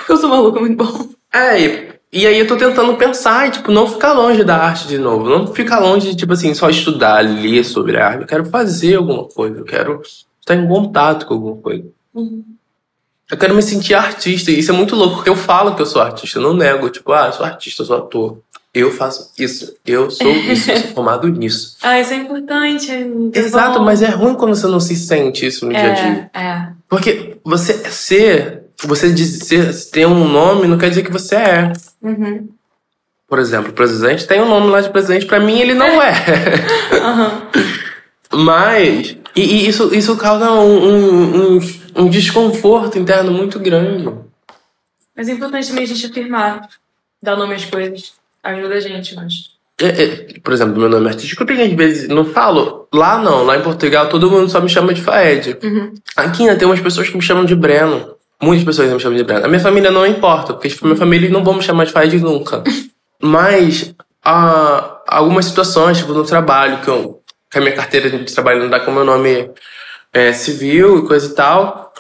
Eu 0.08 0.16
sou 0.16 0.28
maluca, 0.28 0.60
muito 0.60 0.76
bom. 0.76 1.08
É, 1.32 1.60
e, 1.60 1.88
e 2.12 2.26
aí 2.26 2.38
eu 2.38 2.46
tô 2.46 2.56
tentando 2.56 2.94
pensar 2.96 3.48
e, 3.48 3.52
tipo, 3.52 3.72
não 3.72 3.86
ficar 3.86 4.12
longe 4.12 4.44
da 4.44 4.56
arte 4.56 4.86
de 4.86 4.98
novo. 4.98 5.28
Não 5.28 5.46
ficar 5.46 5.78
longe 5.78 6.10
de, 6.10 6.16
tipo 6.16 6.34
assim, 6.34 6.52
só 6.52 6.68
estudar, 6.68 7.24
ler 7.24 7.64
sobre 7.64 7.96
a 7.96 8.06
arte. 8.06 8.20
Eu 8.20 8.26
quero 8.26 8.44
fazer 8.44 8.96
alguma 8.96 9.24
coisa. 9.24 9.58
Eu 9.58 9.64
quero 9.64 10.02
estar 10.38 10.54
em 10.54 10.68
contato 10.68 11.24
com 11.24 11.34
alguma 11.34 11.56
coisa. 11.56 11.84
Eu 12.14 13.38
quero 13.38 13.54
me 13.54 13.62
sentir 13.62 13.94
artista. 13.94 14.50
E 14.50 14.58
isso 14.58 14.70
é 14.70 14.74
muito 14.74 14.94
louco, 14.94 15.16
porque 15.16 15.30
eu 15.30 15.36
falo 15.36 15.74
que 15.74 15.80
eu 15.80 15.86
sou 15.86 16.02
artista. 16.02 16.38
Eu 16.38 16.42
não 16.42 16.54
nego, 16.54 16.90
tipo, 16.90 17.12
ah, 17.12 17.28
eu 17.28 17.32
sou 17.32 17.46
artista, 17.46 17.82
eu 17.82 17.86
sou 17.86 17.96
ator. 17.96 18.38
Eu 18.74 18.90
faço 18.90 19.30
isso. 19.38 19.76
Eu 19.84 20.10
sou 20.10 20.30
isso. 20.50 20.70
Eu 20.70 20.78
sou 20.78 20.88
formado 20.92 21.28
nisso. 21.28 21.76
Ah, 21.82 22.00
isso 22.00 22.12
é 22.12 22.16
importante. 22.16 22.90
é 22.90 23.38
Exato, 23.38 23.78
bom. 23.78 23.84
mas 23.84 24.00
é 24.02 24.08
ruim 24.08 24.34
quando 24.34 24.54
você 24.54 24.66
não 24.66 24.80
se 24.80 24.96
sente 24.96 25.46
isso 25.46 25.66
no 25.66 25.72
dia 25.72 25.92
a 25.92 25.94
dia. 25.94 26.30
É, 26.32 26.40
é. 26.42 26.68
Porque 26.88 27.36
você 27.44 27.74
ser, 27.90 28.64
você 28.82 29.12
dizer, 29.12 29.74
ter 29.90 30.06
um 30.06 30.26
nome 30.26 30.66
não 30.66 30.78
quer 30.78 30.88
dizer 30.88 31.02
que 31.02 31.12
você 31.12 31.34
é. 31.36 31.72
Uhum. 32.02 32.48
Por 33.28 33.38
exemplo, 33.38 33.70
o 33.70 33.74
presidente 33.74 34.26
tem 34.26 34.40
um 34.40 34.48
nome 34.48 34.68
lá 34.68 34.80
de 34.80 34.90
presidente, 34.90 35.26
pra 35.26 35.40
mim 35.40 35.58
ele 35.58 35.74
não 35.74 36.02
é. 36.02 36.12
Aham. 37.02 37.42
Mas. 38.32 39.16
E, 39.34 39.40
e 39.40 39.68
isso, 39.68 39.94
isso 39.94 40.16
causa 40.16 40.50
um, 40.50 40.84
um, 40.84 41.56
um, 41.56 41.60
um 41.96 42.08
desconforto 42.08 42.98
interno 42.98 43.32
muito 43.32 43.58
grande. 43.58 44.10
Mas 45.16 45.28
é 45.28 45.32
importante 45.32 45.68
também 45.68 45.84
a 45.84 45.86
gente 45.86 46.06
afirmar, 46.06 46.68
dar 47.22 47.36
nome 47.36 47.54
às 47.54 47.64
coisas. 47.64 48.12
Ajuda 48.42 48.74
a 48.74 48.80
gente, 48.80 49.14
mas. 49.14 49.52
É, 49.80 49.86
é, 49.86 50.40
por 50.40 50.52
exemplo, 50.52 50.78
meu 50.78 50.88
nome 50.88 51.06
é 51.06 51.10
artístico, 51.10 51.44
tenho 51.44 51.64
às 51.64 51.72
vezes 51.72 52.08
não 52.08 52.24
falo. 52.24 52.88
Lá 52.92 53.18
não, 53.18 53.42
lá 53.44 53.56
em 53.56 53.62
Portugal 53.62 54.08
todo 54.08 54.30
mundo 54.30 54.50
só 54.50 54.60
me 54.60 54.68
chama 54.68 54.92
de 54.92 55.00
Faed. 55.00 55.58
Uhum. 55.62 55.94
Aqui 56.16 56.42
ainda 56.42 56.56
tem 56.56 56.66
umas 56.66 56.80
pessoas 56.80 57.08
que 57.08 57.16
me 57.16 57.22
chamam 57.22 57.44
de 57.44 57.54
Breno. 57.54 58.14
Muitas 58.40 58.64
pessoas 58.64 58.92
me 58.92 59.00
chamam 59.00 59.16
de 59.16 59.24
Breno. 59.24 59.44
A 59.44 59.48
minha 59.48 59.60
família 59.60 59.90
não 59.90 60.06
importa, 60.06 60.52
porque 60.52 60.68
tipo, 60.68 60.84
minha 60.84 60.96
família 60.96 61.30
não 61.30 61.42
vão 61.42 61.54
me 61.54 61.62
chamar 61.62 61.86
de 61.86 61.92
Faed 61.92 62.18
nunca. 62.20 62.62
Mas 63.22 63.94
há 64.24 65.00
algumas 65.06 65.46
situações, 65.46 65.98
tipo 65.98 66.12
no 66.12 66.24
trabalho, 66.24 66.80
que, 66.80 66.88
eu, 66.88 67.22
que 67.50 67.58
a 67.58 67.60
minha 67.60 67.74
carteira 67.74 68.10
de 68.10 68.32
trabalho 68.32 68.60
não 68.60 68.70
dá 68.70 68.80
com 68.80 68.90
o 68.90 68.94
meu 68.94 69.04
nome 69.04 69.50
é, 70.12 70.32
civil 70.32 70.98
e 70.98 71.06
coisa 71.06 71.26
e 71.26 71.34
tal. 71.34 71.91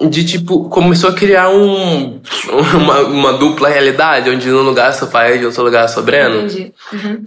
De 0.00 0.24
tipo, 0.24 0.68
começou 0.68 1.10
a 1.10 1.12
criar 1.12 1.48
um, 1.50 2.20
uma, 2.74 3.00
uma 3.00 3.32
dupla 3.32 3.68
realidade, 3.68 4.30
onde 4.30 4.48
num 4.48 4.62
lugar 4.62 4.92
eu 4.92 4.98
sou 4.98 5.08
Faed, 5.08 5.42
em 5.42 5.46
outro 5.46 5.64
lugar 5.64 5.82
eu 5.84 5.88
sou 5.88 6.02
Breno. 6.04 6.42
Entendi. 6.42 6.72
Uhum. 6.92 7.24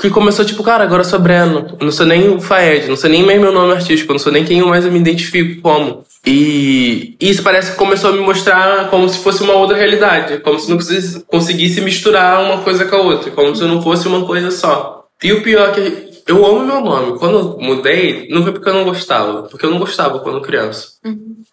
Que 0.00 0.10
começou 0.10 0.44
tipo, 0.44 0.62
cara, 0.62 0.82
agora 0.84 1.02
eu 1.02 1.04
sou 1.04 1.18
Breno. 1.18 1.76
Eu 1.78 1.84
não 1.84 1.92
sou 1.92 2.06
nem 2.06 2.28
o 2.28 2.40
Faed, 2.40 2.88
não 2.88 2.96
sou 2.96 3.08
nem 3.10 3.22
mais 3.24 3.40
meu 3.40 3.52
nome 3.52 3.72
artístico, 3.72 4.10
eu 4.10 4.14
não 4.14 4.18
sou 4.20 4.32
nem 4.32 4.44
quem 4.44 4.58
eu 4.58 4.66
mais 4.68 4.84
me 4.84 4.98
identifico 4.98 5.60
como. 5.60 6.04
E 6.26 7.16
isso 7.20 7.42
parece 7.42 7.70
que 7.72 7.76
começou 7.78 8.10
a 8.10 8.12
me 8.12 8.20
mostrar 8.20 8.88
como 8.90 9.08
se 9.08 9.18
fosse 9.18 9.42
uma 9.42 9.54
outra 9.54 9.76
realidade. 9.76 10.38
Como 10.38 10.58
se 10.58 10.68
não 10.68 10.76
conseguisse- 10.76 11.24
conseguisse 11.26 11.80
misturar 11.80 12.42
uma 12.42 12.58
coisa 12.58 12.84
com 12.84 12.96
a 12.96 13.00
outra. 13.00 13.30
Como 13.30 13.54
se 13.54 13.62
não 13.64 13.80
fosse 13.80 14.06
uma 14.08 14.24
coisa 14.26 14.50
só. 14.50 15.04
E 15.22 15.32
o 15.32 15.42
pior 15.42 15.68
é 15.68 15.72
que 15.72 16.07
eu 16.28 16.44
amo 16.44 16.64
meu 16.64 16.80
nome. 16.80 17.18
Quando 17.18 17.38
eu 17.38 17.58
mudei, 17.58 18.28
não 18.30 18.42
foi 18.42 18.52
porque 18.52 18.68
eu 18.68 18.74
não 18.74 18.84
gostava. 18.84 19.44
Porque 19.44 19.64
eu 19.64 19.70
não 19.70 19.78
gostava 19.78 20.20
quando 20.20 20.42
criança. 20.42 20.88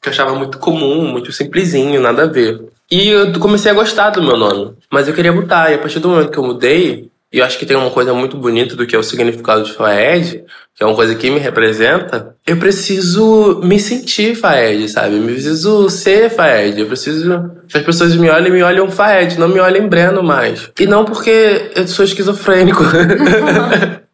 Que 0.02 0.10
eu 0.10 0.12
achava 0.12 0.36
muito 0.36 0.60
comum, 0.60 1.08
muito 1.08 1.32
simplesinho, 1.32 2.02
nada 2.02 2.24
a 2.24 2.28
ver. 2.28 2.62
E 2.92 3.08
eu 3.08 3.32
comecei 3.40 3.72
a 3.72 3.76
gostar 3.76 4.10
do 4.12 4.22
meu 4.22 4.36
nome. 4.38 4.74
Mas 4.92 5.08
eu 5.08 5.14
queria 5.14 5.32
mudar. 5.32 5.72
E 5.72 5.76
a 5.76 5.78
partir 5.78 6.00
do 6.00 6.10
momento 6.10 6.30
que 6.30 6.38
eu 6.38 6.44
mudei, 6.44 7.10
E 7.32 7.40
eu 7.40 7.46
acho 7.46 7.58
que 7.58 7.66
tem 7.66 7.76
uma 7.76 7.90
coisa 7.90 8.14
muito 8.14 8.38
bonita 8.38 8.76
do 8.76 8.86
que 8.86 8.96
é 8.96 9.00
o 9.00 9.04
significado 9.04 9.64
de 9.64 9.74
Faed, 9.74 10.44
que 10.74 10.84
é 10.84 10.86
uma 10.86 10.96
coisa 10.96 11.16
que 11.16 11.30
me 11.30 11.40
representa. 11.40 12.36
Eu 12.48 12.56
preciso 12.56 13.60
me 13.64 13.78
sentir 13.78 14.36
Faed, 14.36 14.88
sabe? 14.88 15.18
Eu 15.18 15.24
preciso 15.24 15.90
ser 15.90 16.30
Faed. 16.30 16.80
Eu 16.80 16.88
preciso 16.88 17.52
que 17.68 17.78
as 17.78 17.84
pessoas 17.84 18.16
me 18.16 18.30
olhem 18.30 18.52
me 18.52 18.64
olham 18.64 18.90
Faed, 18.90 19.38
não 19.38 19.50
me 19.50 19.60
olhem 19.60 19.88
Breno 19.88 20.24
mais. 20.24 20.70
E 20.80 20.86
não 20.86 21.04
porque 21.04 21.72
eu 21.76 21.88
sou 21.88 22.06
esquizofrênico. 22.06 22.84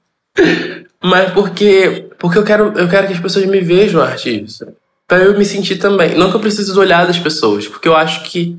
Mas 1.03 1.32
porque, 1.32 2.09
porque 2.19 2.38
eu, 2.38 2.43
quero, 2.43 2.77
eu 2.77 2.88
quero 2.88 3.07
que 3.07 3.13
as 3.13 3.19
pessoas 3.19 3.45
me 3.45 3.59
vejam 3.59 4.01
artista. 4.01 4.73
Pra 5.07 5.19
eu 5.19 5.38
me 5.38 5.43
sentir 5.43 5.77
também. 5.77 6.15
Não 6.15 6.29
que 6.29 6.36
eu 6.36 6.39
precise 6.39 6.71
olhar 6.77 7.05
das 7.05 7.19
pessoas, 7.19 7.67
porque 7.67 7.88
eu 7.88 7.95
acho 7.95 8.23
que 8.23 8.57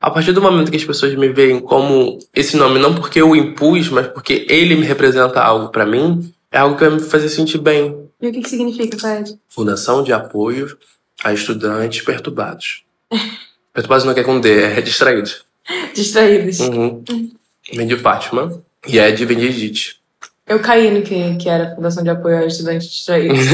a 0.00 0.10
partir 0.10 0.32
do 0.32 0.40
momento 0.40 0.70
que 0.70 0.76
as 0.76 0.84
pessoas 0.84 1.14
me 1.14 1.28
veem 1.28 1.60
como 1.60 2.18
esse 2.34 2.56
nome, 2.56 2.78
não 2.78 2.94
porque 2.94 3.20
eu 3.20 3.30
o 3.30 3.36
impus, 3.36 3.90
mas 3.90 4.06
porque 4.08 4.46
ele 4.48 4.74
me 4.74 4.86
representa 4.86 5.40
algo 5.40 5.68
para 5.68 5.84
mim, 5.84 6.32
é 6.50 6.58
algo 6.58 6.74
que 6.74 6.88
vai 6.88 6.94
me 6.94 7.00
fazer 7.00 7.28
sentir 7.28 7.58
bem. 7.58 8.08
E 8.20 8.28
o 8.28 8.32
que, 8.32 8.40
que 8.40 8.48
significa, 8.48 8.98
Fred? 8.98 9.38
Fundação 9.46 10.02
de 10.02 10.12
Apoio 10.12 10.76
a 11.22 11.34
Estudantes 11.34 12.02
Perturbados. 12.02 12.82
perturbados 13.74 14.04
não 14.06 14.12
é 14.12 14.24
com 14.24 14.40
D, 14.40 14.62
é 14.62 14.80
distraídos. 14.80 15.44
Distraídos. 15.94 16.60
Uhum. 16.60 17.04
Vem 17.72 17.86
de 17.86 17.96
Fátima 17.96 18.62
e 18.88 18.98
é 18.98 19.12
de 19.12 19.26
Benedite. 19.26 19.99
Eu 20.50 20.58
caí 20.58 20.90
no 20.90 21.00
que, 21.00 21.36
que 21.36 21.48
era 21.48 21.62
a 21.62 21.74
Fundação 21.76 22.02
de 22.02 22.10
Apoio 22.10 22.38
a 22.38 22.44
Estudantes 22.44 22.88
Distraídos. 22.88 23.38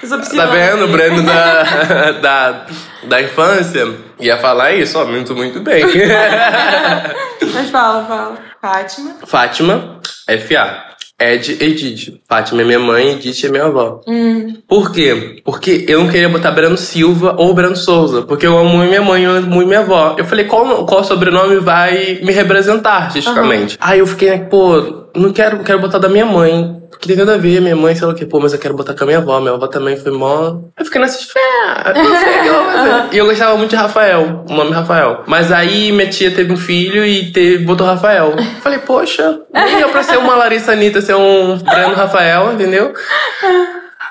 eu 0.00 0.08
sou 0.08 0.20
Tá 0.20 0.46
vendo? 0.46 0.84
O 0.84 0.88
Breno 0.88 1.24
da, 1.24 2.12
da, 2.22 2.66
da 3.08 3.20
infância 3.20 3.92
ia 4.20 4.38
falar 4.38 4.72
isso, 4.74 4.96
ó, 5.00 5.04
muito, 5.04 5.34
muito 5.34 5.58
bem. 5.58 5.82
Mas 7.52 7.70
fala, 7.70 8.06
fala. 8.06 8.38
Fátima. 8.62 9.16
Fátima, 9.26 10.00
FA. 10.46 10.87
Ed 11.20 11.58
Edith. 11.60 12.20
Fátima 12.28 12.62
é 12.62 12.64
minha 12.64 12.78
mãe, 12.78 13.12
Edith 13.12 13.44
é 13.44 13.48
minha 13.48 13.64
avó. 13.64 14.00
Hum. 14.06 14.54
Por 14.68 14.92
quê? 14.92 15.40
Porque 15.44 15.84
eu 15.88 16.04
não 16.04 16.08
queria 16.08 16.28
botar 16.28 16.52
Breno 16.52 16.76
Silva 16.76 17.34
ou 17.36 17.52
Breno 17.52 17.74
Souza. 17.74 18.22
Porque 18.22 18.46
eu 18.46 18.56
amo 18.56 18.78
minha 18.78 19.02
mãe, 19.02 19.24
eu 19.24 19.32
amo 19.32 19.66
minha 19.66 19.80
avó. 19.80 20.14
Eu 20.16 20.24
falei, 20.24 20.44
qual, 20.44 20.86
qual 20.86 21.02
sobrenome 21.02 21.56
vai 21.56 22.20
me 22.22 22.32
representar 22.32 23.02
artisticamente? 23.02 23.74
Uhum. 23.74 23.78
Aí 23.80 23.98
eu 23.98 24.06
fiquei, 24.06 24.38
pô, 24.38 24.97
não 25.18 25.32
quero, 25.32 25.62
quero 25.62 25.80
botar 25.80 25.98
da 25.98 26.08
minha 26.08 26.26
mãe. 26.26 26.76
Porque 26.90 27.06
tem 27.06 27.16
nada 27.16 27.34
a 27.34 27.38
ver, 27.38 27.60
minha 27.60 27.76
mãe, 27.76 27.94
sei 27.94 28.06
lá 28.06 28.12
o 28.12 28.16
que, 28.16 28.26
pô, 28.26 28.40
mas 28.40 28.52
eu 28.52 28.58
quero 28.58 28.74
botar 28.74 28.92
com 28.94 29.04
a 29.04 29.06
minha 29.06 29.18
avó. 29.18 29.40
Minha 29.40 29.54
avó 29.54 29.66
também 29.68 29.96
foi 29.96 30.10
mó. 30.10 30.60
Eu 30.76 30.84
fiquei 30.84 31.00
nessa 31.00 31.18
fé, 31.18 31.92
não 31.94 32.20
sei 32.20 32.38
o 32.38 32.42
que 32.42 32.50
vou 32.50 32.64
fazer. 32.64 33.08
E 33.14 33.18
eu 33.18 33.26
gostava 33.26 33.56
muito 33.56 33.70
de 33.70 33.76
Rafael, 33.76 34.44
o 34.48 34.52
nome 34.52 34.72
Rafael. 34.72 35.22
Mas 35.26 35.52
aí 35.52 35.92
minha 35.92 36.08
tia 36.08 36.30
teve 36.30 36.52
um 36.52 36.56
filho 36.56 37.04
e 37.04 37.30
teve, 37.30 37.64
botou 37.64 37.86
Rafael. 37.86 38.34
Falei, 38.60 38.80
poxa, 38.80 39.40
nem 39.52 39.80
eu 39.80 39.90
pra 39.90 40.02
ser 40.02 40.18
uma 40.18 40.34
Larissa 40.34 40.72
Anitta, 40.72 41.00
ser 41.00 41.14
um 41.14 41.56
Breno 41.58 41.94
Rafael, 41.94 42.52
entendeu? 42.52 42.92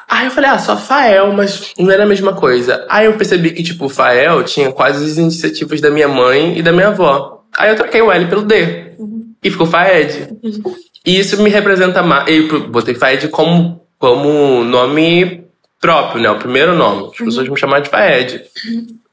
Aí 0.10 0.26
eu 0.26 0.32
falei, 0.32 0.50
ah, 0.50 0.58
só 0.58 0.78
Fael, 0.78 1.34
mas 1.34 1.74
não 1.78 1.92
era 1.92 2.04
a 2.04 2.08
mesma 2.08 2.34
coisa. 2.34 2.86
Aí 2.90 3.06
eu 3.06 3.14
percebi 3.14 3.52
que, 3.52 3.62
tipo, 3.62 3.90
Fael 3.90 4.44
tinha 4.44 4.72
quase 4.72 5.04
as 5.04 5.18
iniciativas 5.18 5.82
da 5.82 5.92
minha 5.92 6.08
mãe 6.08 6.58
e 6.58 6.62
da 6.62 6.72
minha 6.72 6.88
avó. 6.88 7.44
Aí 7.58 7.70
eu 7.70 7.76
troquei 7.76 8.02
o 8.02 8.12
L 8.12 8.26
pelo 8.28 8.44
D. 8.44 8.94
Uhum. 8.98 9.34
E 9.44 9.52
ficou 9.52 9.68
Faed. 9.68 10.30
Uhum. 10.44 10.76
E 11.08 11.18
isso 11.18 11.42
me 11.42 11.50
representa 11.50 12.04
mais. 12.04 12.28
Eu 12.28 12.68
botei 12.68 12.94
Faed 12.94 13.30
como, 13.30 13.82
como 13.98 14.66
nome 14.66 15.46
próprio, 15.80 16.22
né? 16.22 16.30
O 16.30 16.38
primeiro 16.38 16.76
nome. 16.76 17.08
As 17.08 17.18
pessoas 17.18 17.48
uhum. 17.48 17.54
me 17.54 17.60
chamaram 17.60 17.82
de 17.82 17.90
Faed. 17.90 18.44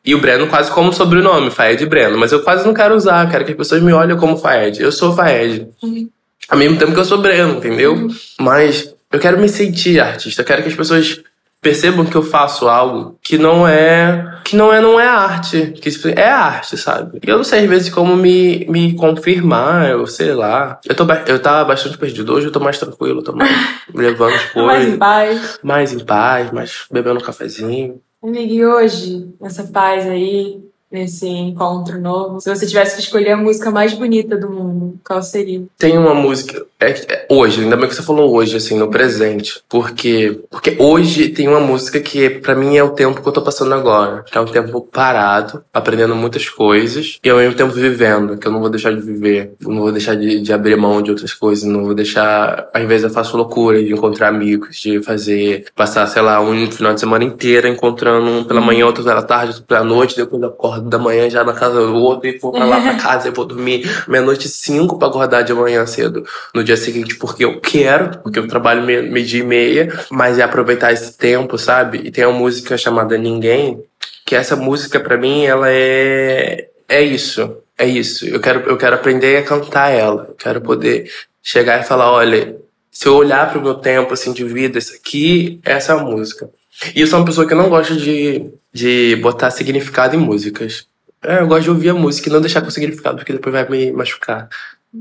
E 0.04 0.12
o 0.12 0.20
Breno 0.20 0.48
quase 0.48 0.72
como 0.72 0.92
sobrenome, 0.92 1.52
Faed 1.52 1.86
Breno. 1.86 2.18
Mas 2.18 2.32
eu 2.32 2.42
quase 2.42 2.66
não 2.66 2.74
quero 2.74 2.96
usar, 2.96 3.30
quero 3.30 3.44
que 3.44 3.52
as 3.52 3.56
pessoas 3.56 3.80
me 3.80 3.92
olhem 3.92 4.16
como 4.16 4.36
Faed. 4.36 4.82
Eu 4.82 4.90
sou 4.90 5.14
Faed. 5.14 5.68
Uhum. 5.80 6.10
Ao 6.48 6.58
mesmo 6.58 6.76
tempo 6.76 6.92
que 6.92 6.98
eu 6.98 7.04
sou 7.04 7.18
Breno, 7.18 7.58
entendeu? 7.58 7.94
Uhum. 7.94 8.08
Mas 8.40 8.92
eu 9.12 9.20
quero 9.20 9.38
me 9.38 9.48
sentir 9.48 10.00
artista, 10.00 10.42
eu 10.42 10.46
quero 10.46 10.62
que 10.62 10.70
as 10.70 10.74
pessoas 10.74 11.20
percebam 11.62 12.04
que 12.04 12.16
eu 12.16 12.24
faço 12.24 12.68
algo 12.68 13.16
que 13.22 13.38
não 13.38 13.68
é 13.68 14.33
que 14.44 14.56
não 14.56 14.72
é 14.72 14.80
não 14.80 15.00
é 15.00 15.06
arte 15.06 15.72
que 15.72 15.90
é 16.10 16.28
arte 16.28 16.76
sabe? 16.76 17.18
E 17.26 17.28
eu 17.28 17.36
não 17.38 17.44
sei 17.44 17.60
às 17.60 17.68
vezes 17.68 17.88
como 17.88 18.16
me, 18.16 18.66
me 18.66 18.94
confirmar 18.94 19.90
eu 19.90 20.06
sei 20.06 20.34
lá. 20.34 20.78
Eu 20.86 20.94
tô 20.94 21.06
eu 21.26 21.40
tava 21.40 21.64
bastante 21.64 21.96
perdido. 21.96 22.32
Hoje 22.32 22.46
eu 22.46 22.52
tô 22.52 22.60
mais 22.60 22.78
tranquilo 22.78 23.22
tô 23.22 23.32
mais 23.32 23.50
levando 23.92 24.34
as 24.34 24.44
coisas 24.44 24.66
mais 24.66 24.88
em 24.88 24.98
paz. 24.98 25.58
Mais 25.62 25.92
em 25.92 26.04
paz 26.04 26.52
mais 26.52 26.84
bebendo 26.90 27.18
um 27.18 27.22
cafezinho. 27.22 28.00
Amiga 28.22 28.52
e 28.52 28.64
hoje? 28.64 29.28
Essa 29.42 29.64
paz 29.64 30.06
aí 30.06 30.62
nesse 30.90 31.26
encontro 31.26 32.00
novo? 32.00 32.40
Se 32.40 32.54
você 32.54 32.66
tivesse 32.66 32.96
que 32.96 33.02
escolher 33.02 33.32
a 33.32 33.36
música 33.36 33.70
mais 33.70 33.94
bonita 33.94 34.36
do 34.36 34.50
mundo 34.50 34.84
qual 35.04 35.22
seria? 35.22 35.62
Tem 35.78 35.98
uma 35.98 36.14
música 36.14 36.64
é, 36.84 37.04
é, 37.08 37.26
hoje, 37.30 37.62
ainda 37.62 37.76
bem 37.76 37.88
que 37.88 37.94
você 37.94 38.02
falou 38.02 38.34
hoje, 38.34 38.56
assim, 38.56 38.78
no 38.78 38.90
presente. 38.90 39.62
Porque, 39.68 40.40
porque 40.50 40.76
hoje 40.78 41.28
tem 41.28 41.48
uma 41.48 41.60
música 41.60 42.00
que, 42.00 42.28
para 42.28 42.54
mim, 42.54 42.76
é 42.76 42.82
o 42.82 42.90
tempo 42.90 43.22
que 43.22 43.28
eu 43.28 43.32
tô 43.32 43.42
passando 43.42 43.74
agora. 43.74 44.24
Que 44.24 44.36
é 44.36 44.40
um 44.40 44.46
tempo 44.46 44.80
parado, 44.80 45.64
aprendendo 45.72 46.14
muitas 46.14 46.48
coisas, 46.48 47.18
e 47.24 47.30
ao 47.30 47.38
mesmo 47.38 47.54
tempo 47.54 47.72
vivendo, 47.72 48.36
que 48.36 48.46
eu 48.46 48.52
não 48.52 48.60
vou 48.60 48.70
deixar 48.70 48.92
de 48.94 49.00
viver. 49.00 49.52
Eu 49.60 49.70
não 49.70 49.82
vou 49.82 49.92
deixar 49.92 50.14
de, 50.14 50.40
de 50.40 50.52
abrir 50.52 50.76
mão 50.76 51.02
de 51.02 51.10
outras 51.10 51.32
coisas, 51.32 51.64
não 51.64 51.84
vou 51.84 51.94
deixar. 51.94 52.68
Às 52.72 52.86
vezes 52.86 53.04
eu 53.04 53.10
faço 53.10 53.36
loucura 53.36 53.82
de 53.82 53.92
encontrar 53.92 54.28
amigos, 54.28 54.76
de 54.76 55.02
fazer, 55.02 55.66
passar, 55.74 56.06
sei 56.06 56.22
lá, 56.22 56.40
um 56.40 56.70
final 56.70 56.94
de 56.94 57.00
semana 57.00 57.24
inteira 57.24 57.68
encontrando 57.68 58.26
um 58.30 58.44
pela 58.44 58.60
manhã, 58.60 58.86
outro 58.86 59.04
pela 59.04 59.22
tarde, 59.22 59.52
outro 59.52 59.64
pela 59.64 59.84
noite, 59.84 60.16
depois 60.16 60.42
eu 60.42 60.48
acordo 60.48 60.88
da 60.88 60.98
manhã 60.98 61.28
já 61.30 61.44
na 61.44 61.52
casa 61.52 61.80
do 61.86 61.94
outro, 61.94 62.28
e 62.28 62.38
vou 62.38 62.52
pra 62.52 62.64
lá 62.64 62.80
pra 62.80 62.94
casa, 63.00 63.28
e 63.28 63.30
vou 63.30 63.44
dormir 63.44 63.88
meia-noite 64.08 64.48
cinco 64.48 64.98
pra 64.98 65.08
acordar 65.08 65.42
de 65.42 65.52
manhã 65.52 65.84
cedo. 65.86 66.24
No 66.54 66.62
dia 66.62 66.73
dia 66.74 66.84
seguinte 66.84 67.16
porque 67.16 67.44
eu 67.44 67.60
quero, 67.60 68.18
porque 68.18 68.38
eu 68.38 68.48
trabalho 68.48 68.82
meio 68.82 69.24
dia 69.24 69.40
e 69.40 69.46
meia, 69.46 70.04
mas 70.10 70.38
é 70.38 70.42
aproveitar 70.42 70.92
esse 70.92 71.16
tempo, 71.16 71.58
sabe? 71.58 72.02
E 72.04 72.10
tem 72.10 72.24
uma 72.26 72.38
música 72.38 72.76
chamada 72.76 73.16
Ninguém, 73.16 73.82
que 74.24 74.34
essa 74.34 74.56
música 74.56 75.00
para 75.00 75.16
mim 75.16 75.44
ela 75.44 75.70
é 75.70 76.68
é 76.88 77.02
isso, 77.02 77.58
é 77.78 77.86
isso. 77.86 78.26
Eu 78.26 78.40
quero 78.40 78.68
eu 78.68 78.76
quero 78.76 78.96
aprender 78.96 79.36
a 79.38 79.42
cantar 79.42 79.90
ela. 79.90 80.26
Eu 80.28 80.34
quero 80.34 80.60
poder 80.60 81.10
chegar 81.42 81.80
e 81.80 81.84
falar, 81.84 82.10
olha, 82.10 82.56
se 82.90 83.06
eu 83.06 83.14
olhar 83.16 83.50
para 83.50 83.58
o 83.58 83.62
meu 83.62 83.74
tempo 83.74 84.14
assim 84.14 84.32
de 84.32 84.44
vida, 84.44 84.78
isso 84.78 84.94
aqui, 84.94 85.60
essa 85.64 85.92
é 85.92 85.96
a 85.96 85.98
música. 85.98 86.48
E 86.94 87.00
eu 87.00 87.06
sou 87.06 87.18
uma 87.18 87.24
pessoa 87.26 87.46
que 87.46 87.54
não 87.54 87.68
gosta 87.68 87.94
de, 87.94 88.50
de 88.72 89.16
botar 89.16 89.50
significado 89.50 90.16
em 90.16 90.18
músicas. 90.18 90.86
É, 91.22 91.40
eu 91.40 91.46
gosto 91.46 91.64
de 91.64 91.70
ouvir 91.70 91.88
a 91.90 91.94
música 91.94 92.28
e 92.28 92.32
não 92.32 92.40
deixar 92.40 92.60
com 92.60 92.70
significado, 92.70 93.16
porque 93.16 93.32
depois 93.32 93.52
vai 93.52 93.68
me 93.68 93.92
machucar. 93.92 94.48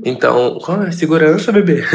Então, 0.02 0.58
qual 0.58 0.82
é? 0.82 0.90
Segurança, 0.90 1.52
bebê. 1.52 1.84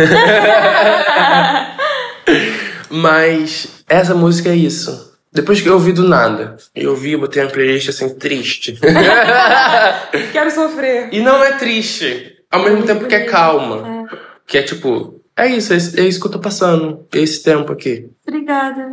Mas 2.90 3.84
essa 3.88 4.16
música 4.16 4.50
é 4.50 4.56
isso. 4.56 5.10
Depois 5.32 5.62
que 5.62 5.70
eu 5.70 5.74
ouvi 5.74 5.92
do 5.94 6.08
nada, 6.08 6.58
eu 6.76 6.92
ouvi, 6.92 7.16
botei 7.16 7.44
uma 7.44 7.52
playlist 7.52 7.90
assim, 7.90 8.16
triste. 8.16 8.80
Quero 10.32 10.50
sofrer. 10.50 11.10
E 11.12 11.20
não 11.20 11.44
é 11.44 11.54
triste. 11.54 12.38
Ao 12.50 12.64
mesmo 12.64 12.84
tempo 12.84 13.06
que 13.06 13.14
é 13.14 13.26
calma. 13.26 14.08
É. 14.12 14.18
Que 14.48 14.58
é 14.58 14.64
tipo, 14.64 15.22
é 15.38 15.48
isso, 15.48 15.72
é 15.74 16.02
isso 16.02 16.20
que 16.20 16.26
eu 16.26 16.32
tô 16.32 16.40
passando. 16.40 17.06
Esse 17.14 17.44
tempo 17.44 17.72
aqui. 17.72 18.10
Obrigada. 18.28 18.92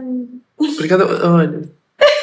Obrigada. 0.58 1.26
Olha, 1.26 1.62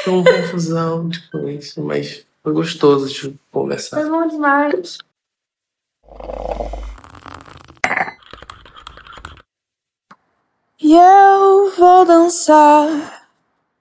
foi 0.04 0.14
uma 0.14 0.24
confusão, 0.24 1.10
tipo, 1.10 1.50
isso, 1.50 1.82
mas 1.82 2.24
foi 2.44 2.54
gostoso 2.54 3.12
de 3.12 3.36
conversar. 3.52 4.00
Foi 4.00 4.10
bom 4.10 4.28
demais. 4.28 5.00
E 10.86 10.94
eu 10.94 11.72
vou 11.78 12.06
dançar 12.06 13.28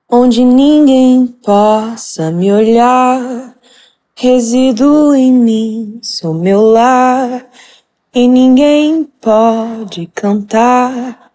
onde 0.09 0.45
ninguém 0.45 1.27
possa 1.27 2.31
me 2.31 2.53
olhar. 2.53 3.57
Resido 4.15 5.15
em 5.15 5.33
mim, 5.33 5.99
sou 6.03 6.33
meu 6.33 6.61
lar, 6.61 7.51
e 8.15 8.29
ninguém 8.29 9.05
pode 9.05 10.07
cantar 10.15 11.33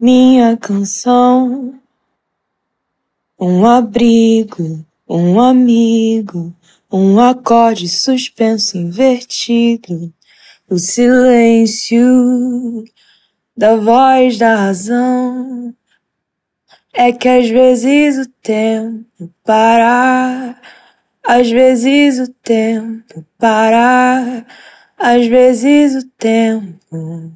minha 0.00 0.56
canção. 0.56 1.78
Um 3.38 3.66
abrigo, 3.66 4.84
um 5.08 5.40
amigo, 5.40 6.54
um 6.90 7.20
acorde 7.20 7.88
suspenso 7.88 8.78
invertido 8.78 10.12
o 10.74 10.78
silêncio 10.78 12.04
da 13.56 13.76
voz 13.76 14.36
da 14.36 14.56
razão. 14.56 15.72
É 16.92 17.12
que 17.12 17.28
às 17.28 17.48
vezes 17.48 18.26
o 18.26 18.30
tempo 18.42 19.32
para, 19.44 20.60
às 21.22 21.48
vezes 21.48 22.18
o 22.18 22.32
tempo 22.32 23.24
para, 23.38 24.44
às 24.98 25.26
vezes 25.26 26.02
o 26.02 26.08
tempo. 26.18 27.32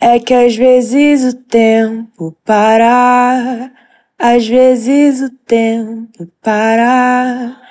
É 0.00 0.18
que 0.18 0.34
às 0.34 0.56
vezes 0.56 1.32
o 1.32 1.36
tempo 1.36 2.36
para, 2.44 3.70
às 4.18 4.46
vezes 4.48 5.20
o 5.22 5.30
tempo 5.30 6.26
para. 6.42 7.63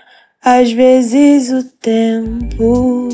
Às 0.44 0.72
vezes 0.74 1.52
o 1.52 1.64
tempo. 1.80 3.08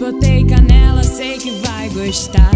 Botei 0.00 0.44
canela, 0.46 1.04
sei 1.04 1.38
que 1.38 1.50
vai 1.60 1.88
gostar. 1.90 2.50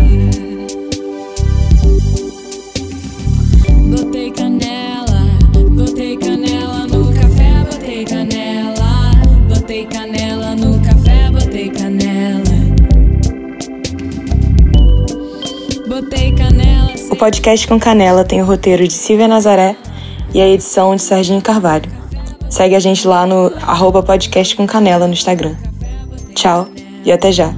Podcast 17.23 17.69
com 17.69 17.79
Canela 17.79 18.25
tem 18.25 18.43
o 18.43 18.45
roteiro 18.45 18.83
de 18.83 18.95
Silvia 18.95 19.29
Nazaré 19.29 19.77
e 20.35 20.41
a 20.41 20.49
edição 20.49 20.97
de 20.97 21.03
Serginho 21.03 21.41
Carvalho. 21.41 21.89
Segue 22.51 22.75
a 22.75 22.81
gente 22.81 23.07
lá 23.07 23.25
no 23.25 23.53
arroba 23.63 24.03
podcast 24.03 24.57
com 24.57 24.67
canela 24.67 25.07
no 25.07 25.13
Instagram. 25.13 25.55
Tchau 26.35 26.67
e 27.05 27.13
até 27.13 27.31
já. 27.31 27.55